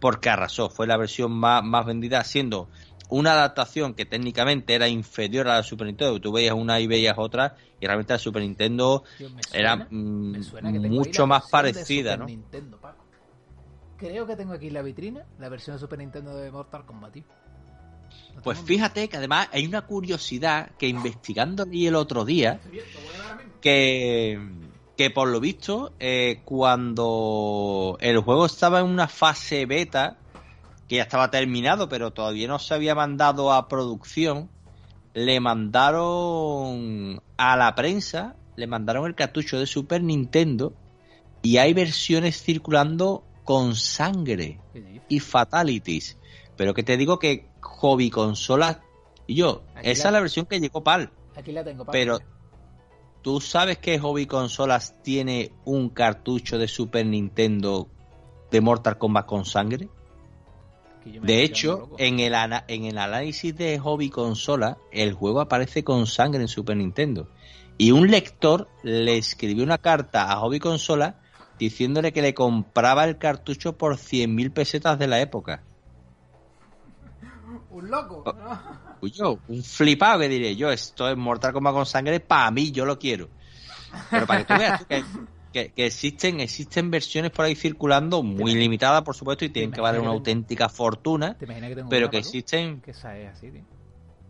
porque 0.00 0.28
arrasó. 0.28 0.68
Fue 0.70 0.86
la 0.86 0.96
versión 0.96 1.30
más, 1.30 1.62
más 1.62 1.86
vendida, 1.86 2.24
siendo 2.24 2.68
una 3.08 3.32
adaptación 3.32 3.94
que 3.94 4.06
técnicamente 4.06 4.74
era 4.74 4.88
inferior 4.88 5.48
a 5.48 5.54
la 5.54 5.62
Super 5.62 5.86
Nintendo. 5.86 6.20
Tú 6.20 6.32
veías 6.32 6.54
una 6.54 6.80
y 6.80 6.86
veías 6.88 7.14
otra, 7.16 7.56
y 7.80 7.86
realmente 7.86 8.12
la 8.12 8.18
Super 8.18 8.42
Nintendo 8.42 9.04
era 9.52 9.76
mm, 9.88 10.36
mucho 10.88 11.26
más 11.26 11.48
parecida, 11.48 12.16
¿no? 12.16 12.26
Nintendo. 12.26 12.78
Creo 14.00 14.26
que 14.26 14.34
tengo 14.34 14.54
aquí 14.54 14.68
en 14.68 14.74
la 14.74 14.82
vitrina 14.82 15.26
la 15.38 15.50
versión 15.50 15.76
de 15.76 15.80
Super 15.80 15.98
Nintendo 15.98 16.34
de 16.34 16.50
Mortal 16.50 16.86
Kombat, 16.86 17.12
tío. 17.12 17.24
¿La 18.34 18.40
Pues 18.40 18.58
fíjate 18.58 19.06
que 19.10 19.18
además 19.18 19.48
hay 19.52 19.66
una 19.66 19.82
curiosidad 19.82 20.70
que 20.78 20.88
investigando 20.88 21.64
ahí 21.70 21.86
el 21.86 21.94
otro 21.94 22.24
día, 22.24 22.60
mismo. 22.72 22.88
que, 23.60 24.40
que 24.96 25.10
por 25.10 25.28
lo 25.28 25.38
visto, 25.38 25.92
eh, 26.00 26.40
cuando 26.46 27.98
el 28.00 28.18
juego 28.20 28.46
estaba 28.46 28.80
en 28.80 28.86
una 28.86 29.06
fase 29.06 29.66
beta, 29.66 30.16
que 30.88 30.96
ya 30.96 31.02
estaba 31.02 31.30
terminado, 31.30 31.90
pero 31.90 32.10
todavía 32.10 32.48
no 32.48 32.58
se 32.58 32.72
había 32.72 32.94
mandado 32.94 33.52
a 33.52 33.68
producción, 33.68 34.48
le 35.12 35.40
mandaron 35.40 37.20
a 37.36 37.56
la 37.58 37.74
prensa, 37.74 38.34
le 38.56 38.66
mandaron 38.66 39.06
el 39.06 39.14
cartucho 39.14 39.58
de 39.58 39.66
Super 39.66 40.02
Nintendo 40.02 40.72
y 41.42 41.58
hay 41.58 41.74
versiones 41.74 42.42
circulando 42.42 43.24
con 43.50 43.74
sangre 43.74 44.60
y 45.08 45.18
fatalities. 45.18 46.16
Pero 46.56 46.72
que 46.72 46.84
te 46.84 46.96
digo 46.96 47.18
que 47.18 47.48
hobby 47.60 48.08
consolas 48.08 48.78
y 49.26 49.34
yo, 49.34 49.64
Aquí 49.74 49.88
esa 49.90 50.04
la- 50.04 50.08
es 50.10 50.12
la 50.12 50.20
versión 50.20 50.46
que 50.46 50.60
llegó 50.60 50.84
PAL. 50.84 51.10
Aquí 51.34 51.50
la 51.50 51.64
tengo, 51.64 51.84
Paco. 51.84 51.90
Pero 51.90 52.20
¿tú 53.22 53.40
sabes 53.40 53.78
que 53.78 53.98
Hobby 53.98 54.26
Consolas 54.26 54.94
tiene 55.02 55.50
un 55.64 55.88
cartucho 55.88 56.58
de 56.58 56.68
Super 56.68 57.04
Nintendo 57.06 57.88
de 58.52 58.60
Mortal 58.60 58.98
Kombat 58.98 59.26
con 59.26 59.44
sangre? 59.44 59.88
De 61.04 61.42
hecho, 61.42 61.88
en 61.98 62.20
el, 62.20 62.36
ana- 62.36 62.64
en 62.68 62.84
el 62.84 62.98
análisis 62.98 63.56
de 63.56 63.80
Hobby 63.80 64.10
Consola, 64.10 64.78
el 64.92 65.12
juego 65.12 65.40
aparece 65.40 65.82
con 65.82 66.06
sangre 66.06 66.42
en 66.42 66.48
Super 66.48 66.76
Nintendo. 66.76 67.26
Y 67.78 67.90
un 67.90 68.12
lector 68.12 68.68
le 68.84 69.16
escribió 69.18 69.64
una 69.64 69.78
carta 69.78 70.30
a 70.30 70.36
Hobby 70.36 70.60
Consola 70.60 71.16
diciéndole 71.60 72.12
que 72.12 72.22
le 72.22 72.34
compraba 72.34 73.04
el 73.04 73.18
cartucho 73.18 73.78
por 73.78 73.96
100.000 73.96 74.52
pesetas 74.52 74.98
de 74.98 75.06
la 75.06 75.20
época. 75.20 75.62
Un 77.70 77.90
loco. 77.90 78.22
Oh. 78.26 78.32
¿no? 78.32 78.90
Uy, 79.02 79.10
yo, 79.12 79.38
un 79.48 79.62
flipado 79.62 80.20
que 80.20 80.28
diré 80.28 80.56
yo, 80.56 80.70
esto 80.70 81.08
es 81.08 81.16
Mortal 81.16 81.52
Kombat 81.52 81.72
con 81.72 81.86
sangre, 81.86 82.20
para 82.20 82.50
mí 82.50 82.70
yo 82.72 82.84
lo 82.84 82.98
quiero. 82.98 83.28
Pero 84.10 84.26
para 84.26 84.44
que 84.44 84.52
tú 84.54 84.58
veas 84.60 84.80
tú, 84.80 84.86
que, 84.86 85.04
que- 85.52 85.72
que 85.72 85.86
existen, 85.86 86.40
existen 86.40 86.90
versiones 86.90 87.30
por 87.30 87.46
ahí 87.46 87.54
circulando, 87.54 88.22
muy 88.22 88.54
limitadas 88.54 89.02
por 89.02 89.16
supuesto, 89.16 89.44
y 89.44 89.48
tienen 89.48 89.72
que 89.72 89.80
valer 89.80 90.00
una 90.00 90.10
que- 90.10 90.16
auténtica 90.16 90.68
fortuna, 90.68 91.36
¿Te 91.38 91.46
imaginas 91.46 91.70
que 91.70 91.76
tengo 91.76 91.88
pero 91.88 92.10
que 92.10 92.18
existen... 92.18 92.80
Que 92.82 92.90
esa 92.90 93.16
es 93.18 93.30
así, 93.32 93.50
tío. 93.50 93.62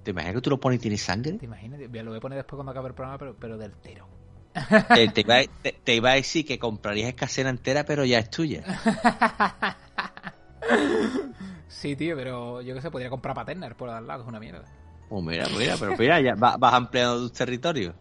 ¿Te 0.04 0.12
imaginas 0.12 0.36
que 0.36 0.40
tú 0.40 0.50
lo 0.50 0.60
pones 0.60 0.78
y 0.78 0.82
tiene 0.82 0.96
sangre? 0.96 1.32
¿Te 1.32 1.44
imaginas? 1.44 1.80
Lo 1.80 2.10
voy 2.10 2.18
a 2.18 2.20
poner 2.20 2.38
después 2.38 2.56
cuando 2.56 2.70
acabe 2.70 2.88
el 2.88 2.94
programa, 2.94 3.18
pero, 3.18 3.36
pero 3.38 3.58
del 3.58 3.72
tero. 3.72 4.06
Te, 4.94 5.08
te 5.08 5.20
iba 5.20 5.36
a, 5.38 5.42
te- 5.62 5.80
te 5.84 5.94
iba 5.94 6.10
a 6.10 6.14
decir 6.14 6.44
que 6.44 6.58
comprarías 6.58 7.08
escasera 7.08 7.50
entera, 7.50 7.84
pero 7.84 8.04
ya 8.04 8.18
es 8.18 8.30
tuya. 8.30 8.64
Sí, 11.68 11.96
tío, 11.96 12.16
pero 12.16 12.60
yo 12.60 12.74
que 12.74 12.80
sé, 12.82 12.90
podría 12.90 13.10
comprar 13.10 13.34
Paterner 13.34 13.74
por 13.76 13.88
al 13.88 14.06
lado, 14.06 14.20
que 14.20 14.24
es 14.24 14.28
una 14.28 14.40
mierda. 14.40 14.64
Oh, 15.08 15.22
mira, 15.22 15.46
mira, 15.56 15.76
pero 15.78 15.96
mira, 15.96 16.20
ya 16.20 16.34
va- 16.34 16.56
vas 16.56 16.74
ampliando 16.74 17.18
tus 17.18 17.32
territorios. 17.32 17.94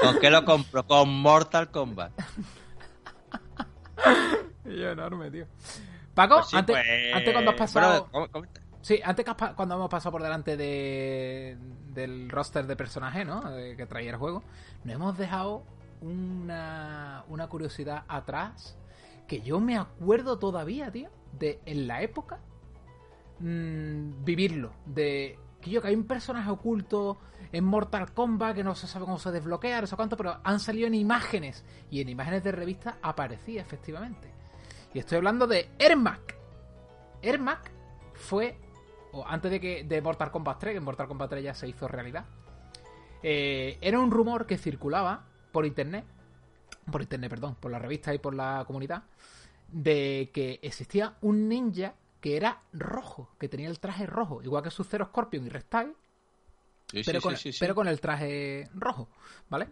¿Con 0.00 0.18
qué 0.20 0.28
lo 0.30 0.44
compro? 0.44 0.84
Con 0.86 1.08
Mortal 1.08 1.70
Kombat. 1.70 2.12
Yo 4.64 4.90
enorme, 4.90 5.30
tío. 5.30 5.46
Paco, 6.14 6.36
Pues 6.36 6.48
sí, 6.48 6.56
antes, 6.56 6.76
pues, 6.76 7.14
antes 7.14 7.32
cuando 7.32 7.50
has 7.52 7.56
pasado... 7.56 8.08
Sí, 8.84 9.00
antes 9.02 9.24
que 9.24 9.32
cuando 9.56 9.76
hemos 9.76 9.88
pasado 9.88 10.12
por 10.12 10.22
delante 10.22 10.58
de, 10.58 11.56
del 11.94 12.28
roster 12.28 12.66
de 12.66 12.76
personajes, 12.76 13.26
¿no? 13.26 13.42
Que 13.78 13.86
traía 13.88 14.10
el 14.10 14.16
juego, 14.16 14.42
nos 14.84 14.94
hemos 14.94 15.16
dejado 15.16 15.64
una, 16.02 17.24
una 17.28 17.48
curiosidad 17.48 18.04
atrás 18.08 18.76
que 19.26 19.40
yo 19.40 19.58
me 19.58 19.78
acuerdo 19.78 20.38
todavía, 20.38 20.92
tío, 20.92 21.08
de 21.32 21.62
en 21.64 21.86
la 21.88 22.02
época 22.02 22.40
mm, 23.38 24.22
vivirlo. 24.22 24.74
De 24.84 25.38
que 25.62 25.70
yo 25.70 25.80
que 25.80 25.88
hay 25.88 25.94
un 25.94 26.06
personaje 26.06 26.50
oculto 26.50 27.16
en 27.52 27.64
Mortal 27.64 28.12
Kombat 28.12 28.54
que 28.54 28.64
no 28.64 28.74
se 28.74 28.86
sabe 28.86 29.06
cómo 29.06 29.18
se 29.18 29.32
desbloquea, 29.32 29.80
no 29.80 29.86
sé 29.86 29.96
cuánto, 29.96 30.18
pero 30.18 30.40
han 30.44 30.60
salido 30.60 30.88
en 30.88 30.94
imágenes 30.94 31.64
y 31.90 32.02
en 32.02 32.10
imágenes 32.10 32.44
de 32.44 32.52
revista 32.52 32.98
aparecía 33.00 33.62
efectivamente. 33.62 34.30
Y 34.92 34.98
estoy 34.98 35.16
hablando 35.16 35.46
de 35.46 35.70
Ermac. 35.78 36.36
Ermac 37.22 37.72
fue 38.12 38.58
o 39.14 39.26
antes 39.26 39.50
de 39.50 39.60
que 39.60 39.84
de 39.84 40.00
Mortal 40.02 40.30
Kombat 40.30 40.58
3, 40.58 40.74
que 40.74 40.80
Mortal 40.80 41.08
Kombat 41.08 41.30
3 41.30 41.44
ya 41.44 41.54
se 41.54 41.68
hizo 41.68 41.88
realidad, 41.88 42.26
eh, 43.22 43.78
era 43.80 43.98
un 43.98 44.10
rumor 44.10 44.46
que 44.46 44.58
circulaba 44.58 45.24
por 45.52 45.64
internet, 45.64 46.04
por 46.90 47.00
internet, 47.00 47.30
perdón, 47.30 47.54
por 47.56 47.70
la 47.70 47.78
revista 47.78 48.12
y 48.12 48.18
por 48.18 48.34
la 48.34 48.64
comunidad, 48.66 49.04
de 49.68 50.30
que 50.32 50.60
existía 50.62 51.14
un 51.22 51.48
ninja 51.48 51.94
que 52.20 52.36
era 52.36 52.60
rojo, 52.72 53.30
que 53.38 53.48
tenía 53.48 53.68
el 53.68 53.78
traje 53.80 54.06
rojo, 54.06 54.42
igual 54.42 54.62
que 54.62 54.70
su 54.70 54.84
Zero 54.84 55.06
Scorpion 55.06 55.46
y 55.46 55.48
Reptile, 55.48 55.94
Sí, 56.90 57.02
pero, 57.04 57.20
sí, 57.20 57.22
con, 57.22 57.36
sí. 57.36 57.50
pero 57.58 57.74
con 57.74 57.88
el 57.88 58.00
traje 58.00 58.68
rojo, 58.74 59.08
¿vale? 59.48 59.68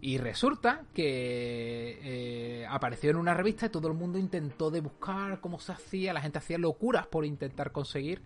Y 0.00 0.18
resulta 0.18 0.84
que 0.94 1.98
eh, 2.02 2.66
apareció 2.68 3.10
en 3.10 3.16
una 3.16 3.34
revista 3.34 3.66
y 3.66 3.68
todo 3.70 3.88
el 3.88 3.94
mundo 3.94 4.18
intentó 4.18 4.70
de 4.70 4.80
buscar 4.80 5.40
cómo 5.40 5.58
se 5.58 5.72
hacía, 5.72 6.12
la 6.12 6.20
gente 6.20 6.38
hacía 6.38 6.58
locuras 6.58 7.06
por 7.06 7.24
intentar 7.24 7.72
conseguir 7.72 8.22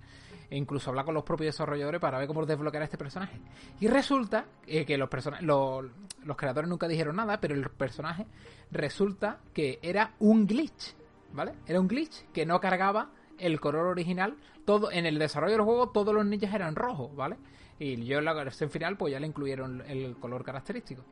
e 0.53 0.57
incluso 0.59 0.91
hablar 0.91 1.07
con 1.07 1.15
los 1.15 1.25
propios 1.25 1.55
desarrolladores 1.55 1.99
para 1.99 2.19
ver 2.19 2.29
cómo 2.29 2.45
desbloquear 2.45 2.83
a 2.83 2.85
este 2.85 2.99
personaje. 2.99 3.41
Y 3.81 3.89
resulta 3.89 4.45
eh, 4.67 4.85
que 4.85 4.99
los, 4.99 5.09
los, 5.41 5.87
los 6.25 6.37
creadores 6.37 6.69
nunca 6.69 6.87
dijeron 6.87 7.17
nada, 7.17 7.41
pero 7.41 7.55
el 7.55 7.71
personaje 7.71 8.27
resulta 8.71 9.39
que 9.55 9.79
era 9.81 10.13
un 10.19 10.47
glitch, 10.47 10.95
¿vale? 11.33 11.55
Era 11.67 11.81
un 11.81 11.89
glitch 11.89 12.27
que 12.35 12.45
no 12.45 12.61
cargaba 12.61 13.13
el 13.39 13.61
color 13.61 13.87
original. 13.87 14.37
Todo 14.67 14.93
En 14.93 15.07
el 15.07 15.19
desarrollo 15.19 15.55
del 15.55 15.63
juego 15.63 15.89
todos 15.89 16.15
los 16.15 16.27
ninjas 16.27 16.53
eran 16.53 16.77
rojos, 16.77 17.17
¿vale? 17.17 17.39
Y 17.79 18.05
yo 18.05 18.19
en 18.19 18.27
la 18.27 18.35
versión 18.35 18.69
final 18.69 18.99
pues 18.99 19.11
ya 19.11 19.21
le 19.21 19.29
incluyeron 19.29 19.83
el 19.87 20.17
color 20.17 20.45
característico. 20.45 21.03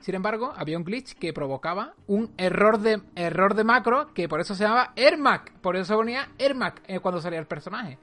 Sin 0.00 0.14
embargo, 0.14 0.52
había 0.54 0.76
un 0.76 0.84
glitch 0.84 1.14
que 1.14 1.32
provocaba 1.32 1.94
un 2.06 2.34
error 2.36 2.78
de 2.78 3.00
error 3.16 3.54
de 3.54 3.64
macro 3.64 4.12
que 4.12 4.28
por 4.28 4.40
eso 4.40 4.54
se 4.54 4.64
llamaba 4.64 4.92
Ermac. 4.94 5.54
Por 5.60 5.76
eso 5.76 5.96
ponía 5.96 6.28
Ermac 6.36 6.82
eh, 6.86 7.00
cuando 7.00 7.22
salía 7.22 7.38
el 7.38 7.46
personaje. 7.46 7.98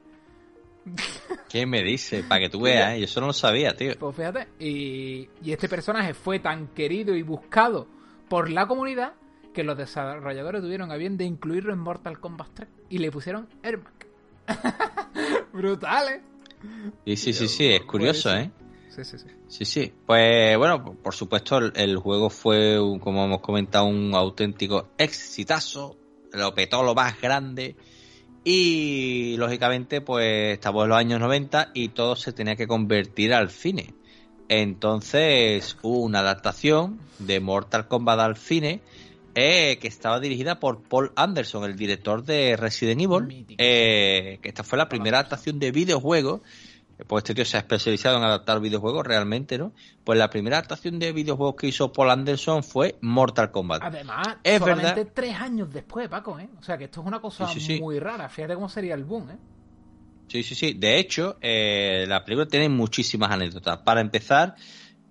¿Qué 1.48 1.66
me 1.66 1.82
dice? 1.82 2.22
Para 2.22 2.40
que 2.42 2.48
tú 2.48 2.60
veas, 2.62 2.94
¿eh? 2.94 2.98
yo 3.00 3.04
eso 3.04 3.20
no 3.20 3.28
lo 3.28 3.32
sabía, 3.32 3.74
tío. 3.76 3.94
Pues 3.98 4.16
fíjate. 4.16 4.48
Y, 4.58 5.28
y 5.42 5.52
este 5.52 5.68
personaje 5.68 6.14
fue 6.14 6.38
tan 6.38 6.68
querido 6.68 7.14
y 7.14 7.22
buscado 7.22 7.86
por 8.28 8.50
la 8.50 8.66
comunidad 8.66 9.14
que 9.54 9.64
los 9.64 9.76
desarrolladores 9.76 10.62
tuvieron 10.62 10.90
a 10.92 10.96
bien 10.96 11.16
de 11.16 11.24
incluirlo 11.24 11.72
en 11.72 11.78
Mortal 11.80 12.20
Kombat 12.20 12.48
3 12.54 12.68
y 12.90 12.98
le 12.98 13.10
pusieron 13.10 13.48
Ermac. 13.62 14.06
Brutal, 15.52 16.08
¿eh? 16.08 16.20
Sí, 17.06 17.16
sí, 17.16 17.32
sí, 17.32 17.48
sí, 17.48 17.66
es 17.72 17.82
curioso, 17.82 18.34
¿eh? 18.36 18.50
Sí, 18.90 19.04
sí, 19.04 19.18
sí. 19.18 19.26
Sí, 19.48 19.64
sí. 19.64 19.92
Pues 20.06 20.56
bueno, 20.58 20.82
por 21.02 21.14
supuesto, 21.14 21.58
el, 21.58 21.72
el 21.76 21.96
juego 21.98 22.30
fue, 22.30 22.80
un- 22.80 22.98
como 22.98 23.24
hemos 23.24 23.40
comentado, 23.40 23.84
un 23.86 24.14
auténtico 24.14 24.88
exitazo. 24.98 25.96
Lo 26.32 26.52
petó 26.54 26.82
lo 26.82 26.94
más 26.94 27.20
grande. 27.20 27.76
Y 28.44 29.36
lógicamente, 29.36 30.00
pues 30.00 30.54
estamos 30.54 30.84
en 30.84 30.88
los 30.90 30.98
años 30.98 31.20
90 31.20 31.70
y 31.74 31.88
todo 31.90 32.16
se 32.16 32.32
tenía 32.32 32.56
que 32.56 32.66
convertir 32.66 33.34
al 33.34 33.50
cine. 33.50 33.94
Entonces 34.48 35.76
hubo 35.82 36.00
una 36.00 36.20
adaptación 36.20 36.98
de 37.18 37.40
Mortal 37.40 37.86
Kombat 37.86 38.18
al 38.20 38.36
cine 38.36 38.80
eh, 39.34 39.78
que 39.78 39.88
estaba 39.88 40.18
dirigida 40.18 40.58
por 40.58 40.82
Paul 40.82 41.12
Anderson, 41.14 41.64
el 41.64 41.76
director 41.76 42.24
de 42.24 42.56
Resident 42.56 43.00
Evil. 43.02 43.46
Eh, 43.58 44.38
que 44.42 44.48
esta 44.48 44.64
fue 44.64 44.78
la 44.78 44.88
primera 44.88 45.18
adaptación 45.18 45.58
de 45.58 45.70
videojuego. 45.70 46.40
Pues 47.06 47.22
este 47.22 47.34
tío 47.34 47.44
se 47.44 47.56
ha 47.56 47.60
especializado 47.60 48.16
en 48.18 48.24
adaptar 48.24 48.60
videojuegos 48.60 49.06
realmente, 49.06 49.56
¿no? 49.56 49.72
Pues 50.04 50.18
la 50.18 50.28
primera 50.28 50.56
adaptación 50.58 50.98
de 50.98 51.12
videojuegos 51.12 51.54
que 51.56 51.68
hizo 51.68 51.92
Paul 51.92 52.10
Anderson 52.10 52.62
fue 52.64 52.96
Mortal 53.02 53.50
Kombat. 53.52 53.82
Además, 53.82 54.26
Es 54.42 54.58
solamente 54.58 54.94
verdad. 54.94 55.12
tres 55.14 55.34
años 55.36 55.72
después, 55.72 56.08
Paco, 56.08 56.38
¿eh? 56.40 56.48
O 56.58 56.62
sea 56.62 56.76
que 56.76 56.84
esto 56.84 57.00
es 57.00 57.06
una 57.06 57.20
cosa 57.20 57.46
Sí, 57.48 57.60
sí, 57.60 57.74
sí. 57.74 57.80
muy 57.80 57.98
rara. 58.00 58.28
Fíjate 58.28 58.54
cómo 58.54 58.68
sería 58.68 58.94
el 58.94 59.04
boom, 59.04 59.30
¿eh? 59.30 59.36
Sí, 60.26 60.42
sí, 60.42 60.54
sí. 60.54 60.74
De 60.74 60.98
hecho, 60.98 61.36
eh, 61.40 62.04
la 62.08 62.24
película 62.24 62.46
tiene 62.48 62.68
muchísimas 62.68 63.30
anécdotas. 63.30 63.78
Para 63.78 64.00
empezar, 64.00 64.56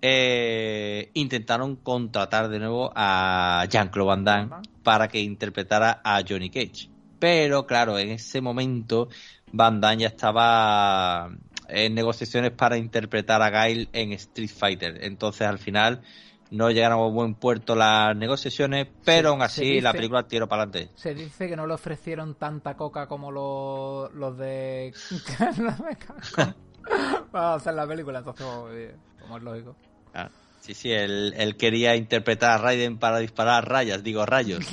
eh, 0.01 1.09
intentaron 1.15 1.77
contratar 1.77 2.49
de 2.49 2.59
nuevo 2.59 2.91
a 2.95 3.65
Jean-Claude 3.69 4.07
Van 4.07 4.23
Damme 4.23 4.49
para 4.83 5.07
que 5.07 5.19
interpretara 5.19 6.01
a 6.03 6.21
Johnny 6.27 6.49
Cage. 6.49 6.89
Pero 7.19 7.65
claro, 7.65 7.97
en 7.97 8.09
ese 8.11 8.41
momento 8.41 9.09
Van 9.51 9.81
Damme 9.81 10.01
ya 10.03 10.07
estaba 10.09 11.31
en 11.67 11.95
negociaciones 11.95 12.51
para 12.51 12.77
interpretar 12.77 13.41
a 13.41 13.49
Guile 13.49 13.89
en 13.93 14.13
Street 14.13 14.49
Fighter. 14.49 15.03
Entonces 15.03 15.47
al 15.47 15.59
final 15.59 16.01
no 16.49 16.71
llegaron 16.71 16.99
a 16.99 17.09
buen 17.11 17.35
puerto 17.35 17.75
las 17.75 18.15
negociaciones, 18.15 18.87
pero 19.03 19.29
Se- 19.29 19.33
aún 19.33 19.41
así 19.41 19.65
dice- 19.65 19.81
la 19.81 19.91
película 19.93 20.27
tiró 20.27 20.47
para 20.47 20.63
adelante. 20.63 20.91
Se 20.95 21.13
dice 21.13 21.49
que 21.49 21.55
no 21.57 21.67
le 21.67 21.73
ofrecieron 21.73 22.35
tanta 22.35 22.75
coca 22.75 23.07
como 23.07 23.31
los, 23.31 24.13
los 24.13 24.37
de... 24.37 24.93
para 27.31 27.55
hacer 27.55 27.73
la 27.73 27.85
película, 27.85 28.19
entonces, 28.19 28.45
pues, 28.45 28.93
como 29.21 29.37
es 29.37 29.43
lógico. 29.43 29.75
Ah, 30.13 30.29
sí, 30.61 30.73
sí, 30.73 30.89
él, 30.91 31.33
él 31.35 31.57
quería 31.57 31.97
interpretar 31.97 32.51
a 32.51 32.57
Raiden 32.59 32.97
para 32.97 33.19
disparar 33.19 33.67
rayas, 33.67 34.03
digo 34.03 34.25
rayos. 34.25 34.65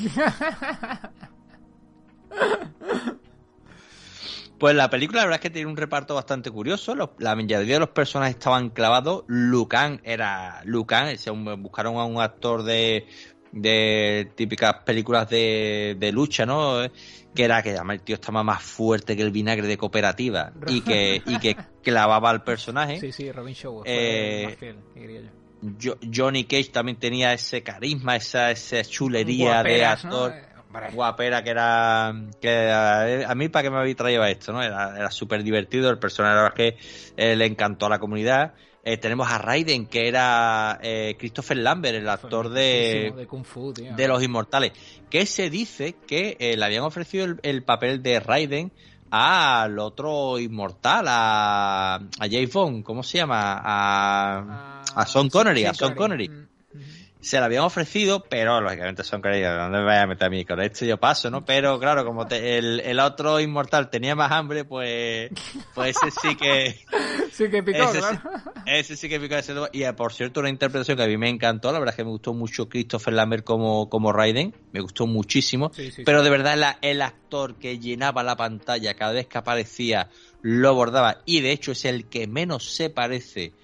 Pues 4.58 4.74
la 4.74 4.88
película 4.88 5.20
la 5.20 5.26
verdad 5.26 5.40
es 5.40 5.42
que 5.42 5.50
tiene 5.50 5.68
un 5.70 5.76
reparto 5.76 6.14
bastante 6.14 6.50
curioso. 6.50 6.94
Los- 6.94 7.10
la 7.18 7.34
mayoría 7.34 7.74
de 7.74 7.80
los 7.80 7.88
personajes 7.90 8.36
estaban 8.36 8.70
clavados. 8.70 9.24
Lucan 9.26 10.00
era 10.04 10.62
Lucan. 10.64 11.08
buscaron 11.58 11.96
a 11.96 12.04
un 12.04 12.20
actor 12.20 12.62
de, 12.62 13.06
de 13.52 14.30
típicas 14.36 14.76
películas 14.84 15.28
de, 15.28 15.96
de 15.98 16.12
lucha, 16.12 16.46
¿no? 16.46 16.78
Que 17.34 17.44
era 17.44 17.62
que 17.62 17.70
además 17.70 17.96
el 17.96 18.02
tío 18.02 18.14
estaba 18.14 18.44
más 18.44 18.62
fuerte 18.62 19.16
que 19.16 19.22
el 19.22 19.32
vinagre 19.32 19.66
de 19.66 19.76
cooperativa 19.76 20.52
y 20.68 20.82
que, 20.82 21.20
y 21.26 21.38
que 21.40 21.56
clavaba 21.82 22.30
al 22.30 22.44
personaje. 22.44 23.00
Sí, 23.00 23.10
sí, 23.12 23.32
Robin 23.32 23.54
Show 23.54 23.80
fue 23.82 23.84
Eh, 23.86 24.74
Johnny 26.12 26.44
Cage 26.44 26.70
también 26.70 26.98
tenía 26.98 27.32
ese 27.32 27.62
carisma, 27.62 28.16
esa, 28.16 28.50
esa 28.50 28.82
chulería 28.84 29.54
Guaperas, 29.54 30.02
de 30.02 30.08
actor 30.08 30.32
Eh. 30.32 30.53
Guapera 30.92 31.42
que 31.42 31.50
era 31.50 32.14
que 32.40 32.70
a, 32.70 33.30
a 33.30 33.34
mí 33.34 33.48
para 33.48 33.62
qué 33.64 33.70
me 33.70 33.78
había 33.78 33.94
traído 33.94 34.24
esto, 34.24 34.52
¿no? 34.52 34.62
Era, 34.62 34.96
era 34.96 35.10
súper 35.10 35.42
divertido, 35.42 35.90
el 35.90 35.98
personaje 35.98 36.52
que 36.54 36.76
eh, 37.16 37.36
le 37.36 37.46
encantó 37.46 37.86
a 37.86 37.90
la 37.90 37.98
comunidad. 37.98 38.54
Eh, 38.86 38.98
tenemos 38.98 39.30
a 39.30 39.38
Raiden, 39.38 39.86
que 39.86 40.08
era 40.08 40.78
eh, 40.82 41.16
Christopher 41.18 41.56
Lambert, 41.56 41.96
el 41.96 42.08
actor 42.08 42.50
de, 42.50 43.14
de 43.16 43.26
Kung 43.26 43.44
Fu, 43.44 43.72
tío. 43.72 43.94
de 43.96 44.08
Los 44.08 44.22
Inmortales, 44.22 44.72
que 45.08 45.24
se 45.24 45.48
dice 45.48 45.94
que 46.06 46.36
eh, 46.38 46.54
le 46.56 46.64
habían 46.66 46.82
ofrecido 46.82 47.24
el, 47.24 47.40
el 47.42 47.62
papel 47.62 48.02
de 48.02 48.20
Raiden 48.20 48.72
al 49.10 49.78
otro 49.78 50.38
inmortal, 50.38 51.06
a, 51.08 51.94
a 51.94 52.28
James 52.28 52.52
Bond, 52.52 52.84
¿cómo 52.84 53.02
se 53.02 53.18
llama? 53.18 53.58
A, 53.62 54.82
a 54.94 55.06
Sean 55.06 55.30
Connery, 55.30 55.64
a 55.64 55.72
Sean 55.72 55.94
Connery. 55.94 56.43
Se 57.24 57.38
le 57.38 57.44
habían 57.44 57.62
ofrecido, 57.64 58.22
pero 58.28 58.60
lógicamente 58.60 59.02
Sean 59.02 59.22
Connery, 59.22 59.42
¿dónde 59.42 59.78
me 59.78 59.84
voy 59.84 59.94
a 59.94 60.06
meter 60.06 60.26
a 60.26 60.30
mí? 60.30 60.44
Con 60.44 60.60
este 60.60 60.86
yo 60.86 60.98
paso, 60.98 61.30
¿no? 61.30 61.44
Pero 61.44 61.80
claro, 61.80 62.04
como 62.04 62.26
te- 62.26 62.58
el, 62.58 62.80
el 62.80 63.00
otro 63.00 63.40
inmortal 63.40 63.88
tenía 63.88 64.14
más 64.14 64.30
hambre, 64.30 64.64
pues, 64.64 65.30
pues 65.74 65.96
ese 65.96 66.10
sí 66.10 66.36
que... 66.36 66.76
Sí 67.32 67.50
que 67.50 67.62
picó, 67.64 67.78
ese, 67.82 68.00
sí, 68.00 68.16
claro. 68.18 68.42
ese 68.66 68.96
sí 68.96 69.08
que 69.08 69.18
picó 69.18 69.34
ese 69.34 69.54
Y 69.72 69.82
eh, 69.82 69.92
por 69.94 70.12
cierto, 70.12 70.38
una 70.40 70.48
interpretación 70.50 70.96
que 70.96 71.02
a 71.02 71.06
mí 71.08 71.16
me 71.16 71.28
encantó, 71.28 71.72
la 71.72 71.78
verdad 71.80 71.94
es 71.94 71.96
que 71.96 72.04
me 72.04 72.10
gustó 72.10 72.32
mucho 72.32 72.68
Christopher 72.68 73.14
Lambert 73.14 73.42
como, 73.44 73.88
como 73.88 74.12
Raiden, 74.12 74.54
me 74.70 74.80
gustó 74.80 75.06
muchísimo. 75.06 75.72
Sí, 75.74 75.90
sí, 75.90 76.04
pero 76.04 76.22
de 76.22 76.30
verdad 76.30 76.56
la- 76.56 76.78
el 76.82 77.02
actor 77.02 77.58
que 77.58 77.78
llenaba 77.80 78.22
la 78.22 78.36
pantalla 78.36 78.94
cada 78.94 79.12
vez 79.12 79.26
que 79.26 79.38
aparecía 79.38 80.10
lo 80.42 80.74
bordaba 80.74 81.22
y 81.26 81.40
de 81.40 81.50
hecho 81.50 81.72
es 81.72 81.84
el 81.86 82.08
que 82.08 82.26
menos 82.28 82.72
se 82.74 82.90
parece 82.90 83.54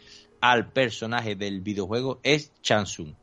al 0.41 0.73
personaje 0.73 1.37
del 1.37 1.61
videojuego 1.61 2.21
es 2.25 2.53
Chansung. 2.63 3.20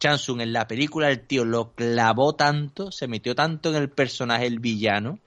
Chansung 0.00 0.40
en 0.40 0.52
la 0.52 0.66
película 0.66 1.10
el 1.10 1.26
tío 1.26 1.44
lo 1.44 1.74
clavó 1.74 2.34
tanto, 2.34 2.90
se 2.90 3.06
metió 3.08 3.34
tanto 3.34 3.70
en 3.70 3.76
el 3.76 3.90
personaje 3.90 4.46
el 4.46 4.58
villano 4.58 5.18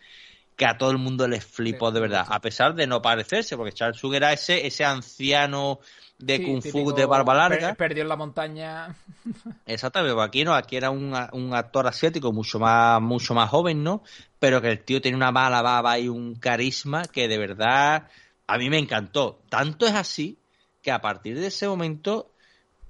que 0.58 0.66
a 0.66 0.78
todo 0.78 0.92
el 0.92 0.98
mundo 1.00 1.28
les 1.28 1.46
flipó 1.46 1.90
Sí, 1.90 1.96
de 1.96 2.00
verdad, 2.02 2.26
a 2.30 2.40
pesar 2.42 2.76
de 2.76 2.88
no 2.88 3.02
parecerse, 3.02 3.58
porque 3.58 3.74
Chansung 3.74 4.14
era 4.16 4.34
ese 4.34 4.68
ese 4.68 4.86
anciano 4.86 5.80
de 6.20 6.38
Sí, 6.38 6.44
kung 6.44 6.62
fu 6.62 6.94
de 6.94 7.06
barba 7.06 7.34
larga. 7.34 7.70
per- 7.70 7.78
perdió 7.78 8.04
en 8.04 8.10
la 8.10 8.16
montaña. 8.16 8.96
Exactamente, 9.66 10.22
aquí 10.22 10.44
no, 10.44 10.54
aquí 10.54 10.76
era 10.76 10.90
un, 10.90 11.14
un 11.32 11.54
actor 11.54 11.88
asiático 11.88 12.34
mucho 12.34 12.60
más, 12.60 13.02
mucho 13.02 13.34
más 13.34 13.50
joven, 13.50 13.82
¿no? 13.84 14.04
Pero 14.40 14.62
que 14.62 14.70
el 14.70 14.84
tío 14.84 15.02
tiene 15.02 15.16
una 15.18 15.32
mala 15.32 15.62
baba 15.62 15.98
y 16.00 16.10
un 16.10 16.36
carisma 16.36 17.04
que 17.06 17.28
de 17.30 17.38
verdad 17.38 18.10
a 18.46 18.58
mí 18.58 18.70
me 18.70 18.78
encantó. 18.78 19.42
Tanto 19.50 19.86
es 19.88 19.94
así 19.94 20.40
que 20.82 20.92
a 20.92 21.00
partir 21.02 21.40
de 21.40 21.48
ese 21.48 21.66
momento 21.68 22.33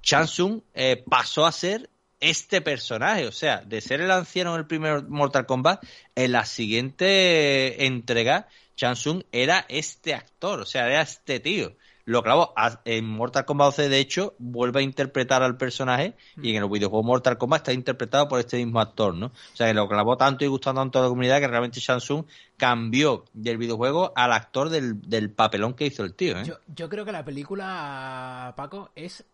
Chansung 0.04 0.60
eh, 0.74 1.02
pasó 1.08 1.46
a 1.46 1.52
ser 1.52 1.90
este 2.20 2.60
personaje, 2.60 3.26
o 3.26 3.32
sea, 3.32 3.62
de 3.62 3.80
ser 3.80 4.00
el 4.00 4.10
anciano 4.10 4.54
en 4.54 4.60
el 4.60 4.66
primer 4.66 5.08
Mortal 5.08 5.46
Kombat, 5.46 5.84
en 6.14 6.32
la 6.32 6.44
siguiente 6.44 7.86
entrega 7.86 8.48
Chansung 8.76 9.22
era 9.32 9.64
este 9.68 10.14
actor, 10.14 10.60
o 10.60 10.66
sea, 10.66 10.86
era 10.86 11.02
este 11.02 11.40
tío. 11.40 11.72
lo 12.06 12.22
clavó. 12.22 12.52
En 12.84 13.06
Mortal 13.06 13.46
Kombat 13.46 13.68
12, 13.68 13.88
de 13.88 13.98
hecho, 13.98 14.34
vuelve 14.38 14.80
a 14.80 14.82
interpretar 14.82 15.42
al 15.42 15.56
personaje 15.56 16.14
y 16.42 16.54
en 16.54 16.62
el 16.62 16.68
videojuego 16.68 17.02
Mortal 17.02 17.38
Kombat 17.38 17.60
está 17.60 17.72
interpretado 17.72 18.28
por 18.28 18.40
este 18.40 18.58
mismo 18.58 18.80
actor, 18.80 19.14
¿no? 19.14 19.26
O 19.26 19.56
sea, 19.56 19.72
lo 19.72 19.88
clavó 19.88 20.16
tanto 20.18 20.44
y 20.44 20.48
gustó 20.48 20.74
tanto 20.74 20.98
a 20.98 21.02
la 21.02 21.08
comunidad 21.08 21.40
que 21.40 21.48
realmente 21.48 21.80
Shansung 21.80 22.26
cambió 22.58 23.24
del 23.32 23.56
videojuego 23.56 24.12
al 24.16 24.32
actor 24.32 24.68
del, 24.68 25.30
papelón 25.30 25.72
que 25.72 25.86
hizo 25.86 26.04
el 26.04 26.14
tío, 26.14 26.38
¿eh? 26.38 26.54
Yo 26.66 26.88
creo 26.90 27.06
que 27.06 27.12
la 27.12 27.24
película, 27.24 28.52
Paco, 28.54 28.90
es. 28.94 29.24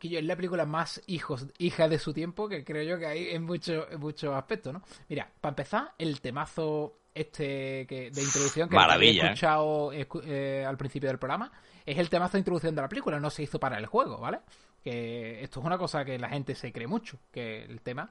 Que 0.00 0.08
yo, 0.08 0.18
es 0.18 0.24
la 0.24 0.34
película 0.34 0.64
más 0.66 1.00
hijos, 1.06 1.46
hija 1.58 1.86
de 1.88 1.98
su 2.00 2.12
tiempo 2.12 2.48
que 2.48 2.64
creo 2.64 2.82
yo 2.82 2.98
que 2.98 3.06
hay 3.06 3.28
en 3.28 3.44
muchos 3.44 3.86
en 3.92 4.00
muchos 4.00 4.34
aspectos, 4.34 4.72
¿no? 4.72 4.82
Mira, 5.08 5.30
para 5.40 5.50
empezar, 5.52 5.92
el 5.98 6.20
temazo 6.20 6.96
este 7.14 7.86
que, 7.86 8.10
de 8.10 8.22
introducción 8.22 8.68
que 8.68 8.74
Maravilla, 8.76 9.22
¿eh? 9.24 9.26
escuchado 9.32 9.92
escu- 9.92 10.22
eh, 10.24 10.64
al 10.66 10.76
principio 10.76 11.08
del 11.08 11.18
programa 11.18 11.52
es 11.84 11.98
el 11.98 12.08
temazo 12.08 12.32
de 12.32 12.38
introducción 12.38 12.74
de 12.74 12.80
la 12.82 12.88
película, 12.88 13.20
no 13.20 13.30
se 13.30 13.42
hizo 13.42 13.60
para 13.60 13.76
el 13.78 13.86
juego, 13.86 14.18
¿vale? 14.18 14.40
Que 14.82 15.42
esto 15.42 15.60
es 15.60 15.66
una 15.66 15.76
cosa 15.76 16.04
que 16.04 16.18
la 16.18 16.28
gente 16.30 16.54
se 16.54 16.72
cree 16.72 16.86
mucho, 16.86 17.18
que 17.30 17.64
el 17.64 17.80
tema 17.82 18.10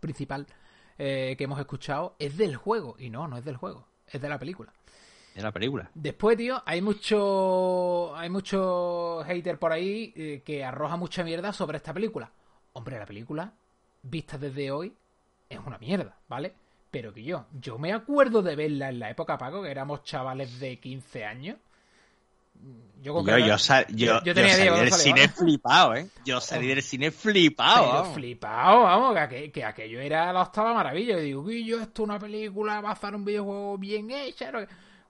principal 0.00 0.46
eh, 0.96 1.34
que 1.36 1.44
hemos 1.44 1.58
escuchado 1.58 2.14
es 2.18 2.36
del 2.36 2.56
juego, 2.56 2.96
y 2.98 3.10
no, 3.10 3.26
no 3.28 3.36
es 3.36 3.44
del 3.44 3.56
juego, 3.56 3.86
es 4.06 4.20
de 4.22 4.28
la 4.28 4.38
película. 4.38 4.72
De 5.34 5.42
la 5.42 5.50
película. 5.52 5.90
Después, 5.94 6.36
tío, 6.36 6.62
hay 6.64 6.80
mucho 6.80 8.14
hay 8.16 8.28
mucho 8.30 9.22
hater 9.26 9.58
por 9.58 9.72
ahí 9.72 10.12
eh, 10.16 10.42
que 10.44 10.64
arroja 10.64 10.96
mucha 10.96 11.24
mierda 11.24 11.52
sobre 11.52 11.78
esta 11.78 11.92
película. 11.92 12.30
Hombre, 12.74 12.98
la 12.98 13.06
película, 13.06 13.52
vista 14.02 14.38
desde 14.38 14.70
hoy, 14.70 14.92
es 15.48 15.58
una 15.64 15.78
mierda, 15.78 16.16
¿vale? 16.28 16.52
Pero 16.90 17.12
que 17.12 17.24
yo, 17.24 17.46
yo 17.60 17.78
me 17.78 17.92
acuerdo 17.92 18.42
de 18.42 18.54
verla 18.54 18.88
en 18.88 19.00
la 19.00 19.10
época, 19.10 19.36
Paco, 19.36 19.62
que 19.62 19.70
éramos 19.70 20.04
chavales 20.04 20.60
de 20.60 20.78
15 20.78 21.24
años. 21.24 21.56
Yo, 23.02 23.12
con 23.12 23.26
Yo, 23.26 23.36
yo, 23.38 23.58
sal- 23.58 23.86
yo, 23.90 24.22
yo 24.24 24.32
tenía 24.34 24.50
yo 24.50 24.56
salí 24.56 24.62
Diego, 24.62 24.76
del 24.78 24.92
cine 24.92 25.28
flipado, 25.28 25.94
¿eh? 25.96 26.08
Yo 26.24 26.40
salí 26.40 26.68
del 26.68 26.82
cine 26.82 27.10
flipado. 27.10 27.84
Pero 27.84 27.92
vamos. 28.02 28.14
flipado, 28.14 28.82
vamos, 28.84 29.14
que, 29.14 29.20
aqu- 29.20 29.52
que 29.52 29.64
aquello 29.64 30.00
era 30.00 30.32
la 30.32 30.42
octava 30.42 30.72
maravilla. 30.72 31.18
Y 31.18 31.24
digo, 31.24 31.42
"Uy, 31.42 31.64
yo 31.66 31.80
esto 31.80 32.02
es 32.04 32.08
una 32.08 32.18
película 32.18 32.80
basada 32.80 33.08
en 33.10 33.14
un 33.16 33.24
videojuego 33.24 33.76
bien 33.76 34.10
hecha. 34.10 34.50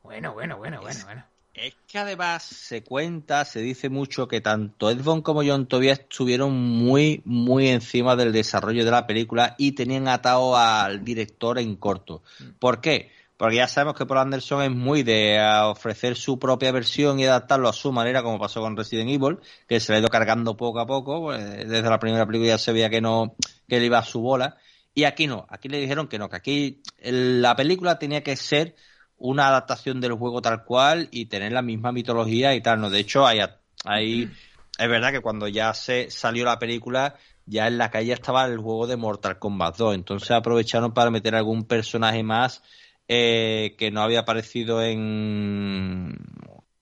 ¿No?". 0.05 0.09
Bueno, 0.09 0.35
bueno, 0.35 0.59
bueno, 0.59 0.81
bueno, 0.81 1.01
bueno. 1.05 1.25
Es 1.55 1.75
que 1.87 1.99
además 1.99 2.43
se 2.43 2.83
cuenta, 2.83 3.45
se 3.45 3.61
dice 3.61 3.89
mucho 3.89 4.27
que 4.27 4.41
tanto 4.41 4.91
Ed 4.91 5.03
Boon 5.03 5.23
como 5.23 5.45
John 5.45 5.67
Tobias 5.67 6.01
estuvieron 6.01 6.53
muy, 6.53 7.23
muy 7.25 7.69
encima 7.69 8.17
del 8.17 8.33
desarrollo 8.33 8.85
de 8.85 8.91
la 8.91 9.07
película 9.07 9.55
y 9.57 9.73
tenían 9.73 10.09
atado 10.09 10.57
al 10.57 11.05
director 11.05 11.61
en 11.61 11.77
corto. 11.77 12.25
¿Por 12.59 12.81
qué? 12.81 13.13
Porque 13.37 13.57
ya 13.57 13.69
sabemos 13.69 13.97
que 13.97 14.05
Paul 14.05 14.21
Anderson 14.21 14.63
es 14.63 14.71
muy 14.73 15.05
de 15.05 15.37
eh, 15.37 15.61
ofrecer 15.63 16.17
su 16.17 16.41
propia 16.41 16.73
versión 16.73 17.21
y 17.21 17.27
adaptarlo 17.27 17.69
a 17.69 17.73
su 17.73 17.93
manera, 17.93 18.23
como 18.23 18.39
pasó 18.39 18.61
con 18.61 18.77
Resident 18.77 19.11
Evil, 19.11 19.39
que 19.69 19.79
se 19.79 19.93
le 19.93 19.97
ha 19.97 20.01
ido 20.01 20.09
cargando 20.09 20.57
poco 20.57 20.81
a 20.81 20.87
poco. 20.87 21.23
pues, 21.23 21.69
desde 21.69 21.89
la 21.89 21.99
primera 22.01 22.27
película 22.27 22.49
ya 22.51 22.59
se 22.59 22.73
veía 22.73 22.91
que 22.91 23.01
no, 23.01 23.37
que 23.69 23.79
le 23.79 23.87
iba 23.87 23.99
a 23.99 24.05
su 24.05 24.21
bola. 24.21 24.57
Y 24.93 25.05
aquí 25.05 25.27
no, 25.27 25.47
aquí 25.49 25.69
le 25.69 25.79
dijeron 25.79 26.09
que 26.09 26.19
no, 26.19 26.29
que 26.29 26.37
aquí 26.37 26.83
la 27.03 27.55
película 27.57 27.99
tenía 27.99 28.23
que 28.23 28.37
ser 28.37 28.77
una 29.25 29.49
adaptación 29.49 30.03
del 30.03 30.13
juego 30.13 30.43
tal 30.43 30.65
cual 30.65 31.09
y 31.11 31.27
tener 31.27 31.51
la 31.53 31.63
misma 31.63 31.93
mitología 31.93 32.55
y 32.55 32.61
tal. 32.61 32.81
No, 32.81 32.91
de 32.91 33.01
hecho, 33.01 33.27
hay, 33.27 33.41
hay 33.85 34.31
es 34.79 34.89
verdad 34.89 35.13
que 35.13 35.21
cuando 35.21 35.49
ya 35.49 35.73
se 35.73 36.11
salió 36.11 36.45
la 36.45 36.59
película, 36.59 37.17
ya 37.47 37.67
en 37.67 37.79
la 37.79 37.91
calle 37.91 38.13
estaba 38.13 38.45
el 38.45 38.59
juego 38.59 38.87
de 38.87 38.97
Mortal 38.97 39.39
Kombat 39.39 39.79
2. 39.79 39.95
Entonces 39.95 40.31
aprovecharon 40.31 40.93
para 40.93 41.11
meter 41.11 41.35
algún 41.35 41.65
personaje 41.65 42.23
más 42.23 42.63
eh, 43.09 43.75
que 43.79 43.91
no 43.91 44.03
había 44.03 44.21
aparecido 44.21 44.83
en 44.83 46.19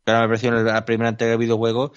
que 0.05 0.13
no 0.13 0.19
había 0.19 0.49
en 0.49 0.65
la 0.65 0.85
primera 0.85 1.11
entrega 1.11 1.31
del 1.33 1.39
videojuego. 1.39 1.93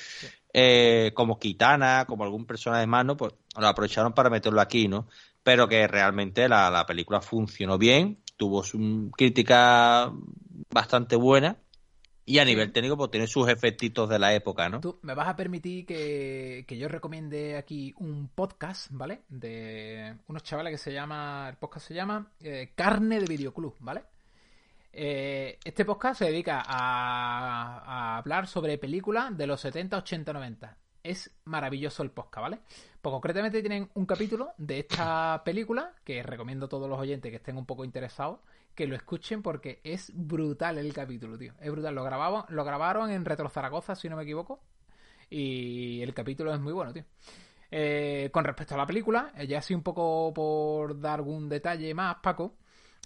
eh, 0.54 1.12
como 1.16 1.40
Kitana, 1.40 2.06
como 2.08 2.24
algún 2.24 2.46
personaje 2.46 2.86
más, 2.86 3.04
¿no? 3.04 3.18
Pues 3.18 3.34
lo 3.58 3.68
aprovecharon 3.68 4.14
para 4.14 4.30
meterlo 4.30 4.62
aquí, 4.62 4.88
¿no? 4.88 5.08
Pero 5.44 5.68
que 5.68 5.88
realmente 5.88 6.48
la, 6.48 6.70
la 6.70 6.86
película 6.86 7.20
funcionó 7.20 7.78
bien, 7.80 8.20
tuvo 8.38 8.64
su 8.64 9.12
crítica 9.16 10.12
bastante 10.70 11.16
buena 11.16 11.58
y 12.26 12.40
a 12.40 12.46
nivel 12.46 12.72
técnico 12.72 12.98
pues 12.98 13.12
tiene 13.12 13.28
sus 13.28 13.48
efectitos 13.50 14.10
de 14.10 14.18
la 14.18 14.34
época, 14.34 14.68
¿no? 14.68 14.82
Tú 14.82 15.00
me 15.04 15.14
vas 15.14 15.28
a 15.28 15.36
permitir 15.36 15.86
que, 15.86 16.66
que 16.68 16.78
yo 16.78 16.88
recomiende 16.88 17.56
aquí 17.56 17.94
un 17.98 18.30
podcast, 18.30 18.88
¿vale? 18.92 19.22
De 19.30 20.16
unos 20.28 20.42
chavales 20.44 20.72
que 20.72 20.78
se 20.80 20.92
llama, 20.92 21.48
el 21.50 21.58
podcast 21.58 21.88
se 21.88 21.94
llama 21.94 22.32
eh, 22.42 22.72
Carne 22.76 23.20
de 23.20 23.28
Videoclub, 23.28 23.76
¿vale? 23.80 24.04
Eh, 24.92 25.60
este 25.64 25.86
podcast 25.86 26.20
se 26.20 26.26
dedica 26.26 26.64
a, 26.66 28.16
a 28.16 28.18
hablar 28.18 28.48
sobre 28.48 28.78
películas 28.80 29.38
de 29.38 29.46
los 29.46 29.62
70, 29.62 29.98
80, 29.98 30.34
90. 30.34 30.78
Es 31.06 31.32
maravilloso 31.46 32.02
el 32.02 32.10
podcast, 32.10 32.42
¿vale? 32.42 32.60
Pues 33.00 33.14
concretamente 33.14 33.62
tienen 33.62 33.90
un 33.94 34.08
capítulo 34.08 34.54
de 34.58 34.80
esta 34.80 35.44
película 35.46 35.94
que 36.04 36.24
recomiendo 36.24 36.66
a 36.66 36.70
todos 36.70 36.90
los 36.90 37.00
oyentes 37.00 37.30
que 37.30 37.38
estén 37.38 37.58
un 37.58 37.66
poco 37.68 37.86
interesados 37.86 38.40
que 38.74 38.88
lo 38.88 38.96
escuchen 38.96 39.42
porque 39.42 39.80
es 39.84 40.12
brutal 40.14 40.78
el 40.78 40.94
capítulo, 40.94 41.38
tío. 41.38 41.54
Es 41.60 41.72
brutal. 41.72 41.96
Lo 41.96 42.04
grababan, 42.04 42.44
lo 42.50 42.64
grabaron 42.66 43.12
en 43.12 43.24
Retro 43.24 43.50
Zaragoza, 43.50 43.96
si 43.96 44.10
no 44.10 44.18
me 44.18 44.24
equivoco. 44.24 44.60
Y 45.30 46.02
el 46.02 46.14
capítulo 46.14 46.54
es 46.54 46.60
muy 46.60 46.74
bueno, 46.74 46.92
tío. 46.92 47.06
Eh, 47.72 48.30
con 48.32 48.44
respecto 48.44 48.76
a 48.76 48.78
la 48.78 48.86
película, 48.86 49.32
eh, 49.38 49.48
ya 49.48 49.60
así 49.60 49.74
un 49.74 49.84
poco 49.84 50.34
por 50.34 51.00
dar 51.00 51.20
algún 51.20 51.50
detalle 51.50 51.94
más, 51.94 52.18
Paco. 52.22 52.58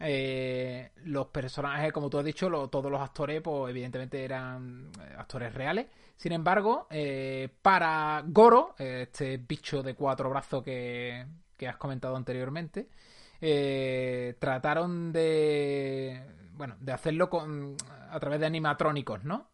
Eh, 0.01 0.91
los 1.05 1.27
personajes, 1.27 1.91
como 1.91 2.09
tú 2.09 2.17
has 2.19 2.25
dicho, 2.25 2.49
todos 2.69 2.91
los 2.91 3.01
actores, 3.01 3.41
pues 3.41 3.71
evidentemente 3.71 4.23
eran 4.23 4.89
eh, 4.99 5.15
actores 5.17 5.53
reales. 5.53 5.87
Sin 6.15 6.31
embargo, 6.31 6.87
eh, 6.89 7.49
para 7.61 8.23
Goro, 8.25 8.75
este 8.77 9.37
bicho 9.37 9.83
de 9.83 9.95
cuatro 9.95 10.29
brazos 10.29 10.63
que, 10.63 11.25
que 11.57 11.67
has 11.67 11.77
comentado 11.77 12.15
anteriormente, 12.15 12.89
trataron 14.39 15.13
de 15.13 16.21
bueno 16.53 16.75
de 16.81 16.91
hacerlo 16.91 17.29
con 17.29 17.77
a 18.09 18.19
través 18.19 18.41
de 18.41 18.45
animatrónicos 18.47 19.23
no 19.23 19.47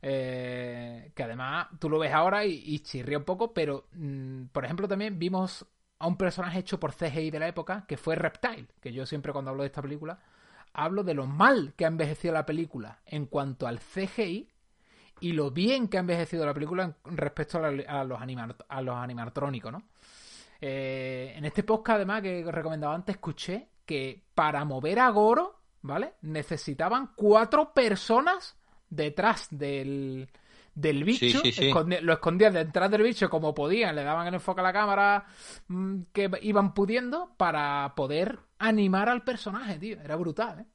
que 0.00 1.12
además 1.16 1.68
tú 1.78 1.88
lo 1.88 2.00
ves 2.00 2.12
ahora 2.12 2.44
y, 2.44 2.60
y 2.66 2.80
chirría 2.80 3.18
un 3.18 3.24
poco 3.24 3.54
pero 3.54 3.86
mm, 3.92 4.46
por 4.46 4.64
ejemplo 4.64 4.88
también 4.88 5.16
vimos 5.16 5.64
a 6.00 6.06
un 6.08 6.16
personaje 6.16 6.58
hecho 6.58 6.80
por 6.80 6.92
CGI 6.92 7.30
de 7.30 7.38
la 7.38 7.46
época 7.46 7.84
que 7.86 7.96
fue 7.96 8.16
Reptile 8.16 8.66
que 8.80 8.92
yo 8.92 9.06
siempre 9.06 9.32
cuando 9.32 9.50
hablo 9.52 9.62
de 9.62 9.68
esta 9.68 9.82
película 9.82 10.18
hablo 10.72 11.04
de 11.04 11.14
lo 11.14 11.26
mal 11.26 11.74
que 11.76 11.84
ha 11.84 11.88
envejecido 11.88 12.34
la 12.34 12.44
película 12.46 12.98
en 13.06 13.26
cuanto 13.26 13.66
al 13.68 13.78
CGI 13.80 14.48
y 15.20 15.32
lo 15.32 15.50
bien 15.52 15.86
que 15.88 15.98
ha 15.98 16.00
envejecido 16.00 16.44
la 16.46 16.54
película 16.54 16.96
respecto 17.04 17.58
a 17.62 18.04
los, 18.04 18.20
anima- 18.20 18.56
a 18.68 18.82
los 18.82 18.96
animatrónicos 18.96 19.70
no 19.72 19.82
eh, 20.62 21.32
en 21.36 21.44
este 21.46 21.62
podcast, 21.62 21.96
además, 21.96 22.20
que 22.20 22.44
recomendaba 22.50 22.94
antes, 22.94 23.14
escuché 23.14 23.68
que 23.86 24.22
para 24.34 24.62
mover 24.66 24.98
a 24.98 25.08
Goro, 25.08 25.58
¿vale? 25.80 26.12
Necesitaban 26.20 27.12
cuatro 27.16 27.72
personas 27.72 28.56
detrás 28.90 29.48
del, 29.50 30.28
del 30.74 31.04
bicho. 31.04 31.38
Sí, 31.38 31.52
sí, 31.52 31.52
sí. 31.52 31.70
Escondi- 31.72 32.00
lo 32.00 32.12
escondían 32.14 32.54
detrás 32.54 32.90
del 32.90 33.02
bicho 33.02 33.28
como 33.30 33.54
podían, 33.54 33.94
le 33.96 34.04
daban 34.04 34.26
el 34.26 34.34
enfoque 34.34 34.60
a 34.60 34.64
la 34.64 34.72
cámara 34.72 35.26
mm, 35.68 36.02
que 36.12 36.30
iban 36.42 36.74
pudiendo 36.74 37.34
para 37.36 37.92
poder 37.96 38.38
animar 38.58 39.08
al 39.08 39.24
personaje, 39.24 39.78
tío. 39.78 40.00
Era 40.02 40.16
brutal, 40.16 40.60
¿eh? 40.60 40.66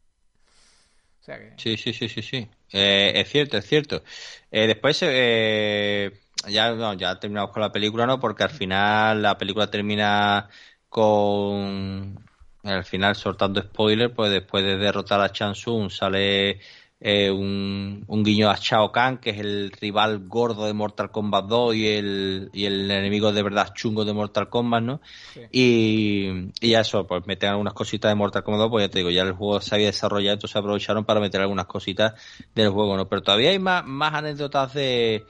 O 1.22 1.24
sea 1.26 1.38
que... 1.40 1.52
Sí, 1.58 1.78
sí, 1.78 1.94
sí, 1.94 2.10
sí, 2.10 2.22
sí. 2.22 2.50
Eh, 2.72 3.14
es 3.16 3.30
cierto, 3.30 3.58
es 3.58 3.66
cierto. 3.66 4.04
Eh, 4.52 4.68
después, 4.68 5.00
eh, 5.02 6.12
ya, 6.50 6.72
no, 6.74 6.94
ya 6.94 7.18
terminamos 7.20 7.52
con 7.52 7.62
la 7.62 7.72
película, 7.72 8.06
¿no? 8.06 8.20
Porque 8.20 8.44
al 8.44 8.50
final 8.50 9.22
la 9.22 9.38
película 9.38 9.70
termina 9.72 10.50
con, 10.90 12.16
al 12.64 12.84
final 12.84 13.16
soltando 13.16 13.62
spoiler, 13.62 14.14
pues 14.14 14.32
después 14.32 14.64
de 14.64 14.78
derrotar 14.78 15.22
a 15.22 15.32
Chan 15.32 15.54
Tsung 15.54 15.90
sale 15.90 16.60
eh, 17.02 17.30
un, 17.30 18.04
un 18.08 18.24
guiño 18.24 18.50
a 18.50 18.56
Shao 18.56 18.92
Kahn, 18.92 19.18
que 19.18 19.32
es 19.32 19.40
el 19.40 19.72
rival 19.72 20.28
gordo 20.28 20.66
de 20.66 20.74
Mortal 20.74 21.12
Kombat 21.12 21.46
2 21.46 21.76
y 21.76 21.88
el, 21.88 22.50
y 22.54 22.66
el 22.66 22.90
enemigo 22.90 23.34
de 23.34 23.44
verdad 23.44 23.74
chungo 23.74 24.06
de 24.06 24.14
Mortal 24.14 24.50
Kombat, 24.50 24.84
¿no? 24.84 25.02
Sí. 25.34 25.42
Y, 25.52 26.52
y 26.62 26.70
ya 26.72 26.82
eso, 26.82 27.06
pues 27.06 27.28
meten 27.28 27.50
algunas 27.50 27.74
cositas 27.74 28.10
de 28.10 28.16
Mortal 28.16 28.44
Kombat 28.44 28.62
2, 28.62 28.70
pues 28.72 28.86
ya 28.86 28.90
te 28.90 29.00
digo, 29.00 29.12
ya 29.12 29.24
el 29.24 29.34
juego 29.34 29.60
se 29.62 29.76
había 29.76 29.88
desarrollado, 29.88 30.36
entonces 30.36 30.56
aprovecharon 30.56 31.06
para 31.06 31.20
meter 31.20 31.42
algunas 31.42 31.66
cositas 31.66 32.14
del 32.56 32.70
juego, 32.70 32.96
¿no? 32.96 33.08
Pero 33.10 33.22
todavía 33.22 33.50
hay 33.52 33.60
más, 33.60 33.86
más 33.86 34.14
anécdotas 34.14 34.74
de, 34.74 35.26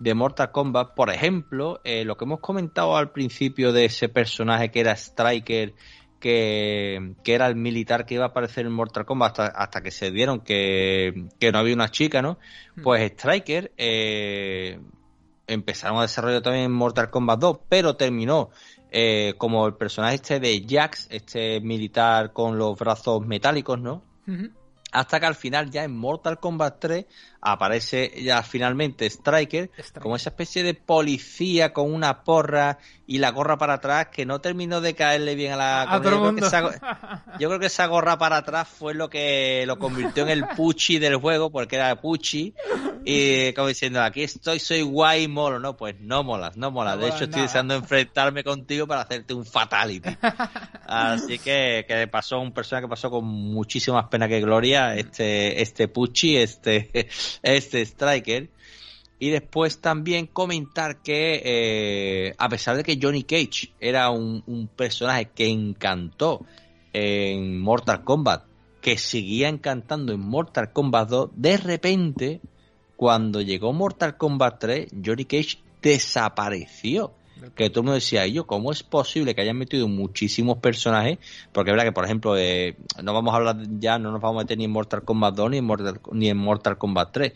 de 0.00 0.14
Mortal 0.14 0.50
Kombat. 0.50 0.94
Por 0.94 1.10
ejemplo, 1.10 1.80
eh, 1.84 2.04
lo 2.04 2.16
que 2.16 2.24
hemos 2.24 2.40
comentado 2.40 2.96
al 2.96 3.12
principio 3.12 3.72
de 3.72 3.84
ese 3.84 4.08
personaje 4.08 4.70
que 4.70 4.80
era 4.80 4.96
Striker, 4.96 5.74
que, 6.20 7.14
que 7.24 7.34
era 7.34 7.48
el 7.48 7.56
militar 7.56 8.06
que 8.06 8.14
iba 8.14 8.24
a 8.24 8.28
aparecer 8.28 8.66
en 8.66 8.72
Mortal 8.72 9.04
Kombat 9.04 9.40
hasta, 9.40 9.58
hasta 9.58 9.80
que 9.80 9.90
se 9.90 10.10
dieron 10.10 10.40
que, 10.40 11.26
que 11.40 11.50
no 11.50 11.58
había 11.58 11.74
una 11.74 11.88
chica, 11.88 12.22
¿no? 12.22 12.38
Pues 12.82 13.02
Striker 13.12 13.72
eh, 13.76 14.78
empezaron 15.46 15.98
a 15.98 16.02
desarrollar 16.02 16.42
también 16.42 16.66
en 16.66 16.72
Mortal 16.72 17.10
Kombat 17.10 17.40
2, 17.40 17.58
pero 17.68 17.96
terminó 17.96 18.50
eh, 18.92 19.34
como 19.38 19.66
el 19.66 19.74
personaje 19.74 20.16
este 20.16 20.40
de 20.40 20.64
Jax, 20.68 21.08
este 21.10 21.60
militar 21.60 22.32
con 22.32 22.58
los 22.58 22.78
brazos 22.78 23.26
metálicos, 23.26 23.80
¿no? 23.80 24.02
Hasta 24.92 25.18
que 25.18 25.26
al 25.26 25.34
final 25.34 25.70
ya 25.70 25.84
en 25.84 25.96
Mortal 25.96 26.38
Kombat 26.38 26.78
3 26.78 27.06
aparece 27.40 28.12
ya 28.22 28.42
finalmente 28.42 29.06
Striker, 29.06 29.70
Striker. 29.76 30.02
como 30.02 30.16
esa 30.16 30.30
especie 30.30 30.62
de 30.62 30.74
policía 30.74 31.72
con 31.72 31.92
una 31.92 32.22
porra 32.22 32.78
y 33.06 33.18
la 33.18 33.30
gorra 33.30 33.56
para 33.58 33.74
atrás 33.74 34.08
que 34.12 34.26
no 34.26 34.40
terminó 34.40 34.80
de 34.80 34.94
caerle 34.94 35.34
bien 35.34 35.52
a 35.52 35.56
la... 35.56 35.82
A 35.82 35.96
yo 35.96 36.02
creo 36.02 36.34
que 36.34 36.40
esa- 36.44 37.24
yo 37.40 37.48
creo 37.48 37.58
que 37.60 37.66
esa 37.66 37.86
gorra 37.86 38.18
para 38.18 38.38
atrás 38.38 38.68
fue 38.68 38.94
lo 38.94 39.08
que 39.08 39.64
lo 39.66 39.78
convirtió 39.78 40.22
en 40.24 40.28
el 40.30 40.44
Pucci 40.56 40.98
del 40.98 41.16
juego, 41.16 41.50
porque 41.50 41.76
era 41.76 42.00
Pucci, 42.00 42.54
y 43.04 43.52
como 43.54 43.68
diciendo, 43.68 44.02
aquí 44.02 44.22
estoy, 44.22 44.58
soy 44.58 44.82
guay 44.82 45.24
y 45.24 45.28
molo, 45.28 45.58
no, 45.58 45.76
pues 45.76 45.96
no 46.00 46.22
molas, 46.22 46.56
no 46.56 46.70
molas. 46.70 46.96
No 46.96 47.02
de 47.02 47.08
hecho, 47.08 47.24
estoy 47.24 47.42
deseando 47.42 47.74
enfrentarme 47.74 48.44
contigo 48.44 48.86
para 48.86 49.02
hacerte 49.02 49.34
un 49.34 49.46
fatality. 49.46 50.10
Así 50.86 51.38
que, 51.38 51.84
que 51.88 52.06
pasó 52.08 52.40
un 52.40 52.52
personaje 52.52 52.84
que 52.84 52.90
pasó 52.90 53.10
con 53.10 53.24
muchísimas 53.24 54.06
penas 54.08 54.28
que 54.28 54.40
gloria, 54.40 54.94
este, 54.96 55.62
este 55.62 55.88
Pucci, 55.88 56.36
este, 56.36 57.08
este 57.42 57.82
Striker. 57.82 58.50
Y 59.18 59.30
después 59.30 59.80
también 59.80 60.26
comentar 60.26 61.02
que, 61.02 61.42
eh, 61.44 62.34
a 62.38 62.48
pesar 62.48 62.76
de 62.76 62.82
que 62.82 62.98
Johnny 63.00 63.22
Cage 63.22 63.72
era 63.78 64.10
un, 64.10 64.42
un 64.46 64.66
personaje 64.66 65.28
que 65.34 65.48
encantó 65.48 66.46
en 66.92 67.60
Mortal 67.60 68.02
Kombat, 68.02 68.44
que 68.80 68.96
seguía 68.96 69.48
encantando 69.48 70.12
en 70.12 70.20
Mortal 70.20 70.72
Kombat 70.72 71.08
2, 71.10 71.30
de 71.34 71.56
repente, 71.58 72.40
cuando 72.96 73.42
llegó 73.42 73.72
Mortal 73.72 74.16
Kombat 74.16 74.58
3, 74.58 74.92
Johnny 75.04 75.26
Cage 75.26 75.58
desapareció. 75.82 77.12
Que 77.54 77.70
todo 77.70 77.80
el 77.80 77.84
mundo 77.84 77.94
decía, 77.94 78.26
y 78.26 78.32
yo, 78.32 78.46
¿cómo 78.46 78.72
es 78.72 78.82
posible 78.82 79.34
que 79.34 79.40
hayan 79.40 79.56
metido 79.56 79.88
muchísimos 79.88 80.58
personajes? 80.58 81.18
Porque 81.52 81.70
es 81.70 81.72
verdad 81.72 81.84
que, 81.86 81.92
por 81.92 82.04
ejemplo, 82.04 82.36
eh, 82.36 82.76
no 83.02 83.12
vamos 83.12 83.32
a 83.32 83.36
hablar 83.36 83.56
ya, 83.78 83.98
no 83.98 84.12
nos 84.12 84.20
vamos 84.20 84.40
a 84.40 84.44
meter 84.44 84.58
ni 84.58 84.64
en 84.64 84.70
Mortal 84.70 85.02
Kombat 85.02 85.34
2 85.34 85.50
ni 85.50 85.58
en 85.58 85.64
Mortal, 85.64 86.00
ni 86.12 86.28
en 86.28 86.36
Mortal 86.36 86.78
Kombat 86.78 87.12
3. 87.12 87.32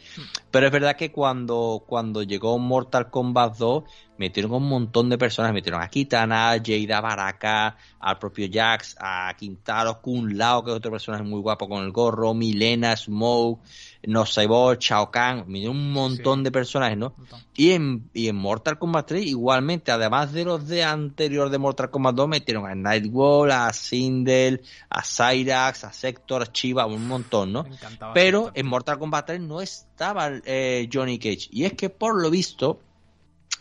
Pero 0.51 0.67
es 0.67 0.73
verdad 0.73 0.97
que 0.97 1.11
cuando, 1.11 1.83
cuando 1.87 2.23
llegó 2.23 2.59
Mortal 2.59 3.11
Kombat 3.11 3.57
2, 3.59 3.85
metieron 4.19 4.53
un 4.53 4.69
montón 4.69 5.09
de 5.11 5.19
personajes. 5.19 5.55
Metieron 5.55 5.83
a 5.83 5.89
Kitana, 5.89 6.51
a 6.53 6.59
Jada 6.65 7.01
Baraka, 7.01 7.77
al 8.01 8.19
propio 8.19 8.49
Jax, 8.53 8.97
a 9.01 9.35
Quintaro, 9.39 10.01
Kun 10.01 10.37
Lao, 10.37 10.63
que 10.65 10.71
es 10.71 10.77
otro 10.77 10.91
personaje 10.91 11.25
muy 11.25 11.41
guapo 11.41 11.69
con 11.69 11.85
el 11.85 11.91
gorro, 11.93 12.35
Milena, 12.35 12.97
Smoke, 12.97 13.61
No 14.07 14.25
Cyborg, 14.27 14.79
Shao 14.79 15.11
Kahn. 15.11 15.45
Metieron 15.49 15.77
un 15.77 15.93
montón 15.93 16.39
Sí. 16.41 16.45
de 16.45 16.53
personajes, 16.53 16.97
¿no? 16.99 17.15
Y 17.57 17.71
en, 17.73 18.11
y 18.13 18.29
en 18.29 18.37
Mortal 18.37 18.79
Kombat 18.79 19.07
3, 19.07 19.27
igualmente, 19.27 19.91
además 19.93 20.33
de 20.33 20.45
los 20.45 20.67
de 20.69 20.85
anterior 20.85 21.49
de 21.51 21.59
Mortal 21.59 21.91
Kombat 21.91 22.15
2, 22.15 22.29
metieron 22.29 22.67
a 22.67 22.75
Nightwall, 22.75 23.51
a 23.51 23.73
Sindel, 23.73 24.63
a 24.91 25.03
Cyrax, 25.03 25.85
a 25.85 25.93
Sector, 25.93 26.43
a 26.43 26.47
Chiva, 26.53 26.87
un 26.87 27.07
montón, 27.09 27.53
¿no? 27.53 27.65
Pero 28.13 28.45
Sector. 28.45 28.59
en 28.61 28.67
Mortal 28.67 28.99
Kombat 28.99 29.27
3 29.27 29.41
no 29.41 29.61
estaba 29.61 30.31
eh, 30.45 30.89
Johnny 30.93 31.19
Cage. 31.19 31.49
Y 31.51 31.65
es 31.65 31.73
que 31.75 31.89
por 31.91 32.21
lo 32.21 32.31
visto, 32.31 32.81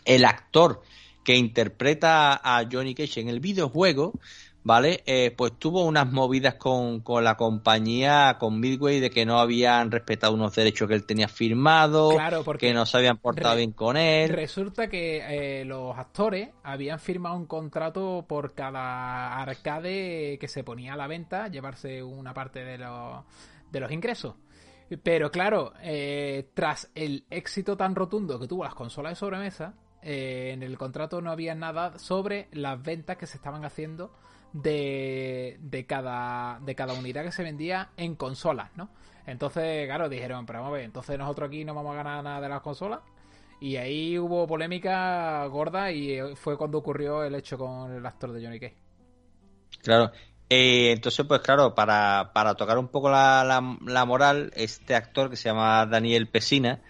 el 0.04 0.24
actor 0.24 0.82
que 1.24 1.36
interpreta 1.36 2.40
a 2.42 2.66
Johnny 2.70 2.94
Cage 2.94 3.20
en 3.20 3.28
el 3.28 3.40
videojuego, 3.40 4.12
¿vale? 4.62 5.02
Eh, 5.06 5.32
pues 5.36 5.52
tuvo 5.58 5.84
unas 5.84 6.10
movidas 6.10 6.54
con, 6.54 7.00
con 7.00 7.24
la 7.24 7.36
compañía, 7.36 8.36
con 8.38 8.60
Midway, 8.60 9.00
de 9.00 9.10
que 9.10 9.24
no 9.24 9.38
habían 9.38 9.90
respetado 9.90 10.34
unos 10.34 10.54
derechos 10.54 10.88
que 10.88 10.94
él 10.94 11.04
tenía 11.04 11.28
firmados, 11.28 12.14
Claro, 12.14 12.44
porque 12.44 12.68
que 12.68 12.74
no 12.74 12.86
se 12.86 12.98
habían 12.98 13.18
portado 13.18 13.56
bien 13.56 13.72
con 13.72 13.96
él. 13.96 14.30
Resulta 14.30 14.88
que 14.88 15.60
eh, 15.60 15.64
los 15.64 15.96
actores 15.96 16.48
habían 16.62 16.98
firmado 16.98 17.36
un 17.36 17.46
contrato 17.46 18.24
por 18.28 18.54
cada 18.54 19.40
arcade 19.40 20.38
que 20.38 20.48
se 20.48 20.64
ponía 20.64 20.94
a 20.94 20.96
la 20.96 21.06
venta, 21.06 21.48
llevarse 21.48 22.02
una 22.02 22.34
parte 22.34 22.64
de 22.64 22.78
los, 22.78 23.24
de 23.70 23.80
los 23.80 23.90
ingresos. 23.92 24.34
Pero 25.02 25.30
claro, 25.30 25.72
eh, 25.82 26.50
tras 26.54 26.90
el 26.94 27.24
éxito 27.30 27.76
tan 27.76 27.94
rotundo 27.94 28.38
que 28.38 28.46
tuvo 28.46 28.64
las 28.64 28.74
consolas 28.74 29.12
de 29.12 29.16
sobremesa, 29.16 29.74
eh, 30.04 30.50
en 30.52 30.62
el 30.62 30.76
contrato 30.78 31.20
no 31.20 31.30
había 31.30 31.54
nada 31.54 31.98
sobre 31.98 32.48
las 32.52 32.82
ventas 32.82 33.16
que 33.16 33.26
se 33.26 33.36
estaban 33.36 33.64
haciendo 33.64 34.12
de, 34.52 35.56
de, 35.60 35.86
cada, 35.86 36.60
de 36.60 36.74
cada 36.74 36.92
unidad 36.94 37.24
que 37.24 37.32
se 37.32 37.42
vendía 37.42 37.90
en 37.96 38.14
consolas, 38.14 38.70
¿no? 38.76 38.90
Entonces, 39.26 39.86
claro, 39.86 40.08
dijeron, 40.08 40.46
pero 40.46 40.60
vamos 40.60 40.74
a 40.74 40.76
ver, 40.76 40.84
entonces 40.84 41.18
nosotros 41.18 41.48
aquí 41.48 41.64
no 41.64 41.74
vamos 41.74 41.92
a 41.94 41.96
ganar 41.96 42.22
nada 42.22 42.40
de 42.40 42.48
las 42.48 42.60
consolas. 42.60 43.00
Y 43.60 43.76
ahí 43.76 44.18
hubo 44.18 44.46
polémica 44.46 45.46
gorda 45.46 45.90
y 45.90 46.12
eh, 46.12 46.36
fue 46.36 46.58
cuando 46.58 46.78
ocurrió 46.78 47.24
el 47.24 47.34
hecho 47.34 47.56
con 47.56 47.92
el 47.92 48.04
actor 48.04 48.32
de 48.32 48.44
Johnny 48.44 48.60
Cage. 48.60 48.76
Claro. 49.82 50.12
Eh, 50.50 50.92
entonces, 50.92 51.24
pues 51.26 51.40
claro, 51.40 51.74
para, 51.74 52.32
para 52.34 52.54
tocar 52.54 52.76
un 52.78 52.88
poco 52.88 53.08
la, 53.08 53.42
la, 53.44 53.76
la 53.86 54.04
moral, 54.04 54.52
este 54.54 54.94
actor 54.94 55.30
que 55.30 55.36
se 55.36 55.48
llama 55.48 55.86
Daniel 55.86 56.28
Pesina, 56.28 56.82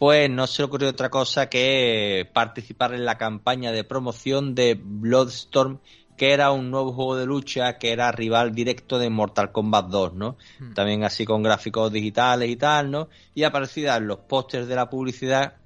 pues 0.00 0.30
no 0.30 0.46
se 0.46 0.62
le 0.62 0.66
ocurrió 0.66 0.88
otra 0.88 1.10
cosa 1.10 1.50
que 1.50 2.26
participar 2.32 2.94
en 2.94 3.04
la 3.04 3.18
campaña 3.18 3.70
de 3.70 3.84
promoción 3.84 4.54
de 4.54 4.80
Bloodstorm, 4.82 5.78
que 6.16 6.32
era 6.32 6.52
un 6.52 6.70
nuevo 6.70 6.94
juego 6.94 7.16
de 7.16 7.26
lucha 7.26 7.76
que 7.76 7.92
era 7.92 8.10
rival 8.10 8.54
directo 8.54 8.98
de 8.98 9.10
Mortal 9.10 9.52
Kombat 9.52 9.88
2, 9.88 10.14
¿no? 10.14 10.38
Hmm. 10.58 10.72
También 10.72 11.04
así 11.04 11.26
con 11.26 11.42
gráficos 11.42 11.92
digitales 11.92 12.48
y 12.48 12.56
tal, 12.56 12.90
¿no? 12.90 13.10
Y 13.34 13.42
aparecía 13.42 13.96
en 13.96 14.06
los 14.06 14.20
pósters 14.20 14.68
de 14.68 14.74
la 14.74 14.88
publicidad 14.88 15.56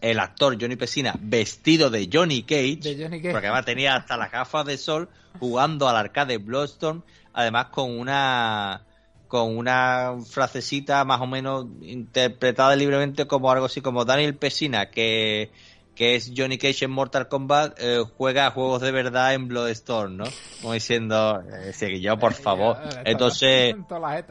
el 0.00 0.20
actor 0.20 0.56
Johnny 0.60 0.76
Pesina 0.76 1.12
vestido 1.18 1.90
de 1.90 2.08
Johnny 2.12 2.44
Cage, 2.44 2.76
De 2.76 2.94
Johnny 2.94 3.20
Cage. 3.20 3.32
porque 3.32 3.48
además 3.48 3.64
tenía 3.64 3.96
hasta 3.96 4.16
las 4.16 4.30
gafas 4.30 4.66
de 4.66 4.78
sol 4.78 5.08
jugando 5.40 5.88
al 5.88 5.96
arcade 5.96 6.38
Bloodstorm, 6.38 7.02
además 7.32 7.66
con 7.72 7.90
una 7.98 8.82
con 9.32 9.56
una 9.56 10.16
frasecita 10.30 11.06
más 11.06 11.22
o 11.22 11.26
menos 11.26 11.64
interpretada 11.80 12.76
libremente 12.76 13.26
como 13.26 13.50
algo 13.50 13.64
así 13.64 13.80
como 13.80 14.04
Daniel 14.04 14.36
Pesina, 14.36 14.90
que, 14.90 15.50
que 15.94 16.16
es 16.16 16.32
Johnny 16.36 16.58
Cage 16.58 16.84
en 16.84 16.90
Mortal 16.90 17.28
Kombat, 17.28 17.78
eh, 17.80 18.02
juega 18.18 18.46
a 18.46 18.50
juegos 18.50 18.82
de 18.82 18.90
verdad 18.92 19.32
en 19.32 19.48
Bloodstorm, 19.48 20.18
¿no? 20.18 20.24
Como 20.60 20.74
diciendo, 20.74 21.42
eh, 21.50 21.98
yo, 21.98 22.18
por 22.18 22.34
favor. 22.34 22.76
Ya, 22.82 22.88
está- 22.90 23.02
Entonces, 23.10 23.74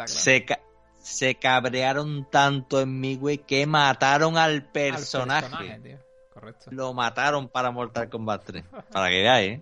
se, 0.05 0.45
ca- 0.45 0.59
se 1.01 1.33
cabrearon 1.33 2.27
tanto 2.29 2.79
en 2.79 2.99
mí, 2.99 3.15
güey, 3.15 3.39
que 3.39 3.65
mataron 3.65 4.37
al 4.37 4.51
Al 4.53 4.65
personaje. 4.71 5.97
Correcto. 6.31 6.69
Lo 6.69 6.93
mataron 6.93 7.47
para 7.49 7.71
Mortal 7.71 8.07
Kombat 8.07 8.43
3. 8.45 8.63
Para 8.91 9.09
que 9.09 9.21
veáis, 9.23 9.51
¿eh? 9.53 9.61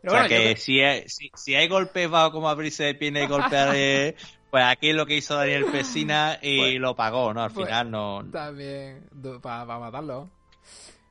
Pero 0.00 0.12
o 0.12 0.16
sea 0.16 0.28
bueno, 0.28 0.44
que 0.44 0.56
si, 0.56 0.80
hay, 0.80 1.08
si, 1.08 1.32
si 1.34 1.56
hay 1.56 1.66
golpes 1.66 2.08
bajo 2.08 2.30
como 2.30 2.48
abrirse 2.48 2.84
de 2.84 2.94
pierna 2.94 3.20
y 3.22 3.26
golpear, 3.26 3.72
eh, 3.74 4.14
pues 4.50 4.64
aquí 4.64 4.90
es 4.90 4.94
lo 4.96 5.06
que 5.06 5.16
hizo 5.16 5.34
Daniel 5.36 5.66
Pesina 5.66 6.38
y 6.42 6.58
Pues- 6.58 6.80
lo 6.80 6.94
pagó, 6.96 7.32
¿no? 7.34 7.42
Al 7.42 7.50
pues- 7.52 7.66
final 7.66 7.90
no. 7.90 8.24
También 8.30 9.08
para 9.42 9.64
matarlo. 9.78 10.30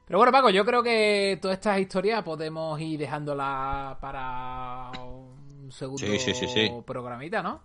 Pero 0.05 0.19
bueno, 0.19 0.31
Paco, 0.31 0.49
yo 0.49 0.63
creo 0.63 0.81
que 0.83 1.37
todas 1.41 1.57
estas 1.57 1.79
historias 1.79 2.23
podemos 2.23 2.79
ir 2.79 2.97
dejándolas 2.97 3.97
para 3.97 4.89
un 5.05 5.69
segundo 5.71 6.05
Sí, 6.05 6.17
sí, 6.17 6.33
sí, 6.33 6.47
sí. 6.47 6.71
programita, 6.85 7.43
¿no? 7.43 7.61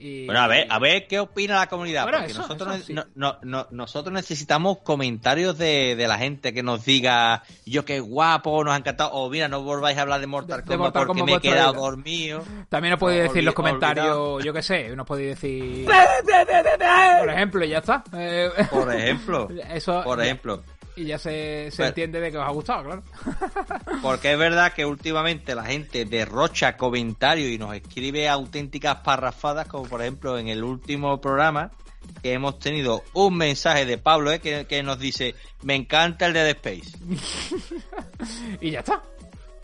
Y- 0.00 0.26
Bueno, 0.26 0.40
a 0.40 0.46
ver, 0.46 0.66
a 0.70 0.78
ver 0.78 1.06
qué 1.06 1.18
opina 1.20 1.56
la 1.56 1.66
comunidad, 1.66 2.02
Bueno, 2.04 2.18
porque 2.18 2.32
eso, 2.32 2.42
nosotros, 2.42 2.76
eso 2.76 2.84
sí. 2.86 2.92
no- 2.94 3.04
no- 3.14 3.38
no- 3.42 3.66
nosotros 3.70 4.12
necesitamos 4.12 4.78
comentarios 4.78 5.58
de, 5.58 5.94
de 5.96 6.08
la 6.08 6.18
gente 6.18 6.52
que 6.54 6.62
nos 6.62 6.84
diga, 6.84 7.42
yo 7.66 7.84
qué 7.84 8.00
guapo, 8.00 8.62
nos 8.64 8.74
ha 8.74 8.76
encantado, 8.78 9.10
o 9.12 9.28
mira, 9.30 9.48
no 9.48 9.62
volváis 9.62 9.98
a 9.98 10.02
hablar 10.02 10.20
de 10.20 10.26
Mortal 10.26 10.58
de 10.60 10.64
Kombat 10.64 10.78
Mortal 10.78 11.06
porque 11.06 11.20
Kombat 11.20 11.42
me 11.42 11.48
he 11.48 11.52
quedado 11.52 11.72
vida. 11.72 11.80
dormido. 11.82 12.42
También 12.68 12.90
nos 12.92 13.00
podéis 13.00 13.22
decir 13.24 13.44
los 13.44 13.54
comentarios, 13.54 14.44
yo 14.44 14.52
qué 14.52 14.62
sé, 14.62 14.94
nos 14.96 15.06
podéis 15.06 15.30
decir... 15.40 15.86
Por 17.18 17.30
ejemplo, 17.30 17.64
y 17.64 17.68
ya 17.70 17.78
está. 17.78 18.02
Por 18.70 18.94
ejemplo, 18.94 19.48
eso, 19.70 20.02
por 20.04 20.22
ejemplo. 20.22 20.62
Y 20.98 21.04
ya 21.04 21.16
se, 21.16 21.70
se 21.70 21.86
entiende 21.86 22.20
de 22.20 22.32
que 22.32 22.38
os 22.38 22.44
ha 22.44 22.50
gustado, 22.50 22.82
claro. 22.82 23.02
Porque 24.02 24.32
es 24.32 24.38
verdad 24.38 24.72
que 24.72 24.84
últimamente 24.84 25.54
la 25.54 25.64
gente 25.64 26.04
derrocha 26.04 26.76
comentarios 26.76 27.52
y 27.52 27.56
nos 27.56 27.72
escribe 27.76 28.28
auténticas 28.28 28.96
parrafadas, 28.96 29.68
como 29.68 29.84
por 29.84 30.02
ejemplo 30.02 30.36
en 30.38 30.48
el 30.48 30.64
último 30.64 31.20
programa, 31.20 31.70
que 32.20 32.32
hemos 32.32 32.58
tenido 32.58 33.04
un 33.12 33.36
mensaje 33.36 33.86
de 33.86 33.98
Pablo 33.98 34.32
eh, 34.32 34.40
que, 34.40 34.66
que 34.66 34.82
nos 34.82 34.98
dice, 34.98 35.36
me 35.62 35.76
encanta 35.76 36.26
el 36.26 36.32
de 36.32 36.42
Dead 36.42 36.56
Space. 36.56 36.98
Y 38.60 38.72
ya 38.72 38.80
está. 38.80 39.00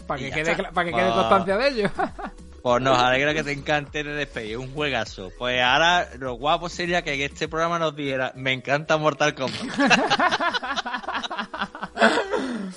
Para 0.07 0.21
que, 0.21 0.31
quede, 0.31 0.55
para 0.55 0.89
que 0.89 0.97
quede 0.97 1.11
constancia 1.11 1.57
de 1.57 1.69
ello. 1.69 1.91
Pues 2.65 2.81
nos 2.81 2.99
alegra 2.99 3.35
que 3.35 3.45
te 3.45 3.53
encante 3.53 4.01
el 4.01 4.07
de 4.07 4.13
Dead 4.15 4.23
Space, 4.23 4.53
es 4.53 4.57
un 4.57 4.73
juegazo. 4.73 5.31
Pues 5.37 5.61
ahora 5.61 6.09
lo 6.19 6.33
guapo 6.33 6.71
sería 6.71 7.03
que 7.03 7.13
en 7.13 7.21
este 7.21 7.47
programa 7.47 7.79
nos 7.79 7.95
diera, 7.95 8.33
me 8.37 8.55
encanta 8.55 8.97
Mortal 8.97 9.35
Kombat. 9.35 9.61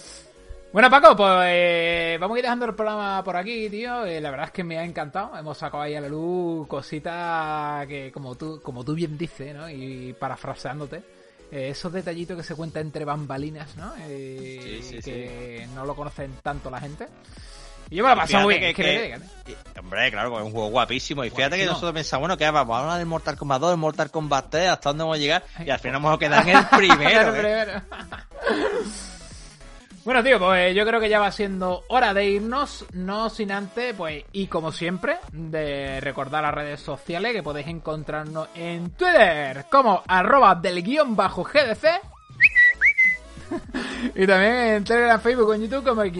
Bueno, 0.73 0.89
Paco, 0.91 1.15
pues 1.15 1.45
eh, 1.47 2.17
vamos 2.19 2.35
a 2.35 2.39
ir 2.39 2.43
dejando 2.43 2.65
el 2.65 2.75
programa 2.75 3.23
por 3.23 3.38
aquí, 3.38 3.69
tío. 3.69 4.05
Eh, 4.05 4.19
la 4.21 4.29
verdad 4.29 4.47
es 4.47 4.51
que 4.51 4.65
me 4.65 4.77
ha 4.77 4.83
encantado. 4.83 5.35
Hemos 5.35 5.57
sacado 5.57 5.81
ahí 5.81 5.95
a 5.95 6.01
la 6.01 6.09
luz 6.09 6.67
cositas 6.67 7.88
que, 7.88 8.11
como 8.11 8.35
tú, 8.35 8.61
como 8.61 8.83
tú 8.83 8.93
bien 8.93 9.17
dices, 9.17 9.55
¿no? 9.55 9.67
Y 9.69 10.13
parafraseándote, 10.19 10.97
eh, 11.49 11.69
esos 11.69 11.93
detallitos 11.93 12.38
que 12.38 12.43
se 12.43 12.53
cuentan 12.53 12.83
entre 12.83 13.05
bambalinas, 13.05 13.75
¿no? 13.77 13.95
Sí, 14.05 14.81
sí, 14.83 14.99
que 15.01 15.65
no 15.73 15.85
lo 15.85 15.95
conocen 15.95 16.33
tanto 16.43 16.69
la 16.69 16.81
gente. 16.81 17.07
Y 17.89 17.95
yo 17.95 18.03
me 18.03 18.09
lo 18.09 18.15
he 18.15 18.17
pasado 18.17 18.43
muy 18.43 18.59
bien. 18.59 18.75
que- 18.75 18.83
¿qué 18.83 19.17
que- 19.45 19.51
eh? 19.53 19.55
Hombre, 19.79 20.11
claro, 20.11 20.38
es 20.39 20.45
un 20.45 20.51
juego 20.51 20.67
guapísimo. 20.69 21.23
Y 21.23 21.29
fíjate 21.29 21.57
que 21.57 21.65
nosotros 21.65 21.93
pensamos, 21.93 22.21
bueno, 22.21 22.38
que 22.38 22.49
vamos 22.49 22.75
a 22.75 22.81
hablar 22.81 22.97
del 22.97 23.05
Mortal 23.05 23.38
Kombat 23.38 23.61
2, 23.61 23.69
del 23.71 23.79
Mortal 23.79 24.11
Kombat 24.11 24.49
3, 24.49 24.67
hasta 24.69 24.89
dónde 24.89 25.03
vamos 25.03 25.17
a 25.17 25.19
llegar. 25.19 25.43
Y 25.65 25.69
al 25.69 25.79
final 25.79 25.97
hemos 26.01 26.17
quedado 26.17 26.41
en 26.49 26.57
el 26.57 26.65
primero. 26.77 27.35
El 27.35 27.35
¿eh? 27.35 27.39
primero. 27.39 27.81
Bueno, 30.03 30.23
tío, 30.23 30.39
pues 30.39 30.73
yo 30.73 30.85
creo 30.85 31.01
que 31.01 31.09
ya 31.09 31.19
va 31.19 31.31
siendo 31.33 31.83
hora 31.89 32.13
de 32.13 32.25
irnos, 32.25 32.85
no 32.93 33.29
sin 33.29 33.51
antes, 33.51 33.93
pues, 33.93 34.23
y 34.31 34.47
como 34.47 34.71
siempre, 34.71 35.17
de 35.33 35.99
recordar 35.99 36.43
las 36.43 36.53
redes 36.53 36.79
sociales 36.79 37.33
que 37.33 37.43
podéis 37.43 37.67
encontrarnos 37.67 38.47
en 38.55 38.91
Twitter 38.91 39.65
como 39.69 40.03
arroba 40.07 40.55
del 40.55 40.81
guion 40.81 41.13
bajo 41.15 41.43
GDC 41.43 41.99
y 44.15 44.27
también 44.27 44.53
en 44.53 44.83
Telegram, 44.83 45.19
Facebook, 45.21 45.53
en 45.53 45.61
YouTube 45.63 45.83
como 45.87 46.01
clac. 46.01 46.15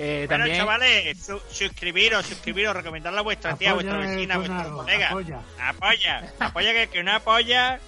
Eh, 0.00 0.26
Bueno, 0.28 0.44
también, 0.44 0.56
chavales, 0.58 1.18
su- 1.18 1.40
suscribiros, 1.50 2.24
suscribiros, 2.24 2.74
recomendarla 2.74 3.18
a 3.20 3.22
vuestra 3.22 3.56
tía, 3.56 3.70
a 3.70 3.74
vuestra 3.74 3.96
vecina, 3.98 4.34
a 4.34 4.38
vuestros 4.38 4.68
colegas. 4.68 5.10
apoya. 5.10 5.40
Apoya, 5.60 6.32
apoya 6.38 6.72
que, 6.72 6.88
que 6.88 7.02
no 7.02 7.12
apoya, 7.14 7.80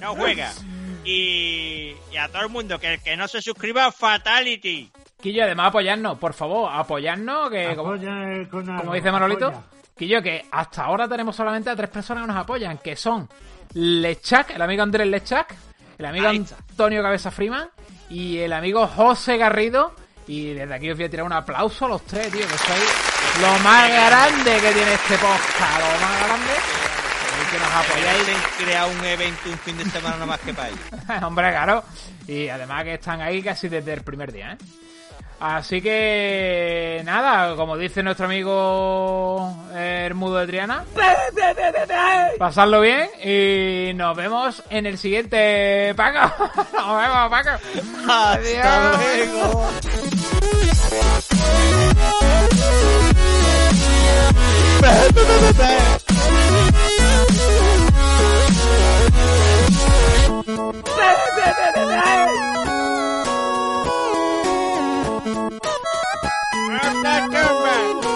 no 0.00 0.14
juega. 0.14 0.52
Y, 1.04 1.94
y 2.12 2.16
a 2.18 2.28
todo 2.28 2.42
el 2.42 2.48
mundo, 2.50 2.78
que 2.78 2.94
el 2.94 3.00
que 3.02 3.16
no 3.16 3.26
se 3.28 3.40
suscriba, 3.40 3.90
Fatality. 3.90 4.90
Quillo, 5.22 5.44
además 5.44 5.68
apoyarnos, 5.68 6.18
por 6.18 6.34
favor, 6.34 6.70
apoyarnos, 6.70 7.48
que 7.50 7.66
Apoya 7.68 8.46
como 8.50 8.92
dice 8.92 9.10
Manolito, 9.10 9.46
apoya. 9.46 9.62
Quillo, 9.96 10.20
que 10.20 10.44
hasta 10.50 10.84
ahora 10.84 11.08
tenemos 11.08 11.34
solamente 11.34 11.70
a 11.70 11.76
tres 11.76 11.88
personas 11.88 12.24
que 12.24 12.28
nos 12.28 12.36
apoyan, 12.36 12.76
que 12.78 12.94
son 12.94 13.26
Lechak, 13.74 14.50
el 14.50 14.62
amigo 14.62 14.82
Andrés 14.82 15.06
Lechak, 15.06 15.54
el 15.98 16.06
amigo. 16.06 16.28
Antonio 16.28 17.02
Cabeza 17.02 17.30
Freeman 17.30 17.68
y 18.10 18.38
el 18.38 18.52
amigo 18.52 18.86
José 18.86 19.36
Garrido. 19.36 19.94
Y 20.26 20.52
desde 20.52 20.74
aquí 20.74 20.90
os 20.90 20.96
voy 20.96 21.06
a 21.06 21.10
tirar 21.10 21.24
un 21.24 21.32
aplauso 21.32 21.86
a 21.86 21.88
los 21.88 22.02
tres, 22.04 22.30
tío, 22.30 22.46
que 22.46 22.58
sois 22.58 23.40
lo 23.40 23.58
más 23.60 23.88
grande 23.90 24.52
que 24.60 24.72
tiene 24.72 24.94
este 24.94 25.16
podcast, 25.16 25.78
lo 25.78 26.06
más 26.06 26.26
grande. 26.26 26.52
Que 27.50 27.58
nos 27.58 27.68
apoyáis 27.72 28.20
Apoyáis 28.20 28.46
crear 28.58 28.90
un 28.90 29.04
evento 29.06 29.48
un 29.48 29.58
fin 29.58 29.78
de 29.78 29.84
semana 29.86 30.16
nada 30.16 30.26
más 30.26 30.40
que 30.40 30.52
para 30.52 30.68
ellos. 30.68 30.80
Hombre, 31.22 31.50
claro. 31.50 31.82
Y 32.26 32.48
además 32.48 32.84
que 32.84 32.94
están 32.94 33.22
ahí 33.22 33.42
casi 33.42 33.70
desde 33.70 33.94
el 33.94 34.02
primer 34.02 34.32
día, 34.32 34.52
¿eh? 34.52 34.58
Así 35.40 35.80
que 35.80 37.00
nada, 37.04 37.54
como 37.54 37.76
dice 37.76 38.02
nuestro 38.02 38.26
amigo 38.26 39.54
eh, 39.72 40.06
el 40.08 40.14
mudo 40.14 40.38
de 40.38 40.48
Triana, 40.48 40.84
pasadlo 42.38 42.80
bien 42.80 43.08
y 43.22 43.92
nos 43.94 44.16
vemos 44.16 44.64
en 44.68 44.86
el 44.86 44.98
siguiente 44.98 45.94
Paco. 45.96 46.18
Nos 46.72 47.00
vemos, 47.00 47.30
Paco. 47.30 47.50
Hasta 48.08 48.32
Adiós. 48.32 48.98
luego. 48.98 49.68
Mortal 66.98 67.30
Kombat. 67.30 68.08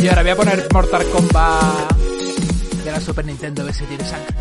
Y 0.00 0.08
ahora 0.08 0.22
voy 0.22 0.30
a 0.30 0.36
poner 0.36 0.68
Mortal 0.72 1.04
Kombat 1.10 1.96
de 2.84 2.92
la 2.92 3.00
Super 3.00 3.24
Nintendo, 3.24 3.62
a 3.62 3.64
ver 3.64 3.74
si 3.74 3.84
tiene 3.84 4.04
sangre. 4.04 4.34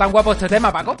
Tan 0.00 0.12
guapo 0.12 0.32
este 0.32 0.48
tema, 0.48 0.72
Paco? 0.72 0.96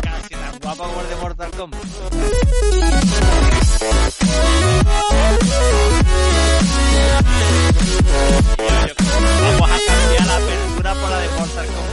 Casi 0.00 0.34
tan 0.34 0.58
guapo 0.58 0.84
como 0.84 1.00
el 1.02 1.08
de 1.10 1.16
Mortal 1.16 1.50
Kombat. 1.50 1.82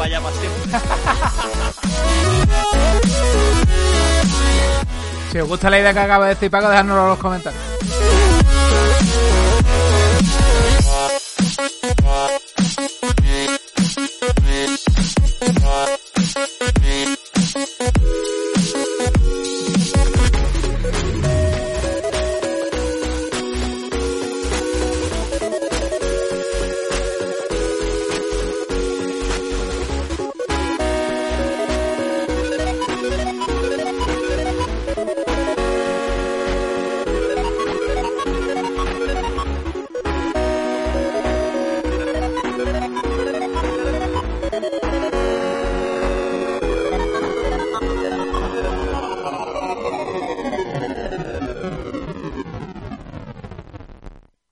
Mortal 0.03 0.09
Kombat 0.09 0.09
ya 0.09 0.21
para 0.21 0.35
siempre. 0.35 0.79
Si 5.31 5.39
os 5.39 5.47
gusta 5.47 5.69
la 5.69 5.79
idea 5.79 5.93
que 5.93 5.99
acabo 5.99 6.23
de 6.23 6.29
decir, 6.29 6.51
Paco, 6.51 6.69
dejadnoslo 6.69 7.03
en 7.03 7.09
los 7.09 7.19
comentarios. 7.19 7.72